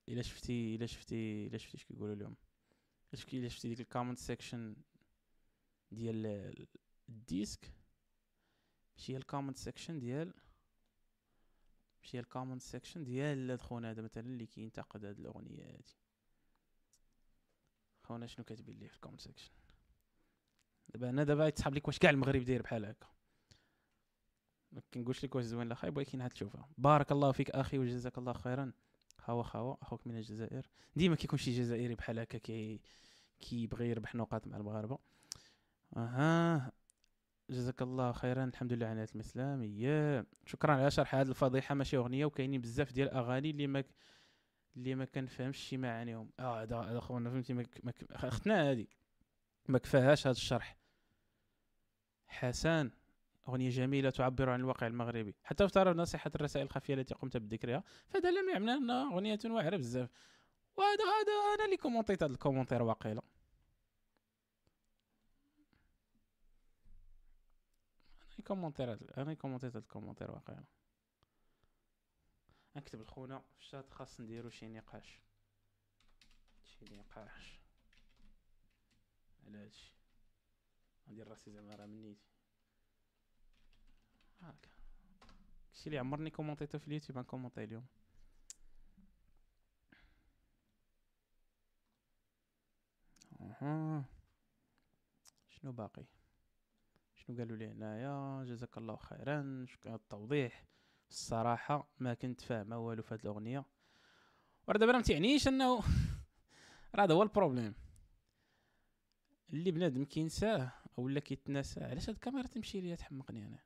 إلا 0.09 0.23
شفتي 0.23 0.75
إلا 0.75 0.87
شفتي 0.87 1.47
إلا 1.47 1.59
شفتي 1.59 1.77
اش 1.77 1.85
كيقولوا 1.85 2.15
لهم 2.15 2.37
شفتي 3.17 3.39
الا 3.39 3.49
شفتي 3.49 3.69
ديك 3.69 3.81
ال 3.81 3.86
comment 3.86 4.19
section 4.19 4.77
ديال 5.91 6.67
الديسك؟ 7.09 7.73
ماشي 8.97 9.13
هي 9.13 9.17
ال 9.17 9.22
comment 9.22 9.57
section 9.57 9.99
ديال 9.99 10.35
ماشي 12.01 12.17
هي 12.17 12.21
ال 12.21 12.26
comment 12.26 12.63
section 12.63 13.05
ديال 13.05 13.51
هاد 13.51 13.61
خونا 13.61 13.91
هذا 13.91 14.03
مثلا 14.03 14.27
اللي 14.27 14.47
كينتقد 14.47 15.05
هاد 15.05 15.19
الأغنية 15.19 15.65
هادي. 15.65 15.97
خونا 18.03 18.27
شنو 18.27 18.45
كاتبين 18.45 18.79
ليه 18.79 18.89
في 18.89 18.95
الكومنت 18.95 19.21
سيكشن 19.21 19.51
دابا 20.89 21.11
أنا 21.11 21.25
دابا 21.25 21.47
يتسحب 21.47 21.75
لك 21.75 21.89
واش 21.89 21.99
كاع 21.99 22.11
المغرب 22.11 22.43
داير 22.43 22.63
بحال 22.63 22.85
هكا. 22.85 23.07
ما 24.73 24.83
كنقولش 24.95 25.25
لك 25.25 25.35
واش 25.35 25.45
زوين 25.45 25.69
لا 25.69 25.75
خايب 25.75 25.97
ولكن 25.97 26.29
تشوفها. 26.29 26.69
بارك 26.79 27.13
الله 27.13 27.33
فيك 27.33 27.51
أخي 27.51 27.79
وجزاك 27.79 28.19
الله 28.19 28.33
خيرا. 28.33 28.73
خاوة 29.27 29.43
خاوة 29.43 29.79
أخوك 29.83 30.07
من 30.07 30.17
الجزائر. 30.17 30.67
ديما 30.97 31.17
كيكون 31.17 31.39
شي 31.39 31.51
جزائري 31.59 31.95
بحال 31.95 32.19
هكا 32.19 32.39
كي 32.39 32.81
كيبغي 33.41 33.91
يربح 33.91 34.15
نقاط 34.15 34.47
مع 34.47 34.57
المغاربه 34.57 34.99
أها. 35.97 36.73
جزاك 37.51 37.83
الله 37.83 38.13
خيرا. 38.13 38.45
الحمد 38.45 38.73
لله 38.73 38.87
على 38.87 39.07
الاسلام 39.15 39.63
يا. 39.63 40.27
شكرا 40.47 40.73
على 40.73 40.91
شرح 40.91 41.15
هذه 41.15 41.29
الفضيحة. 41.29 41.75
ماشي 41.75 41.97
أغنية 41.97 42.25
وكاينين 42.25 42.61
بزاف 42.61 42.93
ديال 42.93 43.09
الأغاني 43.09 43.51
اللي 43.51 43.67
ما 43.67 43.85
اللي 44.77 44.95
ما 44.95 45.05
كنفهمش 45.05 45.59
شي 45.59 45.77
معانيهم 45.77 46.31
آه 46.41 46.63
هذا 46.63 46.77
هذا 46.77 47.01
خونا 47.01 47.31
فهمتي 47.31 47.55
ما 47.55 47.65
اختنا 48.11 48.71
هذه. 48.71 48.87
ما 49.69 49.79
كفاهاش 49.79 50.27
هذا 50.27 50.37
الشرح. 50.37 50.77
حسن. 52.27 52.91
أغنية 53.49 53.71
جميلة 53.71 54.11
تعبر 54.11 54.51
عن 54.51 54.61
الواقع 54.61 54.87
المغربي. 54.87 55.35
حتى 55.45 55.65
افترض 55.65 55.97
نصيحة 55.97 56.31
الرسائل 56.35 56.67
الخفية 56.67 56.95
التي 56.95 57.15
قمت 57.15 57.37
بذكرها 57.37 57.85
فهذا 58.09 58.31
لم 58.31 58.49
يعني 58.49 58.75
أنها 58.75 59.13
أغنية 59.13 59.39
واعرة 59.45 59.77
بزاف. 59.77 60.11
وهذا 60.77 61.05
هذا 61.05 61.55
أنا 61.55 61.65
اللي 61.65 61.77
كومونتيت 61.77 62.23
هذا 62.23 62.33
ال 62.33 62.37
commentaire 62.37 62.83
واقيلا. 62.83 63.23
أنا 68.33 68.45
commentaire 68.47 68.99
أنا 69.19 69.35
كومونتيت 69.35 69.71
هذا 69.71 69.79
ال 69.79 69.83
commentaire 69.83 70.31
واقيلا. 70.31 70.65
نكتب 72.77 73.01
لخونا 73.01 73.39
في 73.39 73.61
الشات 73.61 73.91
خاص 73.91 74.21
نديرو 74.21 74.51
شي 74.51 74.69
نقاش. 74.69 75.21
شي 76.65 76.85
نقاش. 76.97 77.61
على 79.47 79.59
هادشي 79.59 79.93
ندير 81.09 81.29
راسي 81.29 81.51
زعما 81.51 81.75
راه 81.75 81.87
من 81.87 82.17
هاكا 84.47 84.69
الشي 85.73 85.87
اللي 85.87 85.99
عمرني 85.99 86.31
كومونتيتو 86.31 86.79
في 86.79 86.89
اليوتيوب 86.89 87.19
غنكومونتي 87.19 87.65
اليوم 87.65 87.87
أها 93.41 94.05
شنو 95.49 95.73
باقي 95.73 96.05
شنو 97.15 97.37
قالوا 97.39 97.57
لي 97.57 97.67
هنايا 97.67 98.45
جزاك 98.45 98.79
الله 98.79 98.97
خيرا 98.97 99.65
شكرا 99.69 99.91
على 99.91 100.01
التوضيح 100.01 100.65
الصراحه 101.11 101.89
ما 101.99 102.15
كنت 102.15 102.41
فاهمه 102.41 102.79
والو 102.79 103.03
في 103.03 103.15
هاد 103.15 103.21
الاغنيه 103.21 103.65
وراه 104.69 104.79
دابا 104.79 104.93
ما 104.93 105.03
تعنيش 105.03 105.49
انه 105.49 105.83
راه 106.95 107.05
هذا 107.05 107.15
هو 107.15 107.23
ال 107.23 107.29
problème 107.29 107.75
اللي 109.53 109.71
بنادم 109.71 110.05
كينساه 110.05 110.73
اولا 110.99 111.21
كيتناسى 111.21 111.85
علاش 111.85 112.09
هاد 112.09 112.15
الكاميرا 112.15 112.47
تمشي 112.47 112.81
ليا 112.81 112.97
تحمقني 112.97 113.47
أنا 113.47 113.59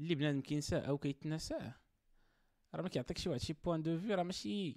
اللي 0.00 0.14
بنادم 0.14 0.40
كينساه 0.40 0.80
أو 0.80 0.98
كيتناساه. 0.98 1.74
راه 2.74 2.82
ما 2.82 2.88
كيعطيكش 2.88 3.26
واحد 3.26 3.40
شي 3.40 3.52
point 3.52 3.82
de 3.82 3.98
vue 3.98 4.14
راه 4.14 4.22
ماشي 4.22 4.76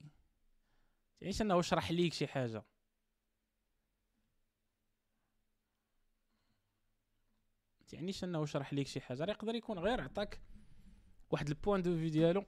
تعيش 1.20 1.42
انه 1.42 1.62
شرح 1.62 1.92
ليك 1.92 2.14
شي 2.14 2.28
حاجة؟ 2.28 2.64
تعنيش 7.88 8.24
انه 8.24 8.46
شرح 8.46 8.74
ليك 8.74 8.88
شي 8.88 9.02
حاجة؟ 9.02 9.26
راه 9.26 9.32
يقدر 9.32 9.56
يكون 9.56 9.80
غير 9.80 10.02
عطاك 10.02 10.42
واحد 11.32 11.48
ال 11.48 11.54
point 11.54 11.82
de 11.82 11.96
vue 11.98 12.10
ديالو. 12.10 12.46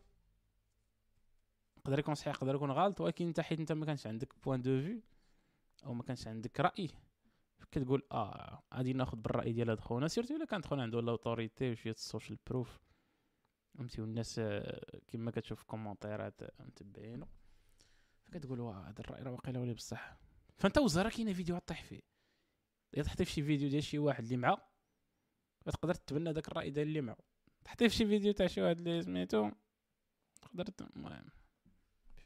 يقدر 1.78 2.00
يكون 2.00 2.16
صحيح 2.16 2.36
يقدر 2.36 2.56
يكون 2.56 2.72
غلط 2.72 3.02
ولكن 3.02 3.28
انت 3.28 3.40
حيت 3.40 3.60
أنت 3.60 3.72
ما 3.72 3.86
كانش 3.86 4.08
عندك 4.08 4.34
point 4.44 4.62
de 4.62 4.82
vue 4.82 5.02
أو 5.86 5.94
ما 5.94 6.04
كانش 6.04 6.28
عندك 6.28 6.60
رأي. 6.60 6.90
كتقول 7.72 8.04
آه 8.12 8.64
غادي 8.74 8.94
ناخذ 8.94 9.18
بالرأي 9.18 9.52
ديال 9.54 9.70
هاد 9.70 9.80
خونا. 9.80 10.08
surtout 10.08 10.36
إلا 10.36 10.46
كانت 10.46 10.66
خونا 10.66 10.84
عنده 10.84 11.02
l'autorité 11.02 11.72
وشويه 11.72 11.94
ال 11.94 12.00
social 12.00 12.40
proof 12.48 12.80
فهمتي؟ 13.78 14.02
والناس 14.02 14.40
آه، 14.40 15.00
كما 15.08 15.32
كتشوف 15.32 15.64
كومونتيرات 15.64 16.42
متبعينو 16.60 17.28
فكتقول 18.26 18.60
واه 18.60 18.90
هذا 18.90 19.00
الرأي 19.00 19.24
راه 19.24 19.32
واقيلا 19.32 19.60
ولي 19.60 19.74
بصح. 19.74 20.18
فأنت 20.58 20.78
وزاره 20.78 21.10
كاينة 21.10 21.34
فيديو 21.34 21.58
طيح 21.58 21.84
فيه. 21.84 22.02
إذا 22.98 23.04
طحتي 23.04 23.26
في 23.26 23.32
شي 23.32 23.44
فيديو 23.44 23.70
ديال 23.70 23.84
شي 23.84 24.00
واحد 24.00 24.24
اللي 24.24 24.38
معاه 24.38 24.62
تقدر 25.66 25.94
تتبنى 25.94 26.34
داك 26.34 26.48
الرأي 26.48 26.70
ديال 26.70 26.88
اللي 26.88 27.02
معاه. 27.02 27.18
طحتي 27.66 27.90
في 27.90 27.96
شي 27.96 28.06
فيديو 28.08 28.34
تاع 28.34 28.48
شي 28.48 28.62
واحد 28.62 28.78
اللي 28.78 29.02
سميتو 29.02 29.52
تقدر 30.42 30.90
المهم 30.96 31.26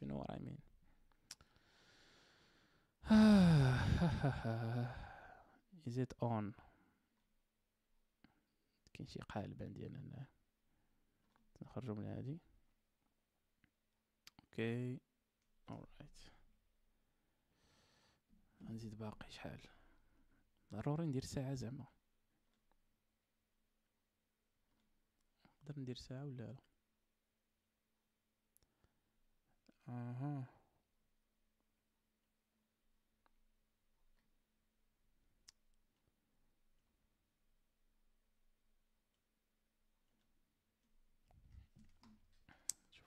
شنو 0.00 0.22
راي 0.22 0.38
مين 0.40 0.58
is 5.86 5.98
it 5.98 6.12
on? 6.22 6.52
كاين 8.92 9.08
شي 9.08 9.18
قالب 9.20 9.62
عندي 9.62 9.86
أنا 9.86 9.98
هنا. 9.98 10.26
نخرجو 11.62 11.94
من 11.94 12.04
هادي. 12.04 12.40
Okay. 14.38 15.00
Alright. 15.70 16.30
غنزيد 18.62 18.98
باقي 18.98 19.30
شحال. 19.30 19.60
ضروري 20.72 21.06
ندير 21.06 21.24
ساعة 21.24 21.54
زعما. 21.54 21.86
نقدر 25.62 25.80
ندير 25.80 25.96
ساعة 25.96 26.24
ولا 26.24 26.42
لا؟ 26.42 26.56
أها. 29.88 30.61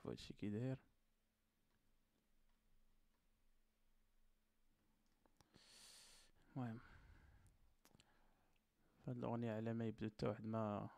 شوفوا 0.06 0.12
هادشي 0.12 0.34
كي 0.34 0.48
داير 0.50 0.78
المهم. 6.56 6.80
هاد 9.06 9.16
الأغنية 9.16 9.52
على 9.52 9.72
ما 9.74 9.86
يبدو 9.86 10.08
حتى 10.10 10.26
واحد 10.26 10.44
ما 10.44 10.88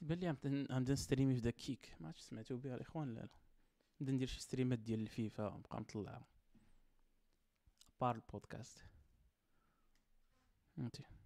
بان 0.00 0.18
لي 0.20 0.30
غنبدأ 0.70 0.92
نستريمي 0.92 1.34
في 1.34 1.40
داك 1.40 1.54
Kick 1.54 1.94
ما 2.00 2.06
عرفتش 2.08 2.22
سمعتو 2.22 2.56
بها 2.56 2.74
الاخوان 2.74 3.14
لا 3.14 3.20
لا. 3.20 3.28
نبدا 4.00 4.12
ندير 4.12 4.28
شي 4.28 4.40
ستريمات 4.40 4.78
ديال 4.78 5.00
الفيفا 5.00 5.56
نبقى 5.58 5.80
نطلعها. 5.80 6.26
بار 8.00 8.14
البودكاست. 8.14 8.84
فهمتي؟ 10.76 11.19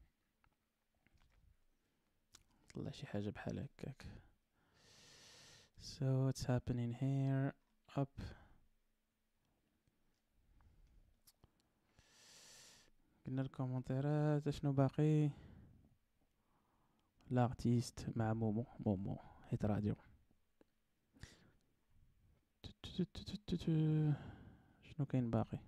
طلع 2.75 2.91
شي 2.91 3.07
حاجة 3.07 3.31
بحال 3.31 3.59
هكاك. 3.59 4.07
So 5.81 6.05
what's 6.27 6.45
happening 6.45 6.93
here? 6.95 7.53
Up. 7.97 8.23
قلنا 13.27 13.43
الكومنتيرات 13.43 14.51
شنو 14.51 14.73
باقي؟ 14.73 15.31
لارتيست 17.31 18.07
مع 18.17 18.33
مومو. 18.33 18.67
مومو. 18.81 19.19
هيت 19.49 19.65
راديو 19.65 19.97
شنو 24.83 25.07
كاين 25.09 25.31
باقي؟ 25.31 25.59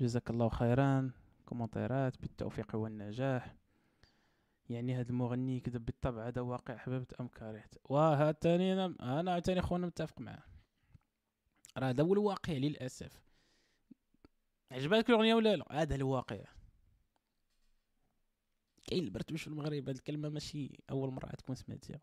جزاك 0.00 0.30
الله 0.30 0.48
خيرا. 0.48 1.10
كومنتيرات 1.46 2.20
بالتوفيق 2.20 2.76
والنجاح. 2.76 3.61
يعني 4.72 4.94
هذا 4.94 5.10
المغني 5.10 5.56
يكذب 5.56 5.84
بالطبع 5.84 6.28
هذا 6.28 6.40
واقع 6.40 6.76
حببت 6.76 7.12
أم 7.12 7.28
كرهت 7.28 7.74
وها 7.84 8.32
تاني 8.32 8.72
أنا 8.72 9.20
أنا 9.20 9.38
تاني 9.38 9.62
خونا 9.62 9.86
متفق 9.86 10.20
معاه. 10.20 10.42
راه 11.78 11.88
هذا 11.88 12.02
هو 12.02 12.12
الواقع 12.12 12.52
للأسف. 12.52 13.22
عجبتك 14.70 15.10
الأغنية 15.10 15.34
ولا 15.34 15.56
لا؟ 15.56 15.64
هذا 15.70 15.94
الواقع. 15.94 16.44
كاين 18.84 19.04
البرتوش 19.04 19.42
في 19.42 19.48
المغرب 19.48 19.88
هذه 19.88 19.96
الكلمة 19.96 20.28
ماشي 20.28 20.80
أول 20.90 21.12
مرة 21.12 21.26
تكون 21.26 21.54
سمعتيها. 21.54 22.00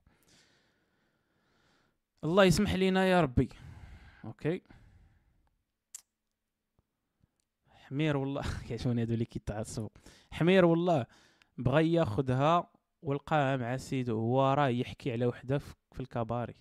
الله 2.23 2.43
يسمح 2.43 2.73
لينا 2.73 3.05
يا 3.07 3.21
ربي. 3.21 3.49
okay. 4.25 4.61
حمير 7.69 8.17
والله. 8.17 8.43
كيعجبوني 8.67 9.01
هادو 9.01 9.13
اللي 9.13 9.25
كيتعصبوا. 9.25 9.89
حمير 10.31 10.65
والله. 10.65 11.05
بغى 11.59 11.93
ياخذها 11.93 12.71
ولقاها 13.01 13.57
مع 13.57 13.77
سيدو 13.77 14.19
هو 14.19 14.53
راه 14.53 14.67
يحكي 14.67 15.11
على 15.11 15.25
وحده 15.25 15.57
في 15.91 15.99
الكباري. 15.99 16.55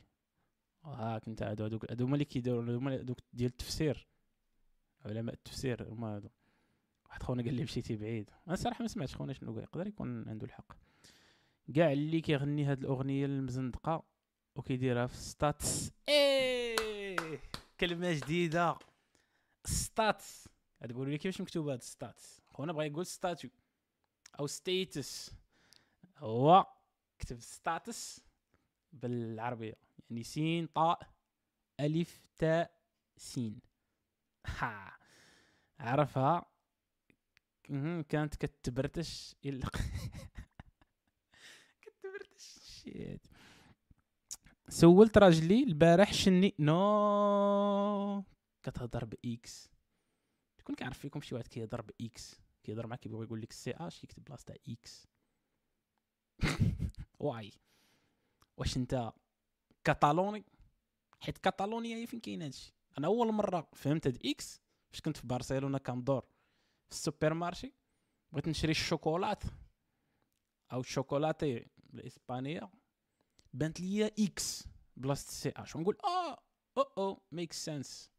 هاك 0.85 1.29
انت 1.29 1.43
هادو 1.43 1.65
هادوك 1.65 1.91
هادو 1.91 2.05
هما 2.05 2.15
اللي 2.15 2.25
كيديروا 2.25 2.63
هما 2.63 2.95
هادوك 2.95 3.19
ديال 3.33 3.51
التفسير. 3.51 4.09
علماء 5.05 5.35
التفسير 5.35 5.89
هما 5.89 6.17
هادو. 6.17 6.29
واحد 7.07 7.23
خونا 7.23 7.43
قال 7.43 7.55
لي 7.55 7.63
مشيتي 7.63 7.97
بعيد. 7.97 8.31
أنا 8.49 8.57
صراحة 8.57 8.83
ما 8.83 8.89
سمعتش 8.89 9.17
خونا 9.17 9.33
شنو 9.33 9.55
قال 9.55 9.63
يقدر 9.63 9.87
يكون 9.87 10.29
عنده 10.29 10.47
الحق. 10.47 10.73
كاع 11.75 11.93
اللي 11.93 12.21
كيغني 12.21 12.65
هاد 12.65 12.79
الأغنية 12.79 13.27
المزندقة 13.27 14.03
وكيديرها 14.57 15.07
في 15.07 15.17
status. 15.17 15.93
إيه! 16.09 17.41
كلمة 17.81 18.13
جديدة. 18.13 18.79
status. 19.65 20.49
هاد 20.83 20.89
بيقولوا 20.89 21.13
لي 21.13 21.19
كيفاش 21.19 21.41
مكتوبه 21.41 21.73
هاد 21.73 21.83
status؟ 21.83 22.41
خونا 22.47 22.73
بغا 22.73 22.85
يقول 22.85 23.07
statut 23.07 23.49
أو 24.41 24.47
status 24.47 25.31
هو 26.19 26.67
كتب 27.19 27.41
status 27.41 28.21
بالعربية. 28.93 29.75
يعني 30.11 30.23
سين 30.23 30.67
طاء 30.67 31.11
ألف 31.81 32.21
تاء 32.39 32.81
سين. 33.17 33.61
ها. 34.47 34.99
عرفها. 35.79 36.47
كانت 38.09 38.37
كتبرتش. 38.37 39.35
كتبرتش. 41.83 42.59
شيت 42.63 43.27
سولت 44.69 45.19
راجلي 45.19 45.63
البارح 45.65 46.13
شني. 46.13 46.55
نو 46.59 48.25
كتهضر 48.63 49.05
ب 49.05 49.27
X. 49.27 49.71
تكون 50.59 50.75
كيعرف 50.75 50.99
فيكم 50.99 51.21
شي 51.21 51.35
واحد 51.35 51.47
كيهضر 51.47 51.81
ب 51.83 52.02
X. 52.02 52.41
كيهضر 52.69 52.87
معاك 52.87 53.01
كيبغي 53.01 53.25
يقول 53.25 53.41
لك 53.41 53.53
CH 53.53 54.01
كيكتب 54.01 54.25
بلاصه 54.25 54.55
X. 54.69 55.09
واي. 57.21 57.53
واش 58.57 58.77
انت 58.77 59.13
كاتالوني؟ 59.85 60.45
حيت 61.21 61.39
كاتالونيا 61.39 61.97
هي 61.97 62.07
فين 62.07 62.21
كاين 62.21 62.43
هادشي؟ 62.43 62.75
أنا 62.99 63.07
أول 63.07 63.33
مرة 63.33 63.69
فهمت 63.75 64.07
هاد 64.07 64.27
X 64.27 64.61
فاش 64.91 65.01
كنت 65.01 65.17
في 65.17 65.27
برشلونه 65.27 65.79
كندور 65.79 66.21
في 66.87 66.93
ال 66.93 67.35
supermarché 67.35 67.75
بغيت 68.33 68.49
نشري 68.49 68.71
الشوكولات. 68.71 69.43
أو 70.73 70.81
الشوكولاتي 70.81 71.67
الإسبانية 71.95 72.71
بانت 73.53 73.81
ليا 73.81 74.11
إكس 74.19 74.69
بلاصة 74.97 75.31
سي 75.31 75.53
اش. 75.57 75.77
ونقول 75.77 75.97
آه 76.05 76.39
أو 76.79 76.83
أو 76.83 77.23
ميك 77.33 77.53
سنس 77.53 78.11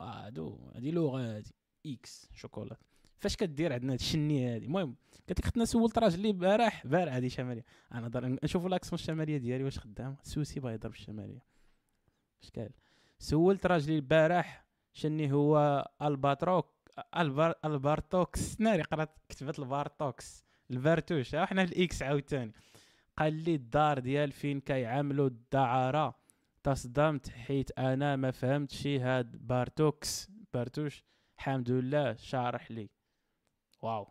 هادو 0.00 0.70
هادي 0.74 0.90
لغة 0.90 1.36
هادي 1.36 1.54
إكس 1.86 2.28
شوكولات. 2.34 2.91
فاش 3.22 3.36
كدير 3.36 3.72
عندنا 3.72 3.94
الشنيه 3.94 4.54
هادي؟ 4.54 4.66
المهم 4.66 4.96
قالت 5.28 5.40
لك 5.40 5.46
خدنا 5.46 5.64
سولت 5.64 5.98
راجلي 5.98 6.30
البارح 6.30 6.86
بارح 6.86 7.14
هادي 7.14 7.28
شمالية. 7.28 7.64
أنا 7.92 8.00
نهضر 8.00 8.38
نشوفوا 8.44 8.68
لاكسون 8.68 8.98
الشمالية 8.98 9.36
ديالي 9.36 9.64
واش 9.64 9.78
خدام 9.78 10.16
سوسي 10.22 10.60
بغا 10.60 10.72
يهضر 10.72 10.88
بالشماليه 10.88 11.42
اش 12.42 12.50
قال؟ 12.50 12.70
سولت 13.18 13.66
راجلي 13.66 13.96
البارح 13.96 14.64
شني 14.92 15.32
هو 15.32 15.88
الباتروك 16.02 16.66
البار 17.16 17.54
البارتوكس. 17.64 18.60
ناري 18.60 18.82
قرات 18.82 19.18
كتبت 19.28 19.58
البارتوكس. 19.58 20.44
البارتوش. 20.70 21.34
إحنا 21.34 21.66
في 21.66 21.72
الإكس 21.72 22.02
عاوتاني. 22.02 22.52
قال 23.18 23.44
لي 23.44 23.54
الدار 23.54 23.98
ديال 23.98 24.32
فين 24.32 24.60
كيعاملوا 24.60 25.26
الدعارة؟ 25.26 26.14
تصدمت 26.62 27.28
حيت 27.28 27.78
أنا 27.78 28.16
ما 28.16 28.30
فهمتش 28.30 28.86
هاد 28.86 29.46
بارتوكس. 29.46 30.30
بارتوش 30.54 31.04
الحمد 31.38 31.70
لله 31.70 32.14
شارح 32.14 32.70
لي. 32.70 32.88
واو. 33.82 34.08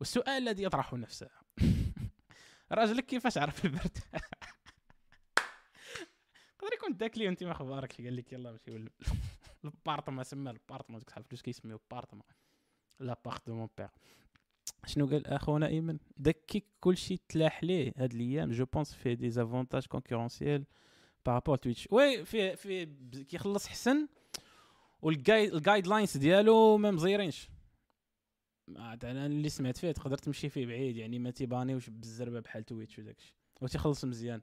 والسؤال 0.00 0.48
الذي 0.48 0.62
يطرح 0.62 0.92
نفسه. 0.92 1.30
راجلك 2.72 3.06
كيفاش 3.06 3.38
عرف 3.38 3.64
البرد؟ 3.64 3.98
يقدر 6.64 6.74
يكون 6.74 6.96
داك 6.96 7.18
لي 7.18 7.28
انت 7.28 7.44
ما 7.44 7.52
أخبارك 7.52 8.02
قال 8.02 8.16
لك 8.16 8.32
يلا 8.32 8.52
مشي 8.52 8.70
البارتما 9.64 10.22
سمى 10.22 10.50
البارتما 10.50 10.98
ديك 10.98 11.10
تعرف 11.10 11.26
كيسميو 11.26 11.80
بارتما 11.90 12.22
لابارتمون 13.00 13.68
بيغ 13.78 13.88
شنو 14.86 15.06
قال 15.06 15.26
أخونا 15.26 15.66
إيمن؟ 15.66 15.98
داك 16.16 16.64
كلشي 16.80 17.20
تلاح 17.28 17.64
ليه. 17.64 17.92
هاد 17.96 18.12
الأيام 18.12 18.50
جو 18.50 18.64
بونس 18.64 18.94
في 18.94 19.14
دي 19.14 19.30
زافونتاج 19.30 19.86
كونكورونسيال 19.86 20.64
بارابور 21.26 21.56
تويتش 21.56 21.88
وي 21.90 22.24
في 22.24 22.56
في 22.56 22.86
كيخلص 23.24 23.66
حسن 23.66 24.08
والجايد 25.02 25.54
الجايد 25.54 25.86
لاينز 25.86 26.16
ديالو 26.16 26.76
ما 26.76 26.90
مزيرينش. 26.90 27.48
أنا 28.68 29.26
اللي 29.26 29.48
سمعت 29.48 29.76
فيه 29.76 29.92
تقدر 29.92 30.18
تمشي 30.18 30.48
فيه 30.48 30.66
بعيد 30.66 30.96
يعني 30.96 31.18
ما 31.18 31.30
تيبانيوش 31.30 31.90
بالزربة 31.90 32.40
بحال 32.40 32.64
تويتش 32.64 32.98
وداكشي. 32.98 33.34
وتيخلص 33.60 34.04
مزيان. 34.04 34.42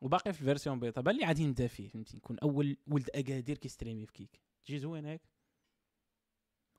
وباقي 0.00 0.32
في 0.32 0.40
الفيرسيون 0.40 0.80
بيتا 0.80 1.00
بان 1.00 1.16
لي 1.16 1.26
غادي 1.26 1.46
نبدا 1.46 1.66
فيه 1.66 1.88
فهمتي 1.88 2.16
نكون 2.16 2.38
أول 2.38 2.76
ولد 2.86 3.10
أكادير 3.14 3.58
كيستريمي 3.58 4.06
في 4.06 4.12
كيك. 4.12 4.40
تجي 4.64 4.78
زوين 4.78 5.04
هيك؟ 5.04 5.22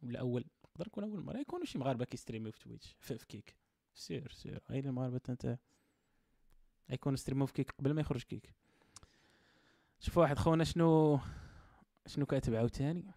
ولا 0.03 0.19
أول 0.19 0.45
نقدر 0.65 0.87
نكون 0.87 1.03
أول 1.03 1.21
مرة. 1.23 1.37
يكونوا 1.37 1.65
شي 1.65 1.77
مغاربة 1.77 2.05
كيستريميو 2.05 2.51
في 2.51 2.59
Twitch 2.59 2.95
في, 2.99 3.17
في 3.17 3.25
Kick. 3.25 3.55
سير 3.93 4.31
سير. 4.31 4.61
هاي 4.69 4.79
المغاربه 4.79 5.21
أنت. 5.29 5.57
يكونوا 6.89 7.17
ستريمو 7.17 7.45
في 7.45 7.53
Kick 7.53 7.71
قبل 7.71 7.93
ما 7.93 8.01
يخرج 8.01 8.23
Kick. 8.23 8.53
شوف 9.99 10.17
واحد 10.17 10.37
خونا 10.37 10.63
شنو 10.63 11.19
شنو 12.07 12.25
كاتب 12.25 12.55
عاوتاني؟ 12.55 13.11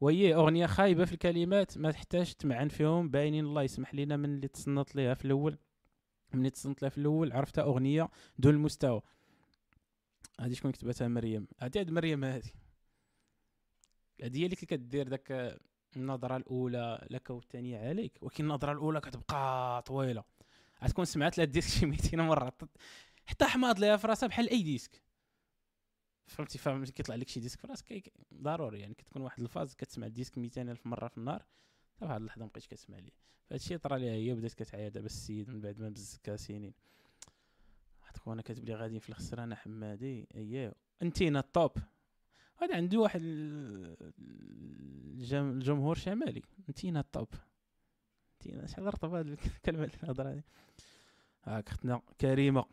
وهي 0.00 0.34
أغنية 0.34 0.66
خايبة 0.66 1.04
في 1.04 1.12
الكلمات 1.12 1.78
ما 1.78 1.90
تحتاج 1.90 2.32
تمعن 2.32 2.68
فيهم 2.68 3.08
باينين 3.08 3.44
الله 3.44 3.62
يسمح 3.62 3.94
لنا 3.94 4.16
من 4.16 4.24
اللي 4.24 4.48
تصنت 4.48 4.96
ليها 4.96 5.14
في 5.14 5.24
الأول. 5.24 5.58
من 6.34 6.52
تصنت 6.52 6.82
لها 6.82 6.90
في 6.90 6.98
الأول 6.98 7.32
عرفتها 7.32 7.64
أغنية 7.64 8.08
دون 8.38 8.54
المستوى. 8.54 9.02
هذه 10.40 10.52
شكون 10.52 10.72
كتبتها؟ 10.72 11.08
مريم. 11.08 11.48
هذه 11.58 11.78
هاد 11.78 11.90
مريم 11.90 12.24
هذه. 12.24 12.50
هذه 14.22 14.38
هي 14.38 14.44
اللي 14.44 14.56
كدير 14.56 15.08
داك 15.08 15.58
النظرة 15.96 16.36
الأولى 16.36 17.06
لك 17.10 17.30
والثانية 17.30 17.88
عليك. 17.88 18.18
ولكن 18.20 18.44
النظرة 18.44 18.72
الأولى 18.72 19.00
كتبقى 19.00 19.82
طويلة. 19.82 20.24
غتكون 20.84 21.04
سمعت 21.04 21.38
لها 21.38 21.44
ال 21.44 21.49
disque 21.49 21.78
شي 21.78 21.86
200 21.86 22.16
مرة. 22.16 22.52
حتى 23.26 23.44
حماض 23.44 23.78
ليها 23.78 23.96
في 23.96 24.06
راسها 24.06 24.26
بحال 24.26 24.50
أي 24.50 24.62
disque. 24.62 25.05
فهمتي؟ 26.26 26.58
فاهم 26.58 26.84
كيطلع 26.84 27.14
لك 27.14 27.28
شي 27.28 27.40
disque 27.40 27.60
في 27.60 27.66
راسك 27.66 28.12
ضروري 28.34 28.80
يعني 28.80 28.94
كتكون 28.94 29.22
واحد 29.22 29.40
ال 29.40 29.46
phase 29.46 29.74
كتسمع 29.74 30.06
ال 30.06 30.11
disque 30.11 30.38
200 30.38 30.62
ألف 30.62 30.86
مرة 30.86 31.08
في 31.08 31.18
النهار 31.18 31.44
حتى 31.96 32.04
واحد 32.04 32.20
اللحظة 32.20 32.44
مابقيتش 32.44 32.66
كتسمع 32.66 32.98
ليه. 32.98 33.12
فهادشي 33.50 33.78
طرا 33.78 33.98
ليها 33.98 34.12
هي 34.12 34.34
بدات 34.34 34.54
كتعيا 34.54 34.88
دابا 34.88 35.06
السيد 35.06 35.48
من 35.50 35.60
بعد 35.60 35.80
ما 35.80 35.88
بزكا 35.88 36.36
سنين 36.36 36.74
واحد 38.00 38.16
خونا 38.16 38.42
كاتب 38.42 38.64
لي 38.64 38.74
غادي 38.74 39.00
في 39.00 39.08
الخسرانة 39.08 39.54
حمادي 39.54 40.28
أييه 40.34 40.74
أنتينا 41.02 41.38
الطوب. 41.38 41.72
هذا 42.56 42.76
عنده 42.76 42.98
واحد 42.98 43.20
الجمهور 45.34 45.94
شمالي 45.94 46.42
أنتينا 46.68 47.00
الطوب. 47.00 47.28
أنتينا 48.32 48.66
شحال 48.66 48.86
رطبه 48.86 49.18
هاد 49.18 49.26
الكلمة 49.26 49.84
اللي 49.84 49.96
نهضر 50.02 50.30
هادي 50.30 50.42
هاك 51.44 51.68
اختنا 51.68 52.02
كريمة. 52.20 52.64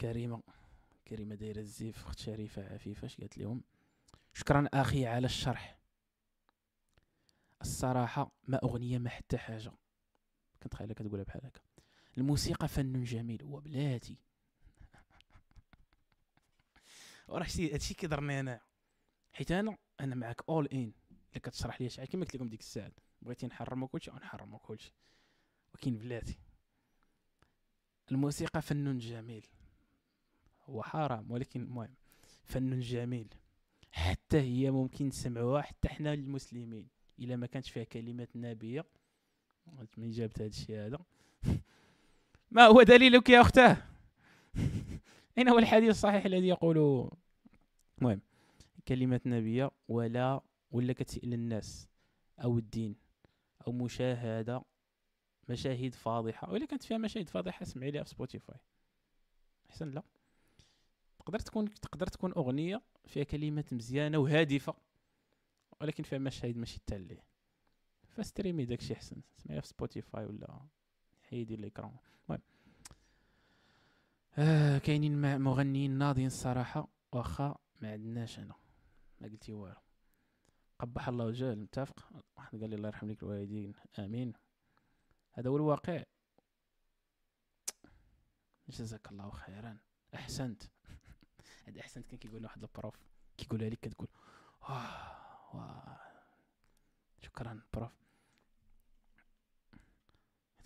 كريمة. 0.00 0.42
كريمه 1.10 1.34
دايره 1.34 1.58
الزيف 1.58 2.06
أخت 2.06 2.18
شريفة 2.18 2.74
عفيفة 2.74 3.06
اش 3.06 3.16
قالت 3.16 3.38
لهم؟ 3.38 3.62
شكرا 4.32 4.68
أخي 4.74 5.06
على 5.06 5.26
الشرح. 5.26 5.78
الصراحة 7.60 8.32
ما 8.48 8.58
أغنية 8.62 8.98
ما 8.98 9.10
حتى 9.10 9.38
حاجة. 9.38 9.72
كنت 10.62 10.74
خايلة 10.74 10.94
كتقولها 10.94 11.24
بحال 11.24 11.46
هكا. 11.46 11.60
الموسيقى 12.18 12.68
فن 12.68 13.04
جميل 13.04 13.44
وبلاتي 13.44 14.16
وراه 17.28 17.44
شتي 17.44 17.74
هادشي 17.74 17.94
كيضرني 17.94 18.40
أنا. 18.40 18.60
حيت 19.32 19.52
أنا 19.52 19.76
أنا 20.00 20.14
معاك 20.14 20.42
اول 20.48 20.66
ان 20.66 20.78
اللي 20.78 21.40
كتشرح 21.42 21.80
لي 21.80 21.88
شحال 21.88 22.08
كيما 22.08 22.24
قلت 22.24 22.34
لكم 22.34 22.48
ديك 22.48 22.60
الساعة. 22.60 22.92
بغيتي 23.22 23.46
نحرمو 23.46 23.88
كلشي 23.88 24.10
غنحرمو 24.10 24.58
كلشي 24.58 24.94
ولكن 25.74 25.98
بلاتي. 25.98 26.38
الموسيقى 28.10 28.62
فن 28.62 28.98
جميل. 28.98 29.46
هو 30.64 30.82
حرام 30.82 31.30
ولكن 31.30 31.62
المهم 31.62 31.94
فن 32.44 32.80
جميل. 32.80 33.28
حتى 33.92 34.40
هي 34.40 34.70
ممكن 34.70 35.06
نسمعوها 35.06 35.62
حتى 35.62 35.88
حنا 35.88 36.14
المسلمين. 36.14 36.88
إلا 37.18 37.36
ما 37.36 37.46
كانش 37.46 37.70
فيها 37.70 37.84
كلمات 37.84 38.36
نابيه 38.36 38.84
من 39.96 40.10
جابت 40.10 40.38
هذا 40.38 40.48
الشيء 40.48 40.76
هذا؟ 40.86 40.98
ما 42.50 42.66
هو 42.66 42.82
دليلك 42.82 43.30
يا 43.30 43.40
أختاه؟ 43.40 43.76
أين 45.38 45.48
هو 45.48 45.58
الحديث 45.58 45.90
الصحيح 45.90 46.24
الذي 46.24 46.48
يقول 46.48 47.10
المهم 47.98 48.20
كلمات 48.88 49.26
نبية 49.26 49.70
ولا 49.88 50.40
ولا 50.70 50.92
كتسئل 50.92 51.34
الناس 51.34 51.88
أو 52.44 52.58
الدين 52.58 52.96
أو 53.66 53.72
مشاهدة 53.72 54.62
مشاهد 55.48 55.94
فاضحة 55.94 56.50
ولا 56.52 56.66
كانت 56.66 56.82
فيها 56.82 56.98
مشاهد 56.98 57.28
فاضحة 57.28 57.62
اسمعي 57.62 57.90
ليها 57.90 58.02
في 58.02 58.10
سبوتيفاي 58.10 58.56
أحسن 59.70 59.90
لا؟ 59.90 60.02
تقدر 61.20 61.38
تكون 61.38 61.74
تقدر 61.74 62.06
تكون 62.06 62.32
أغنية 62.32 62.82
فيها 63.06 63.24
كلمات 63.24 63.72
مزيانة 63.72 64.18
وهادفة 64.18 64.74
ولكن 65.80 66.02
فيها 66.02 66.18
مشاهد 66.18 66.56
ماشي 66.56 66.80
تالي 66.86 67.22
فستريمي 68.08 68.64
داكشي 68.64 68.94
أحسن 68.94 69.22
سمعيها 69.36 69.60
في 69.60 69.66
سبوتيفاي 69.66 70.24
ولا 70.24 70.60
حيدي 71.22 71.56
ليكرون 71.56 71.96
المهم. 72.24 72.42
آه 74.38 74.78
كاينين 74.78 75.40
مغنيين 75.40 75.90
ناضيين 75.90 76.26
الصراحة 76.26 76.88
واخا 77.12 77.58
ما 77.80 77.92
عندناش 77.92 78.38
أنا. 78.38 78.54
ما 79.20 79.28
قلتي 79.28 79.52
والو. 79.52 79.80
قبح 80.78 81.08
الله 81.08 81.24
وجهه 81.24 81.54
متفق 81.54 82.08
واحد 82.36 82.60
قال 82.60 82.70
لي 82.70 82.76
الله 82.76 82.88
يرحم 82.88 83.10
لك 83.10 83.22
الوالدين. 83.22 83.74
آمين. 83.98 84.32
هذا 85.32 85.50
هو 85.50 85.56
الواقع. 85.56 86.02
جزاك 88.68 89.10
الله 89.10 89.30
خيرا. 89.30 89.78
أحسنت. 90.14 90.62
هذا 91.66 91.80
احسنت 91.80 92.06
كان 92.06 92.18
كيقول 92.18 92.44
واحد 92.44 92.62
ال 92.62 92.68
prof 92.68 92.94
كيقولها 93.36 93.68
لك 93.68 93.80
كتقول 93.80 94.08
واه 94.62 96.00
شكرا 97.22 97.62
prof 97.72 98.00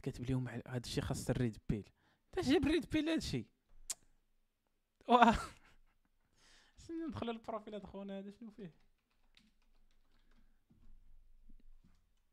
كاتب 0.04 0.30
لهم 0.30 0.48
هذا 0.48 0.76
الشيء 0.84 1.02
خاص 1.02 1.30
ال 1.30 1.37
red 1.37 1.58
pill. 1.68 1.90
إنت 2.38 2.46
جاب 2.46 2.64
red 2.64 2.90
pill 2.90 3.08
هذا 3.08 3.16
الشيء؟ 3.16 3.46
واه 5.08 5.36
ندخل 6.90 7.30
ال 7.30 7.37
profil 7.37 7.74
هذا 7.74 7.86
خونا 7.86 8.18
هذا؟ 8.18 8.30
شنو 8.30 8.50
فيه؟ 8.50 8.74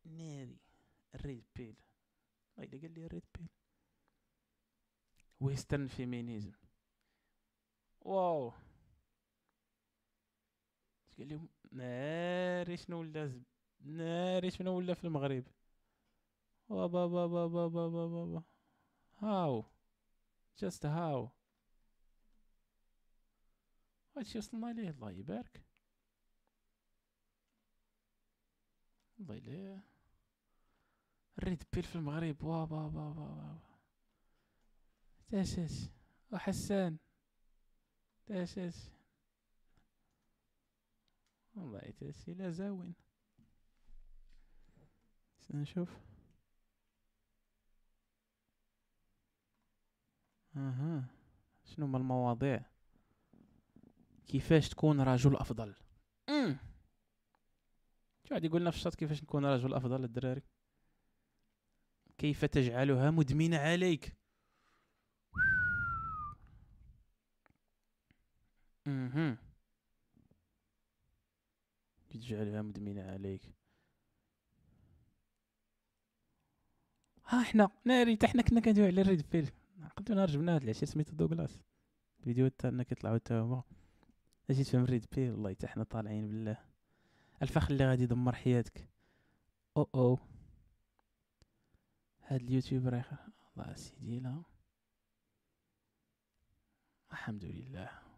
ناري 0.06 0.58
ال 1.16 1.23
red 1.23 1.46
pill. 1.56 1.76
إلا 2.60 2.82
قال 2.82 2.94
لي 2.94 3.06
ال 3.06 3.11
red 3.11 3.26
pill. 3.38 3.50
Western 5.40 5.88
feminism. 5.88 6.52
Wow. 8.02 8.54
قال 11.18 11.28
لهم 11.30 11.50
ناري 11.72 12.78
شنو 12.78 13.00
ولا 13.00 13.42
ناري 13.82 14.52
شنو 14.52 14.78
ولا 14.78 14.94
في 14.94 15.04
المغرب؟ 15.04 15.44
وابا 16.70 17.08
بابا 17.08 17.48
بابا 17.48 17.88
بابا 17.88 18.44
How. 19.20 19.66
Just 20.58 20.86
how. 20.86 21.30
هادشي 24.18 24.38
وصلنا 24.38 24.74
ليه؟ 24.74 24.90
الله 24.90 25.12
يبارك. 25.12 25.64
الله 29.20 29.36
يليه 29.36 29.84
الريد 31.38 31.64
بيل 31.74 31.84
في 31.84 31.96
المغرب. 31.96 32.44
وا 32.44 32.66
با 32.66 32.88
با 32.88 33.10
با 33.10 33.30
با. 33.30 33.60
تاساس 35.30 35.90
وحسان 36.32 37.00
تاساس 38.32 38.92
والله 41.56 41.94
تاسي 42.00 42.34
لا 42.34 42.52
زاوين 42.52 42.94
سنشوف 45.40 45.98
أها. 50.56 51.06
شنو 51.64 51.86
هما 51.86 51.98
المواضيع؟ 51.98 52.66
كيفاش 54.28 54.70
تكون 54.70 55.02
رجل 55.02 55.36
أفضل؟ 55.36 55.76
امم 56.30 56.58
شو 58.24 58.34
غادي 58.34 58.48
يقولنا 58.48 58.72
في 58.72 58.78
الشاط 58.78 58.96
كيفاش 58.96 59.24
نكون 59.24 59.46
رجل 59.46 59.74
أفضل 59.74 60.04
الدراري؟ 60.04 60.42
كيف 62.18 62.46
تجعلها 62.46 63.12
مدمنة 63.12 63.58
عليك؟ 63.58 64.21
أها 68.92 69.38
تجعلها 72.10 72.62
مدمنة 72.62 73.12
عليك. 73.12 73.42
ها 77.26 77.42
إحنا 77.42 77.70
ناري 77.86 78.16
حتى 78.16 78.28
حنا 78.28 78.42
كنا 78.42 78.60
كندويو 78.60 78.88
على 78.88 79.02
ال 79.02 79.09
red 79.09 79.30
pill 79.32 79.52
عقلتو 79.82 80.14
نهار 80.14 80.28
جبنا 80.28 80.56
هاد 80.56 80.64
العشير 80.64 80.88
سميتو 80.88 81.16
دوغلاس. 81.16 81.62
الفيديو 82.20 82.48
تاعنا 82.48 82.84
كيطلعو 82.84 83.18
تا 83.18 83.42
هما. 83.42 83.64
أجي 84.50 84.64
تفهم 84.64 84.86
red 84.86 85.06
pill 85.16 85.32
والله 85.32 85.50
حتى 85.50 85.68
حنا 85.68 85.84
طالعين 85.84 86.28
بالله. 86.28 86.58
الفخ 87.42 87.72
اللي 87.72 87.86
غادي 87.86 88.04
يدمر 88.04 88.36
حياتك. 88.36 88.90
أو 89.78 89.90
أو. 89.96 90.18
هاد 92.22 92.42
ال 92.42 92.47
youtuber 92.47 92.94
يا 92.94 93.06
الله 93.58 93.76
سيدي 93.76 94.20
لا. 94.20 94.44
الحمد 97.12 97.46
لله. 97.46 98.11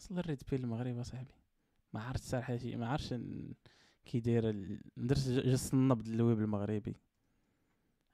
وصل 0.00 0.18
ال 0.18 0.24
red 0.24 0.42
pill 0.50 0.64
المغرب 0.64 0.98
أصاحبي. 0.98 1.34
ما 1.92 2.02
عرفت 2.02 2.22
صراحة 2.22 2.56
شي 2.56 2.76
ما 2.76 2.88
عرفتش 2.88 3.14
كي 4.04 4.20
داير 4.20 4.52
ندرت 4.96 5.28
جس 5.28 5.74
النبض 5.74 6.08
الويب 6.08 6.38
المغربي. 6.38 6.96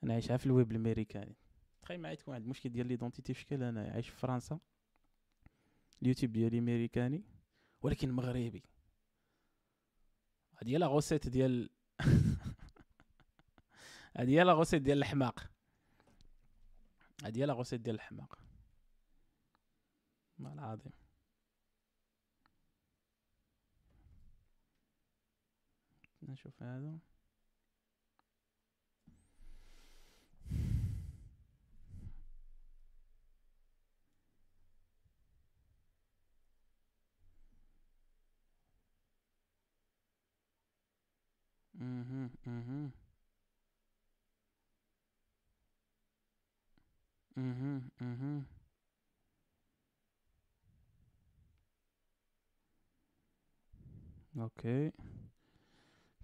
أنا 0.05 0.12
عايش 0.12 0.32
في 0.32 0.47
الويب 0.47 0.70
الامريكاني 0.70 1.37
تخيل 1.82 2.01
معايا 2.01 2.14
تكون 2.14 2.34
عند 2.34 2.47
مشكل 2.47 2.68
ديال 2.68 2.87
l'identité 2.86 3.34
في 3.34 3.41
شكل 3.41 3.62
أنا 3.62 3.91
عايش 3.93 4.09
في 4.09 4.16
فرنسا. 4.16 4.61
اليوتيوب 6.03 6.32
ديالي 6.32 6.59
امريكاني 6.59 7.24
ولكن 7.82 8.12
مغربي. 8.12 8.62
هادي 10.59 10.72
هي 10.72 10.78
la 10.78 10.86
recette 10.86 11.28
ديال 11.28 11.70
هادي 14.16 14.39
هي 14.39 14.45
la 14.44 14.52
recette 14.52 14.82
ديال 14.82 14.99
الحماق 14.99 15.51
هادي 17.24 17.41
هي 17.41 17.47
la 17.46 17.52
recette 17.52 17.80
ديال 17.80 17.95
الحماق 17.95 18.39
ما 20.39 20.53
العظيم. 20.53 21.05
نشوف 26.28 26.62
هذا 26.62 26.98
أها 41.80 42.30
أها 42.46 42.90
أها 47.38 47.80
أها 48.02 48.42
أوكي 54.38 54.92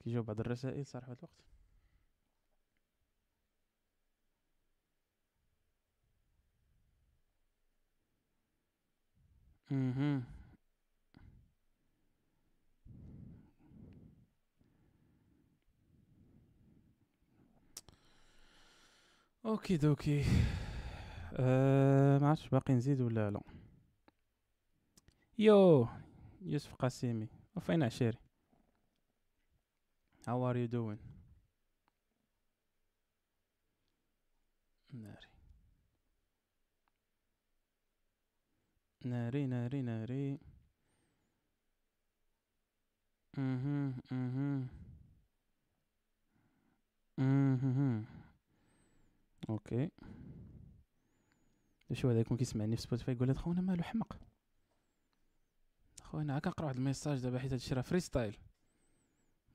كيجاوب 0.04 0.26
بعض 0.26 0.40
الرسائل 0.40 0.86
صراحة 0.86 1.12
الوقت 1.12 1.44
أها 9.72 10.22
okie 19.46 19.76
dokie 19.76 20.24
أه 21.36 22.18
ما 22.18 22.28
عرفتش 22.28 22.48
باقي 22.48 22.74
نزيد 22.74 23.00
ولا 23.00 23.30
لا؟ 23.30 23.40
يو 25.38 25.88
يوسف 26.42 26.74
قاسمي 26.74 27.28
وفين 27.56 27.82
عشيري 27.82 28.18
How 30.26 30.38
are 30.42 30.56
you 30.56 30.68
doing? 30.68 30.98
ناري. 34.92 35.26
ناري 39.04 39.46
ناري 39.46 39.82
ناري. 39.82 40.38
أها 43.38 43.94
أها 44.12 44.66
أها 47.18 48.04
okay. 49.48 49.90
شو 51.92 52.10
هذا 52.10 52.20
يكون 52.20 52.36
كيسمعني 52.36 52.76
في 52.76 52.82
سبوتيفاي 52.82 53.14
يقول 53.14 53.36
خونا 53.36 53.60
مالو 53.60 53.82
حمق. 53.82 54.18
خونا 56.02 56.36
هاكا 56.36 56.50
نقرا 56.50 56.66
واحد 56.66 56.76
ال 56.76 56.82
message 56.82 57.20
دابا 57.20 57.38
حيت 57.38 57.52
هادشي 57.52 57.74
راه 57.74 57.82
freestyle 57.82 58.36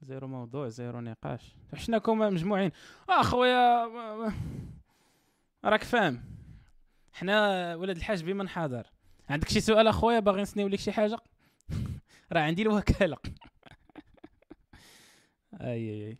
zéro 0.02 0.28
موضوع 0.28 0.68
zéro 0.68 1.00
نقاش. 1.02 1.56
حنا 1.76 1.98
كوما 1.98 2.30
مجموعين. 2.30 2.72
اخويا 3.10 3.88
راك 5.66 5.84
فاهم. 5.84 6.24
حنا 7.14 7.76
ولاد 7.76 7.98
الحاج 7.98 8.24
بمن 8.24 8.50
حاضر 8.50 8.88
عندك 9.30 9.50
شي 9.50 9.62
سؤال 9.62 9.88
أخويا؟ 9.88 10.20
باغي 10.20 10.42
نسنيو 10.42 10.68
لك 10.68 10.80
شي 10.80 10.92
حاجة؟ 10.92 11.18
راه 12.34 12.42
عندي 12.42 12.62
الوكالة. 12.62 13.18
أي 15.62 16.08
أي. 16.08 16.18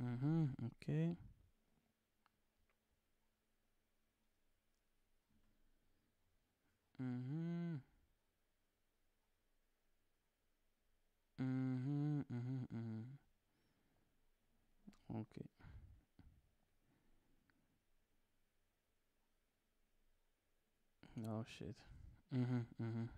أها 0.00 0.48
أوكي. 0.62 1.14
أها. 7.00 7.80
Shit. 21.44 21.76
Mhm, 22.32 22.66
mhm. 22.78 23.08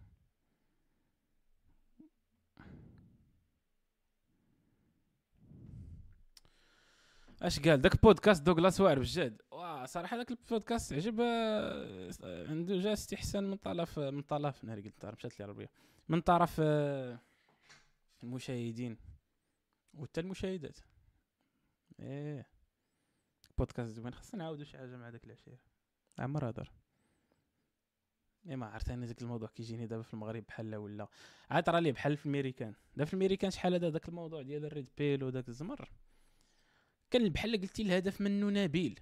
اش 7.42 7.60
قال؟ 7.60 7.80
داك 7.80 8.02
بودكاست 8.02 8.42
دوغلاس 8.42 8.80
واعر 8.80 8.98
بجد. 8.98 9.42
واه 9.50 9.86
صراحة 9.86 10.16
داك 10.16 10.30
البودكاست 10.30 10.92
عجب 10.92 11.20
آه، 11.20 12.10
عنده 12.48 12.78
جا 12.78 12.92
استحسان 12.92 13.44
من 13.50 13.56
طرف 13.56 13.98
من 13.98 14.22
طرف 14.22 14.64
ناري 14.64 14.82
قلت 14.82 15.06
مشات 15.06 15.40
لي 15.40 15.44
العربيه 15.44 15.70
من 16.08 16.20
طرف 16.20 16.56
آه، 16.60 17.18
المشاهدين 18.22 18.98
وحتى 19.94 20.20
المشاهدات. 20.20 20.78
إيه. 22.00 22.46
بودكاست 23.58 23.90
زوين 23.90 24.14
خاصنا 24.14 24.38
نعاودو 24.44 24.64
شي 24.64 24.78
حاجة 24.78 24.96
مع 24.96 25.10
داك 25.10 25.24
العشير 25.24 25.60
عمر 26.18 26.50
هضر 26.50 26.72
اي 28.48 28.56
ما 28.56 28.66
عرفت 28.66 28.88
أنا 28.90 29.06
داك 29.06 29.22
الموضوع 29.22 29.48
كيجيني 29.48 29.86
دابا 29.86 30.02
في 30.02 30.14
المغرب 30.14 30.44
بحال 30.48 30.76
ولا. 30.76 31.08
عاد 31.50 31.68
راه 31.68 31.80
لي 31.80 31.92
بحال 31.92 32.16
في 32.16 32.26
الميريكان. 32.26 32.74
دابا 32.96 33.04
في 33.04 33.14
الميريكان 33.14 33.50
شحال 33.50 33.74
هذا؟ 33.74 33.88
داك 33.88 34.08
الموضوع 34.08 34.42
ديال 34.42 34.64
ال 34.64 34.70
red 34.70 34.88
pill 34.98 35.24
وداك 35.24 35.48
الزمر. 35.48 35.90
كان 37.10 37.28
بحال 37.28 37.60
قلتي 37.60 37.82
الهدف 37.82 38.20
منه 38.20 38.50
نبيل 38.64 39.00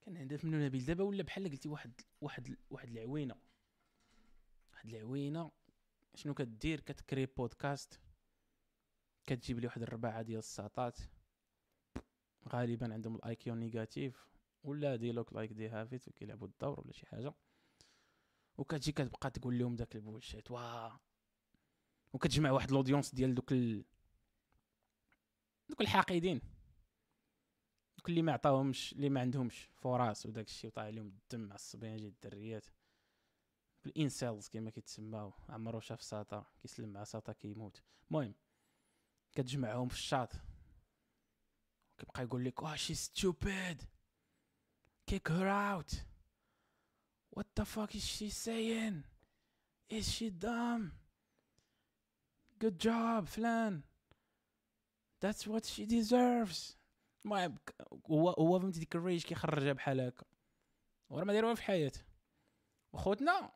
كان 0.00 0.16
الهدف 0.16 0.44
منه 0.44 0.66
نبيل 0.66 0.84
دابا 0.84 1.04
ولا 1.04 1.22
بحال 1.22 1.50
قلتي 1.50 1.68
واحد 1.68 2.00
واحد 2.20 2.56
واحد 2.70 2.88
العوينة. 2.88 3.34
واحد 4.72 4.88
العوينة. 4.88 5.50
شنو 6.14 6.34
كدير؟ 6.34 6.80
كتكري 6.80 7.26
بودكاست 7.26 8.00
كتجيب 9.26 9.58
لي 9.58 9.66
واحد 9.66 9.82
الرباعة 9.82 10.22
ديال 10.22 10.38
الساطات. 10.38 10.98
غالبا 12.48 12.92
عندهم 12.92 13.16
ال 13.16 13.36
IQ 13.36 13.54
negative 13.54 14.28
ولا 14.62 14.96
they 14.96 15.12
look 15.12 15.32
like 15.32 15.52
they 15.52 15.68
have 15.68 15.95
it 15.95 16.08
وكيلعبوا 16.08 16.46
الدور 16.46 16.80
ولا 16.80 16.92
شي 16.92 17.06
حاجة. 17.06 17.34
وكتجي 18.58 18.92
كتبقى 18.92 19.30
تقول 19.30 19.58
لهم 19.58 19.76
داك 19.76 19.96
ال 19.96 20.02
bullshit 20.02 20.50
واه 20.50 21.00
وكتجمع 22.12 22.50
واحد 22.50 22.70
ال 22.70 22.75
audience 22.75 23.14
ديال 23.14 23.34
دوك 23.34 23.52
ال... 23.52 23.84
دوك 25.68 25.80
الحاقدين. 25.80 26.40
دوك 27.98 28.08
اللي 28.08 28.22
ما 28.22 28.32
عطاهمش 28.32 28.92
اللي 28.92 29.08
ما 29.08 29.20
عندهمش 29.20 29.68
فرص 29.74 30.26
وداك 30.26 30.46
الشيء 30.46 30.70
وطالع 30.70 30.86
عليهم 30.86 31.06
الدم 31.06 31.40
مع 31.40 31.54
الصبيان 31.54 31.96
جي 31.96 32.08
الدريات. 32.08 32.66
ال 33.86 33.95
incels 33.95 34.48
كما 34.48 34.70
كيتسماو 34.70 35.32
عمرو 35.48 35.80
شاف 35.80 36.02
ساطا 36.02 36.46
كيسلم 36.62 36.88
مع 36.88 37.04
ساطا 37.04 37.32
كيموت 37.32 37.82
المهم 38.10 38.34
كتجمعهم 39.32 39.88
في 39.88 39.94
الشاط 39.94 40.32
كيبقى 41.98 42.22
يقول 42.22 42.44
لك 42.44 42.62
واه 42.62 42.74
شي 42.76 42.94
stupid 42.94 43.82
kick 45.08 45.28
her 45.28 45.48
out. 45.48 45.90
What 47.30 47.46
the 47.56 47.64
fuck 47.64 47.94
is 47.94 48.06
she 48.06 48.28
saying? 48.28 49.04
Is 49.88 50.12
she 50.12 50.28
dumb? 50.30 50.92
Good 52.58 52.78
job, 52.78 53.26
فلان. 53.26 53.82
That's 55.20 55.46
what 55.46 55.64
she 55.64 55.86
deserves. 55.86 56.76
المهم 57.24 57.58
هو 58.10 58.30
هو 58.30 58.60
فهمتي 58.60 58.80
ديك 58.80 58.96
ال 58.96 59.01
rage 59.01 59.22
كيخرجها 59.24 59.72
بحال 59.72 60.00
هكا 60.00 60.24
وراه 61.10 61.24
ما 61.24 61.32
داير 61.32 61.54
في 61.54 61.62
حياته 61.62 62.00
وخوتنا 62.92 63.52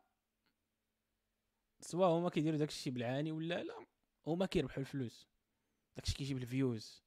سواء 1.83 2.09
هما 2.09 2.29
كيديروا 2.29 2.57
داك 2.57 2.69
الشيء 2.69 2.93
بالعاني 2.93 3.31
ولا 3.31 3.63
لا 3.63 3.85
هما 4.27 4.45
كيربحوا 4.45 4.79
الفلوس. 4.79 5.27
داكشي 5.95 6.13
كيجيب 6.13 6.37
ال 6.37 6.48
views 6.48 7.03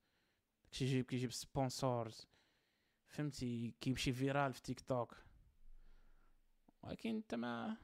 داكشي 0.64 0.84
كيجيب 0.84 1.04
كيجيب 1.04 1.32
sponsors 1.32 2.26
فهمتي؟ 3.08 3.74
كيمشي 3.80 4.12
viral 4.12 4.52
في 4.52 4.62
تيك 4.62 4.80
توك 4.80 5.16
ولكن 6.82 7.10
انت 7.10 7.34
ما 7.34 7.76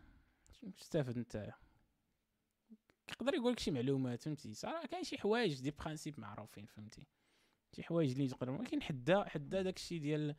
تستافد 0.76 1.18
نتايا 1.18 1.55
يقدر 3.09 3.34
يقول 3.34 3.53
لك 3.53 3.59
شي 3.59 3.70
معلومات 3.70 4.22
فهمتي؟ 4.22 4.55
صراحة 4.55 4.86
كاين 4.86 5.05
شي 5.05 5.18
حوايج 5.18 5.61
des 5.60 5.70
principes 5.70 6.20
معروفين 6.20 6.66
فهمتي؟ 6.66 7.07
شي 7.76 7.82
حوايج 7.82 8.12
اللي 8.12 8.28
تقدر 8.28 8.51
ولكن 8.51 8.82
حدا 8.82 9.24
حدا 9.24 9.62
داكشي 9.62 9.99
ديال 9.99 10.36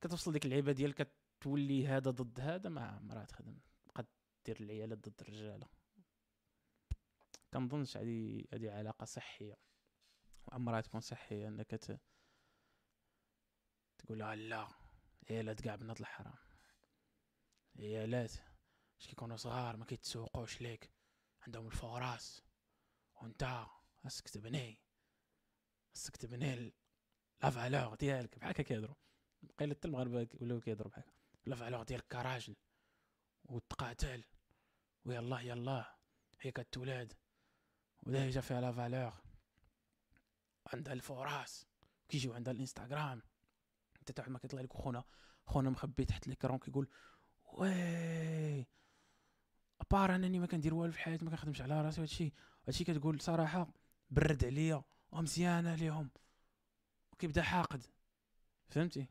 كتوصل 0.00 0.32
ديك 0.32 0.44
اللعيبة 0.44 0.72
ديال 0.72 0.94
كتولي 0.94 1.86
هذا 1.86 2.10
ضد 2.10 2.40
هذا 2.40 2.68
ما 2.68 2.86
عمرها 2.86 3.24
تخدم. 3.24 3.52
تبقى 3.52 3.69
دير 4.44 4.60
العيالات 4.60 4.98
ضد 4.98 5.20
الرجالة. 5.20 5.68
كنظنش 7.52 7.96
هذه 7.96 8.44
هذه 8.52 8.70
علاقة 8.70 9.04
صحية. 9.04 9.58
وعمرها 10.46 10.80
تكون 10.80 11.00
صحية 11.00 11.48
إنك 11.48 12.00
تقول 13.98 14.18
لا 14.18 14.68
عيالات 15.30 15.60
كاع 15.60 15.74
بنات 15.76 16.00
الحرام. 16.00 16.38
عيالات 17.78 18.32
اش 19.00 19.06
كيكونوا 19.06 19.36
صغار 19.36 19.76
ما 19.76 19.84
كيتسوقوش 19.84 20.60
ليك. 20.60 20.90
عندهم 21.46 21.66
الفرص 21.66 22.42
وأنت 23.14 23.66
خاصك 23.94 24.28
تبني 24.28 24.78
خاصك 25.94 26.16
تبني 26.16 26.72
لا 27.42 27.50
فالور 27.50 27.94
ديالك. 27.94 28.38
بحال 28.38 28.50
هكا 28.50 28.62
كيهضروا. 28.62 28.94
قيل 29.58 29.70
حتى 29.70 29.88
المغاربه 29.88 30.28
ولاو 30.40 30.60
كيهضروا 30.60 30.90
بحال 30.90 31.04
لا 31.46 31.56
فالور 31.56 31.82
ديالك 31.82 32.06
كراجل. 32.06 32.56
وتقاتل. 33.50 34.24
ويلا 35.04 35.40
يلا 35.40 35.96
هي 36.40 36.50
كتولاد 36.50 37.12
و 38.02 38.10
déjà 38.10 38.40
فيها 38.40 38.60
la 38.60 38.72
valeur. 38.72 39.12
عندها 40.72 40.92
الفرص 40.92 41.66
كيجيو 42.08 42.34
عندها 42.34 42.52
الانستغرام. 42.52 43.22
انت 43.98 44.12
تاع 44.12 44.28
ما 44.28 44.38
كيطلع 44.38 44.60
لك 44.60 44.72
خونا. 44.72 45.04
خونا 45.46 45.70
مخبي 45.70 46.04
تحت 46.04 46.28
l'écran 46.28 46.58
كيقول 46.58 46.88
oui 47.44 48.66
à 49.80 49.87
part 49.87 50.14
انني 50.14 50.38
ما 50.38 50.46
كندير 50.46 50.74
والو 50.74 50.92
في 50.92 50.98
حياتي 50.98 51.24
ما 51.24 51.30
كنخدمش 51.30 51.60
على 51.60 51.82
راسي. 51.82 52.00
وهادشي 52.00 52.32
هادشي 52.66 52.84
كتقول 52.84 53.20
صراحة 53.20 53.72
برد 54.10 54.44
عليا 54.44 54.82
ومزيانه 55.12 55.74
ليهم 55.74 56.10
وكيبدا 57.12 57.42
حاقد. 57.42 57.86
فهمتي؟ 58.68 59.06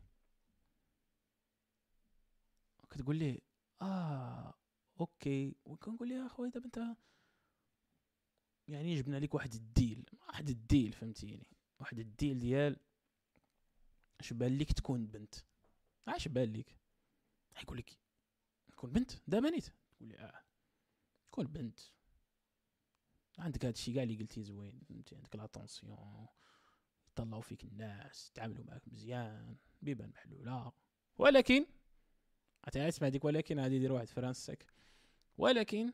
كتقول 2.90 3.16
لي 3.16 3.42
آه 3.82 4.54
okay. 5.00 5.56
وكنقول 5.64 6.08
لها 6.08 6.26
اخويا 6.26 6.50
دابا 6.50 6.66
أنت 6.66 6.96
يعني 8.68 8.94
جبنا 8.96 9.16
لك 9.20 9.34
واحد 9.34 9.54
ال 9.54 9.64
deal 9.64 10.04
واحد 10.28 10.48
ال 10.48 10.57
deal 10.57 10.92
فهمتيني؟ 10.92 11.46
واحد 11.80 11.98
ال 11.98 12.06
deal 12.06 12.38
ديال 12.38 12.76
اش 14.20 14.32
بان 14.32 14.58
لك 14.58 14.72
تكون 14.72 15.06
بنت؟ 15.06 15.34
اش 16.08 16.28
بان 16.28 16.52
لك؟ 16.52 16.76
يقول 17.62 17.78
لك 17.78 17.98
تكون 18.72 18.92
بنت؟ 18.92 19.12
دابا 19.26 19.50
نيت. 19.50 19.64
تقول 19.64 20.08
لي 20.08 20.18
آه 20.18 20.42
كون 21.30 21.46
بنت. 21.46 21.78
عندك 23.38 23.64
هذا 23.64 23.72
الشيء 23.74 23.94
كاع 23.94 24.02
اللي 24.02 24.16
قلتي 24.16 24.42
زوين 24.42 24.80
انت 24.90 25.14
عندك 25.14 25.36
l'attention 25.36 26.26
يطلعوا 27.08 27.42
فيك 27.42 27.64
الناس 27.64 28.28
يتعاملوا 28.28 28.64
معك 28.64 28.88
مزيان 28.88 29.56
بيبان 29.82 30.10
محلوله 30.10 30.72
ولكن 31.18 31.66
عرفتي 32.64 32.88
أسمع 32.88 33.08
ديك 33.08 33.24
ولكن 33.24 33.60
غادي 33.60 33.76
يدير 33.76 33.92
واحد 33.92 34.08
فرانسك 34.08 34.66
ولكن 35.38 35.92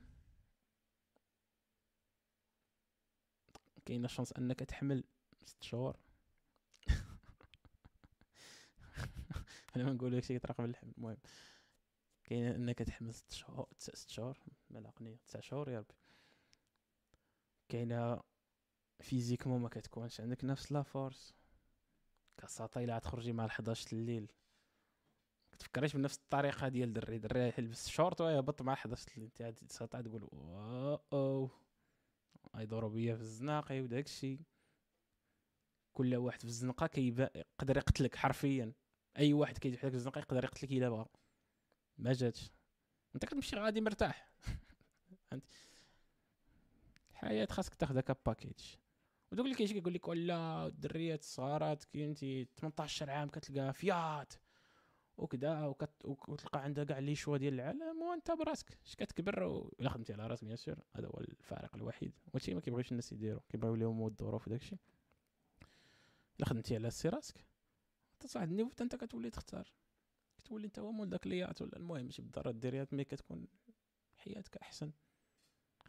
كاينة 3.86 4.08
شانس 4.08 4.32
أنك 4.32 4.58
تحمل 4.60 5.04
ست 5.44 5.62
شهور. 5.62 5.96
أنا 9.76 9.84
ما 9.84 9.92
نقول 9.92 10.16
لك 10.16 10.24
شي 10.24 10.34
يطرق 10.34 10.60
باللحم 10.60 10.90
المهم. 10.98 11.16
كاين 12.24 12.44
أنك 12.44 12.78
تحمل 12.78 13.14
ست 13.14 13.32
شهور 13.32 13.68
ست 13.78 14.10
شهور؟ 14.10 14.38
مال 14.70 14.86
عقنيه 14.86 15.16
تسع 15.26 15.40
شهور 15.40 15.70
يا 15.70 15.78
ربي. 15.78 15.94
كاينة 17.68 18.20
physiquement 19.00 19.60
ما 19.60 19.68
كتكونش. 19.68 20.20
عندك 20.20 20.44
نفس 20.44 20.72
la 20.72 20.82
force. 20.82 21.34
كساطا 22.38 22.80
الا 22.84 22.98
تخرجي 22.98 23.32
مع 23.32 23.46
11 23.46 23.92
الليل. 23.92 24.32
كتفكريش 25.56 25.96
بنفس 25.96 26.16
الطريقة 26.16 26.68
ديال 26.68 26.92
دري 26.92 27.18
دري 27.18 27.52
يلبس 27.58 27.88
شورت 27.88 28.20
ويهبط 28.20 28.62
مع 28.62 28.72
11 28.72 29.12
الليل 29.16 29.30
انت 29.40 29.72
ساطا 29.72 30.00
تقول 30.00 30.28
أو 31.12 31.50
يدوروا 32.56 32.90
بيا 32.90 33.14
في 33.14 33.20
الزناقي 33.20 33.80
وداك 33.80 34.06
الشيء 34.06 34.40
كل 35.96 36.16
واحد 36.16 36.38
في 36.38 36.44
الزنقة 36.44 36.86
كيقدر 36.86 37.76
يقتلك 37.76 38.16
حرفيا. 38.16 38.72
أي 39.18 39.32
واحد 39.32 39.58
كيجي 39.58 39.78
حداك 39.78 39.94
الزنقة 39.94 40.18
يقدر 40.18 40.44
يقتلك 40.44 40.72
إلا 40.72 40.88
بغا 40.88 41.08
ما 41.98 42.12
جاتش. 42.12 42.50
أنت 43.14 43.24
كتمشي 43.24 43.56
غادي 43.56 43.80
مرتاح. 43.80 44.32
الحياة 47.10 47.46
خاصك 47.50 47.74
تاخذها 47.74 48.00
ك 48.00 48.09
package 48.09 48.74
ودوك 49.32 49.46
اللي 49.46 49.56
كيجي 49.56 49.74
كيقول 49.74 49.94
لك 49.94 50.08
ولا 50.08 50.66
الدريات 50.66 51.20
الصغارات 51.20 51.84
كنتي 51.84 52.48
18 52.56 53.10
عام 53.10 53.28
كتلقى 53.28 53.74
فيات. 53.74 54.32
وكذا 55.18 55.74
وتلقى 56.04 56.62
عندها 56.62 56.84
كاع 56.84 56.98
les 56.98 57.14
choix 57.14 57.36
ديال 57.36 57.54
العالم 57.54 58.02
وانت 58.02 58.30
براسك. 58.30 58.78
اش 58.86 58.94
كتكبر 58.94 59.42
ولا 59.42 59.90
خدمتي 59.90 60.12
على 60.12 60.26
راسك 60.26 60.44
bien 60.44 60.56
sûr 60.56 60.78
هذا 60.96 61.06
هو 61.06 61.20
الفارق 61.20 61.74
الوحيد. 61.74 62.12
وهادشي 62.26 62.54
ما 62.54 62.60
كيبغيش 62.60 62.90
الناس 62.90 63.12
يديروا 63.12 63.40
كيبغيو 63.48 63.74
لهم 63.74 64.06
الظروف 64.06 64.48
وداكشي. 64.48 64.76
إلا 66.38 66.46
خدمتي 66.46 66.74
على 66.74 66.90
سي 66.90 67.08
راسك 67.08 67.44
تصعد 68.20 68.48
ال 68.48 68.51
niveau 68.51 68.70
انت 68.80 68.96
كتولي 68.96 69.30
تختار. 69.30 69.72
كتولي 70.38 70.66
انت 70.66 70.78
هو 70.78 70.92
مول 70.92 71.08
داك 71.08 71.26
ليات 71.26 71.62
ولا 71.62 71.76
المهم 71.76 72.04
ماشي 72.04 72.22
بالضروره 72.22 72.50
ديريات 72.50 72.94
mais 72.94 73.04
كتكون 73.04 73.46
حياتك 74.16 74.56
أحسن. 74.56 74.92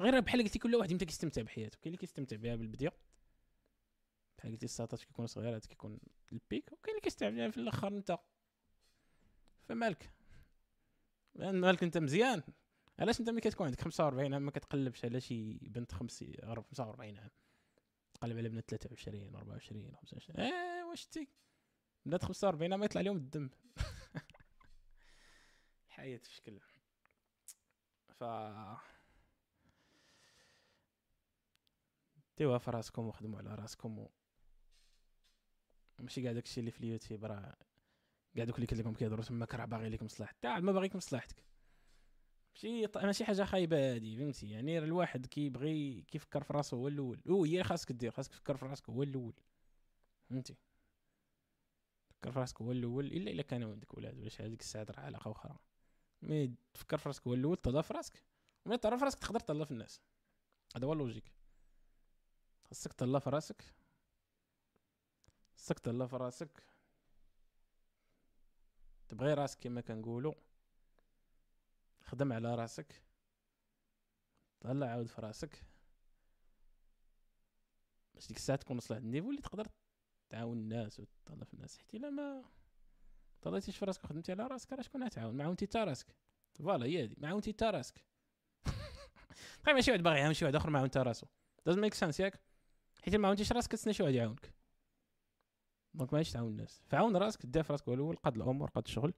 غير 0.02 0.20
بحال 0.20 0.44
قلتي 0.44 0.60
كل 0.60 0.76
واحد 0.76 0.92
يمكن 0.92 1.06
كيستمتع 1.06 1.42
بحياته. 1.42 1.78
كاين 1.78 1.88
اللي 1.88 1.98
كيستمتع 1.98 2.36
بها 2.36 2.56
بالبديه 2.56 2.92
بحال 4.38 4.52
قلتي 4.52 4.66
الساطات 4.66 5.04
كيكون 5.04 5.28
صغير 5.28 5.60
كيكون 5.60 6.00
ال 6.32 6.40
peak 6.40 6.74
وكاين 6.74 6.98
اللي 6.98 7.32
بها 7.32 7.50
في 7.50 7.58
الأخر 7.58 7.88
انت 7.88 8.18
فمالك 9.68 10.12
مالك 11.36 11.84
أنت 11.84 11.98
مزيان. 11.98 12.44
علاش 13.00 13.20
أنت 13.20 13.30
ملي 13.30 13.42
كتكون 13.42 13.66
عندك 13.66 13.82
45 13.82 14.34
عام؟ 14.34 14.42
ما 14.42 14.52
كتقلبش 14.52 15.06
على 15.06 15.22
شي 15.22 15.54
بنت 15.54 15.92
45 15.92 17.18
عام. 17.18 17.30
تقلب 18.14 18.38
على 18.38 18.50
بنات 18.50 18.70
23 18.70 19.36
24 19.36 19.96
25 19.96 20.40
آه 20.40 20.86
واش 20.90 21.06
تي؟ 21.06 21.28
بنات 22.06 22.24
45 22.24 22.74
عام 22.74 22.84
يطلع 22.84 23.02
لهم 23.02 23.18
الدم. 23.18 23.50
الحياة 25.88 26.18
في 26.18 26.36
شكل. 26.36 26.60
ف 28.08 28.24
ديوها 32.38 32.58
في 32.58 32.72
راسكم 32.72 33.08
وخدموا 33.08 33.40
على 33.40 33.56
راسكم 33.56 34.00
و... 34.00 34.12
ماشي 36.00 36.22
كاع 36.22 36.32
داكشي 36.32 36.60
اللي 36.60 36.72
في 36.72 36.80
اليوتيوب 36.80 37.26
راه 37.26 37.58
كاع 38.38 38.46
دوك 38.46 38.56
اللي 38.56 38.68
كلكم 38.68 38.94
كيهضروا 38.94 39.24
تماك 39.24 39.56
راه 39.56 39.66
باغي 39.66 39.90
لك 39.90 40.04
مصلحه 40.04 40.36
تاع 40.42 40.60
ما 40.60 40.72
باغيك 40.72 40.96
مصلحتك 40.96 41.44
ماشي 42.64 42.88
ماشي 42.96 43.26
حاجة 43.26 43.44
خايبة 43.44 43.96
هادي 43.96 44.18
فهمتي؟ 44.18 44.50
يعني 44.50 44.78
الواحد 44.78 45.26
كيبغي 45.26 46.02
كيفكر 46.02 46.44
في 46.44 46.54
راسو 46.54 46.78
هو 46.78 46.88
الأول. 46.88 47.22
هو 47.30 47.46
هي 47.46 47.64
خاصك 47.64 47.92
دير 47.92 48.12
خاصك 48.12 48.32
تفكر 48.32 48.58
في 48.58 48.66
راسك 48.66 48.90
هو 48.90 49.04
الأول. 49.04 49.34
فهمتي؟ 50.30 50.56
فكر 52.10 52.32
في 52.32 52.40
راسك 52.40 52.62
هو 52.62 52.72
الأول 52.72 53.06
إلا 53.06 53.32
إلا 53.32 53.42
كانوا 53.42 53.72
عندك 53.72 53.94
ولاد 53.98 54.18
ولا 54.18 54.30
شي 54.30 54.44
هذيك 54.44 54.62
الساعة 54.62 54.88
راه 54.90 55.00
علاقة 55.00 55.32
أخرى 55.32 55.58
mais 56.22 56.56
تفكر 56.74 56.98
في 56.98 57.10
راسك 57.10 57.28
هو 57.28 57.34
الأول 57.34 57.58
تهضر 57.58 57.82
في 57.82 57.94
راسك. 57.94 58.24
وملي 58.66 58.78
تهضر 58.78 58.98
في 58.98 59.06
راسك 59.06 59.20
تقدر 59.20 59.40
تهضر 59.40 59.66
في 59.66 59.72
الناس. 59.72 60.02
هذا 60.76 60.88
هو 60.88 60.94
ال 60.94 60.98
logique. 60.98 61.32
خاصك 62.64 62.94
تهلا 62.94 63.20
في 63.20 63.30
راسك. 63.30 63.64
خاصك 65.58 65.80
تهلا 65.80 66.08
في 66.08 66.16
راسك. 66.18 66.64
تبغي 69.10 69.34
راسك 69.34 69.60
كما 69.60 69.82
كنقولوا 69.82 70.34
خدم 72.02 72.34
على 72.34 72.56
راسك 72.56 73.04
طلع 74.62 74.88
عاود 74.88 75.08
في 75.08 75.22
راسك. 75.22 75.64
باش 78.14 78.28
ديك 78.28 78.38
الساعة 78.38 78.58
تكون 78.58 78.78
وصلت 78.78 78.98
ال 78.98 79.02
niveau 79.02 79.30
اللي 79.30 79.42
تقدر 79.42 79.68
تعاون 80.30 80.58
الناس 80.58 81.00
وتطلع 81.00 81.46
في 81.46 81.54
الناس 81.54 81.78
حتى 81.78 81.98
إلا 81.98 82.10
ما 82.10 82.46
طلعتيش 83.42 83.78
في 83.78 83.86
راسك 83.86 84.04
وخدمتي 84.04 84.32
على 84.32 84.48
راسك 84.48 84.74
راه 84.74 84.82
شكون 84.82 85.04
غتعاون 85.04 85.36
ما 85.36 85.44
عاونتي 85.44 85.66
حتى 85.66 85.80
راسك. 85.80 86.16
voilà 86.54 86.86
هي 86.86 87.04
هادي. 87.04 87.16
ما 87.18 87.28
عاونتي 87.28 87.52
حتى 87.54 87.66
راسك. 87.66 88.06
طيب 89.64 89.76
ماشي 89.76 89.92
واحد 89.92 90.04
باغي 90.04 90.20
يعاون 90.20 90.34
شي 90.34 90.46
واحد 90.46 90.56
آخر 90.56 90.70
ما 90.70 90.78
عاون 90.78 90.90
حتى 90.90 91.00
راسو. 91.00 91.28
doesn't 91.66 91.82
make 91.82 91.94
sense 91.94 92.20
ياك. 92.20 92.42
حيت 93.04 93.16
ما 93.16 93.28
عاونتيش 93.28 93.52
راسك 93.52 93.72
كتسنى 93.72 93.94
شي 93.94 94.04
واحد 94.04 94.16
يعاونك. 94.16 94.57
donc 95.98 96.14
ماهيش 96.14 96.32
تعاون 96.32 96.52
الناس. 96.52 96.82
فعاون 96.88 97.18
راسك 97.18 97.46
دير 97.46 97.64
في 97.64 97.74
راسك 97.74 97.88
هو 97.88 97.94
الأول 97.94 98.16
قاد 98.16 98.36
الأمور 98.36 98.70
قاد 98.70 98.84
الشغل. 98.84 99.14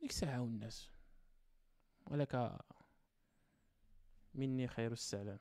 ديك 0.00 0.10
الساعة 0.10 0.32
عاون 0.32 0.48
الناس. 0.48 0.90
ولك 2.06 2.58
مني 4.34 4.68
خير 4.68 4.92
السلام. 4.92 5.38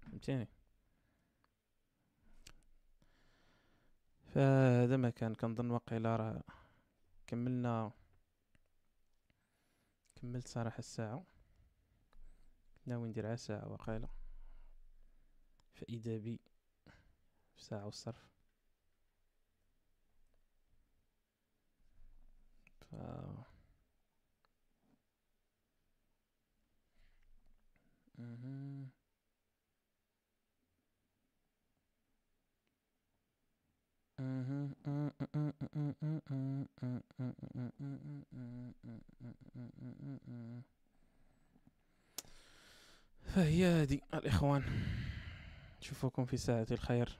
فهمتيني؟ 0.00 0.48
فهذا 4.34 4.96
ما 4.96 5.10
كان. 5.10 5.34
كنظن 5.34 5.70
واقيلا 5.70 6.16
راه 6.16 6.42
كملنا 7.26 7.92
كملت 10.14 10.48
صراحة 10.48 10.78
الساعة. 10.78 11.24
ناوي 12.86 13.08
ندير 13.08 13.36
ساعة 13.36 13.68
واقيلا. 13.68 14.08
فإذا 15.74 16.16
بي 16.16 16.40
ساعة 17.56 17.84
والصرف. 17.84 18.30
فهي 43.34 43.66
هذه 43.66 44.00
الإخوان 44.14 44.62
نشوفكم 45.82 46.24
في 46.24 46.36
ساعة 46.36 46.66
الخير 46.70 47.18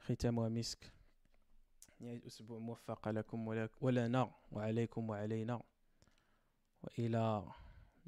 ختامها 0.00 0.48
مسك 0.48 0.92
نهاية 2.02 2.26
أسبوع 2.26 2.58
موفقة 2.58 3.10
لكم 3.10 3.48
ولنا 3.80 4.30
وعليكم 4.52 5.10
وعلينا. 5.10 5.62
وإلى 6.82 7.52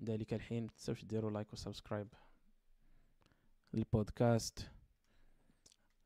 ذلك 0.05 0.35
الحين 0.35 0.65
متنساوش 0.65 1.05
ديروا 1.05 1.31
like 1.31 1.53
و 1.53 1.58
subscribe 1.58 2.09
للبودكاست. 3.73 4.71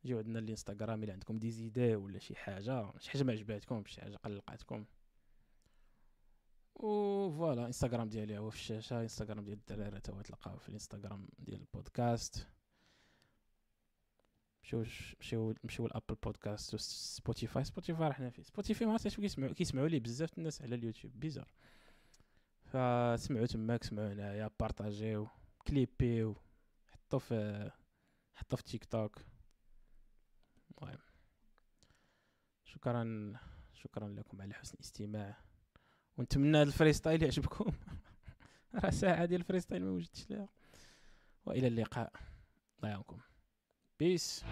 جيو 0.05 0.19
عندنا 0.19 0.39
الإنستغرام 0.39 1.03
إلى 1.03 1.13
عندكم 1.13 1.39
des 1.39 1.51
idées 1.51 1.97
ولا 1.97 2.19
شي 2.19 2.37
حاجة. 2.37 2.99
شي 2.99 3.11
حاجة 3.11 3.23
ما 3.23 3.33
عجباتكم 3.33 3.85
شي 3.87 4.01
حاجة 4.01 4.17
قلقاتكم. 4.17 4.85
و 6.75 7.31
voilà 7.31 7.67
إنستغرام 7.67 8.09
ديالي 8.09 8.39
هو 8.39 8.51
في 8.51 8.57
الشاشة 8.57 9.03
إنستغرام 9.03 9.45
ديال 9.45 9.59
الدراري 9.59 10.01
هو 10.11 10.21
تلقاو 10.21 10.59
في 10.59 10.69
الإنستغرام 10.69 11.29
ديال 11.39 11.61
البودكاست. 11.61 12.47
مشيو 14.75 15.55
مشيو 15.65 15.87
لأبل 15.87 16.15
بودكاست 16.23 16.75
وسبوتيفاي 16.75 17.65
سبوتيفاي 17.65 18.13
حنا 18.13 18.31
فيه. 18.31 18.43
سبوتيفاي 18.43 18.87
ما 18.87 18.93
عرفتش 18.93 19.17
كيسمعوا 19.17 19.53
كيسمعوا 19.53 19.89
ليه 19.89 20.01
بزاف 20.01 20.39
الناس 20.39 20.63
على 20.63 20.75
اليوتيوب. 20.75 21.21
bizarre 21.21 21.53
فسمعوا 22.65 23.47
تماك 23.47 23.85
سمعوا 23.85 24.13
هنايا 24.13 24.51
بارطاجيو 24.61 25.29
كليبيو 25.69 26.37
حطوا 26.87 27.19
في 27.19 27.71
حطوا 28.35 28.59
في 28.59 28.65
تيك 28.65 28.85
توك 28.85 29.19
المهم. 30.71 30.99
شكرا 32.65 33.33
شكرا 33.73 34.09
لكم 34.09 34.43
على 34.43 34.55
حسن 34.55 34.75
الاستماع. 34.75 35.37
ونتمنى 36.17 36.59
هذا 36.59 36.63
ال 36.63 36.69
freestyle 36.69 37.23
يعجبكم. 37.23 37.73
راه 38.85 38.91
ساعة 38.91 39.25
ديال 39.25 39.41
ال 39.41 39.45
freestyle 39.45 39.85
ما 39.85 39.91
وجدتش 39.91 40.31
ليها. 40.31 40.49
وإلى 41.47 41.67
اللقاء. 41.67 42.13
الله 42.79 42.89
يعاونكم. 42.89 43.21
Peace. 43.99 44.45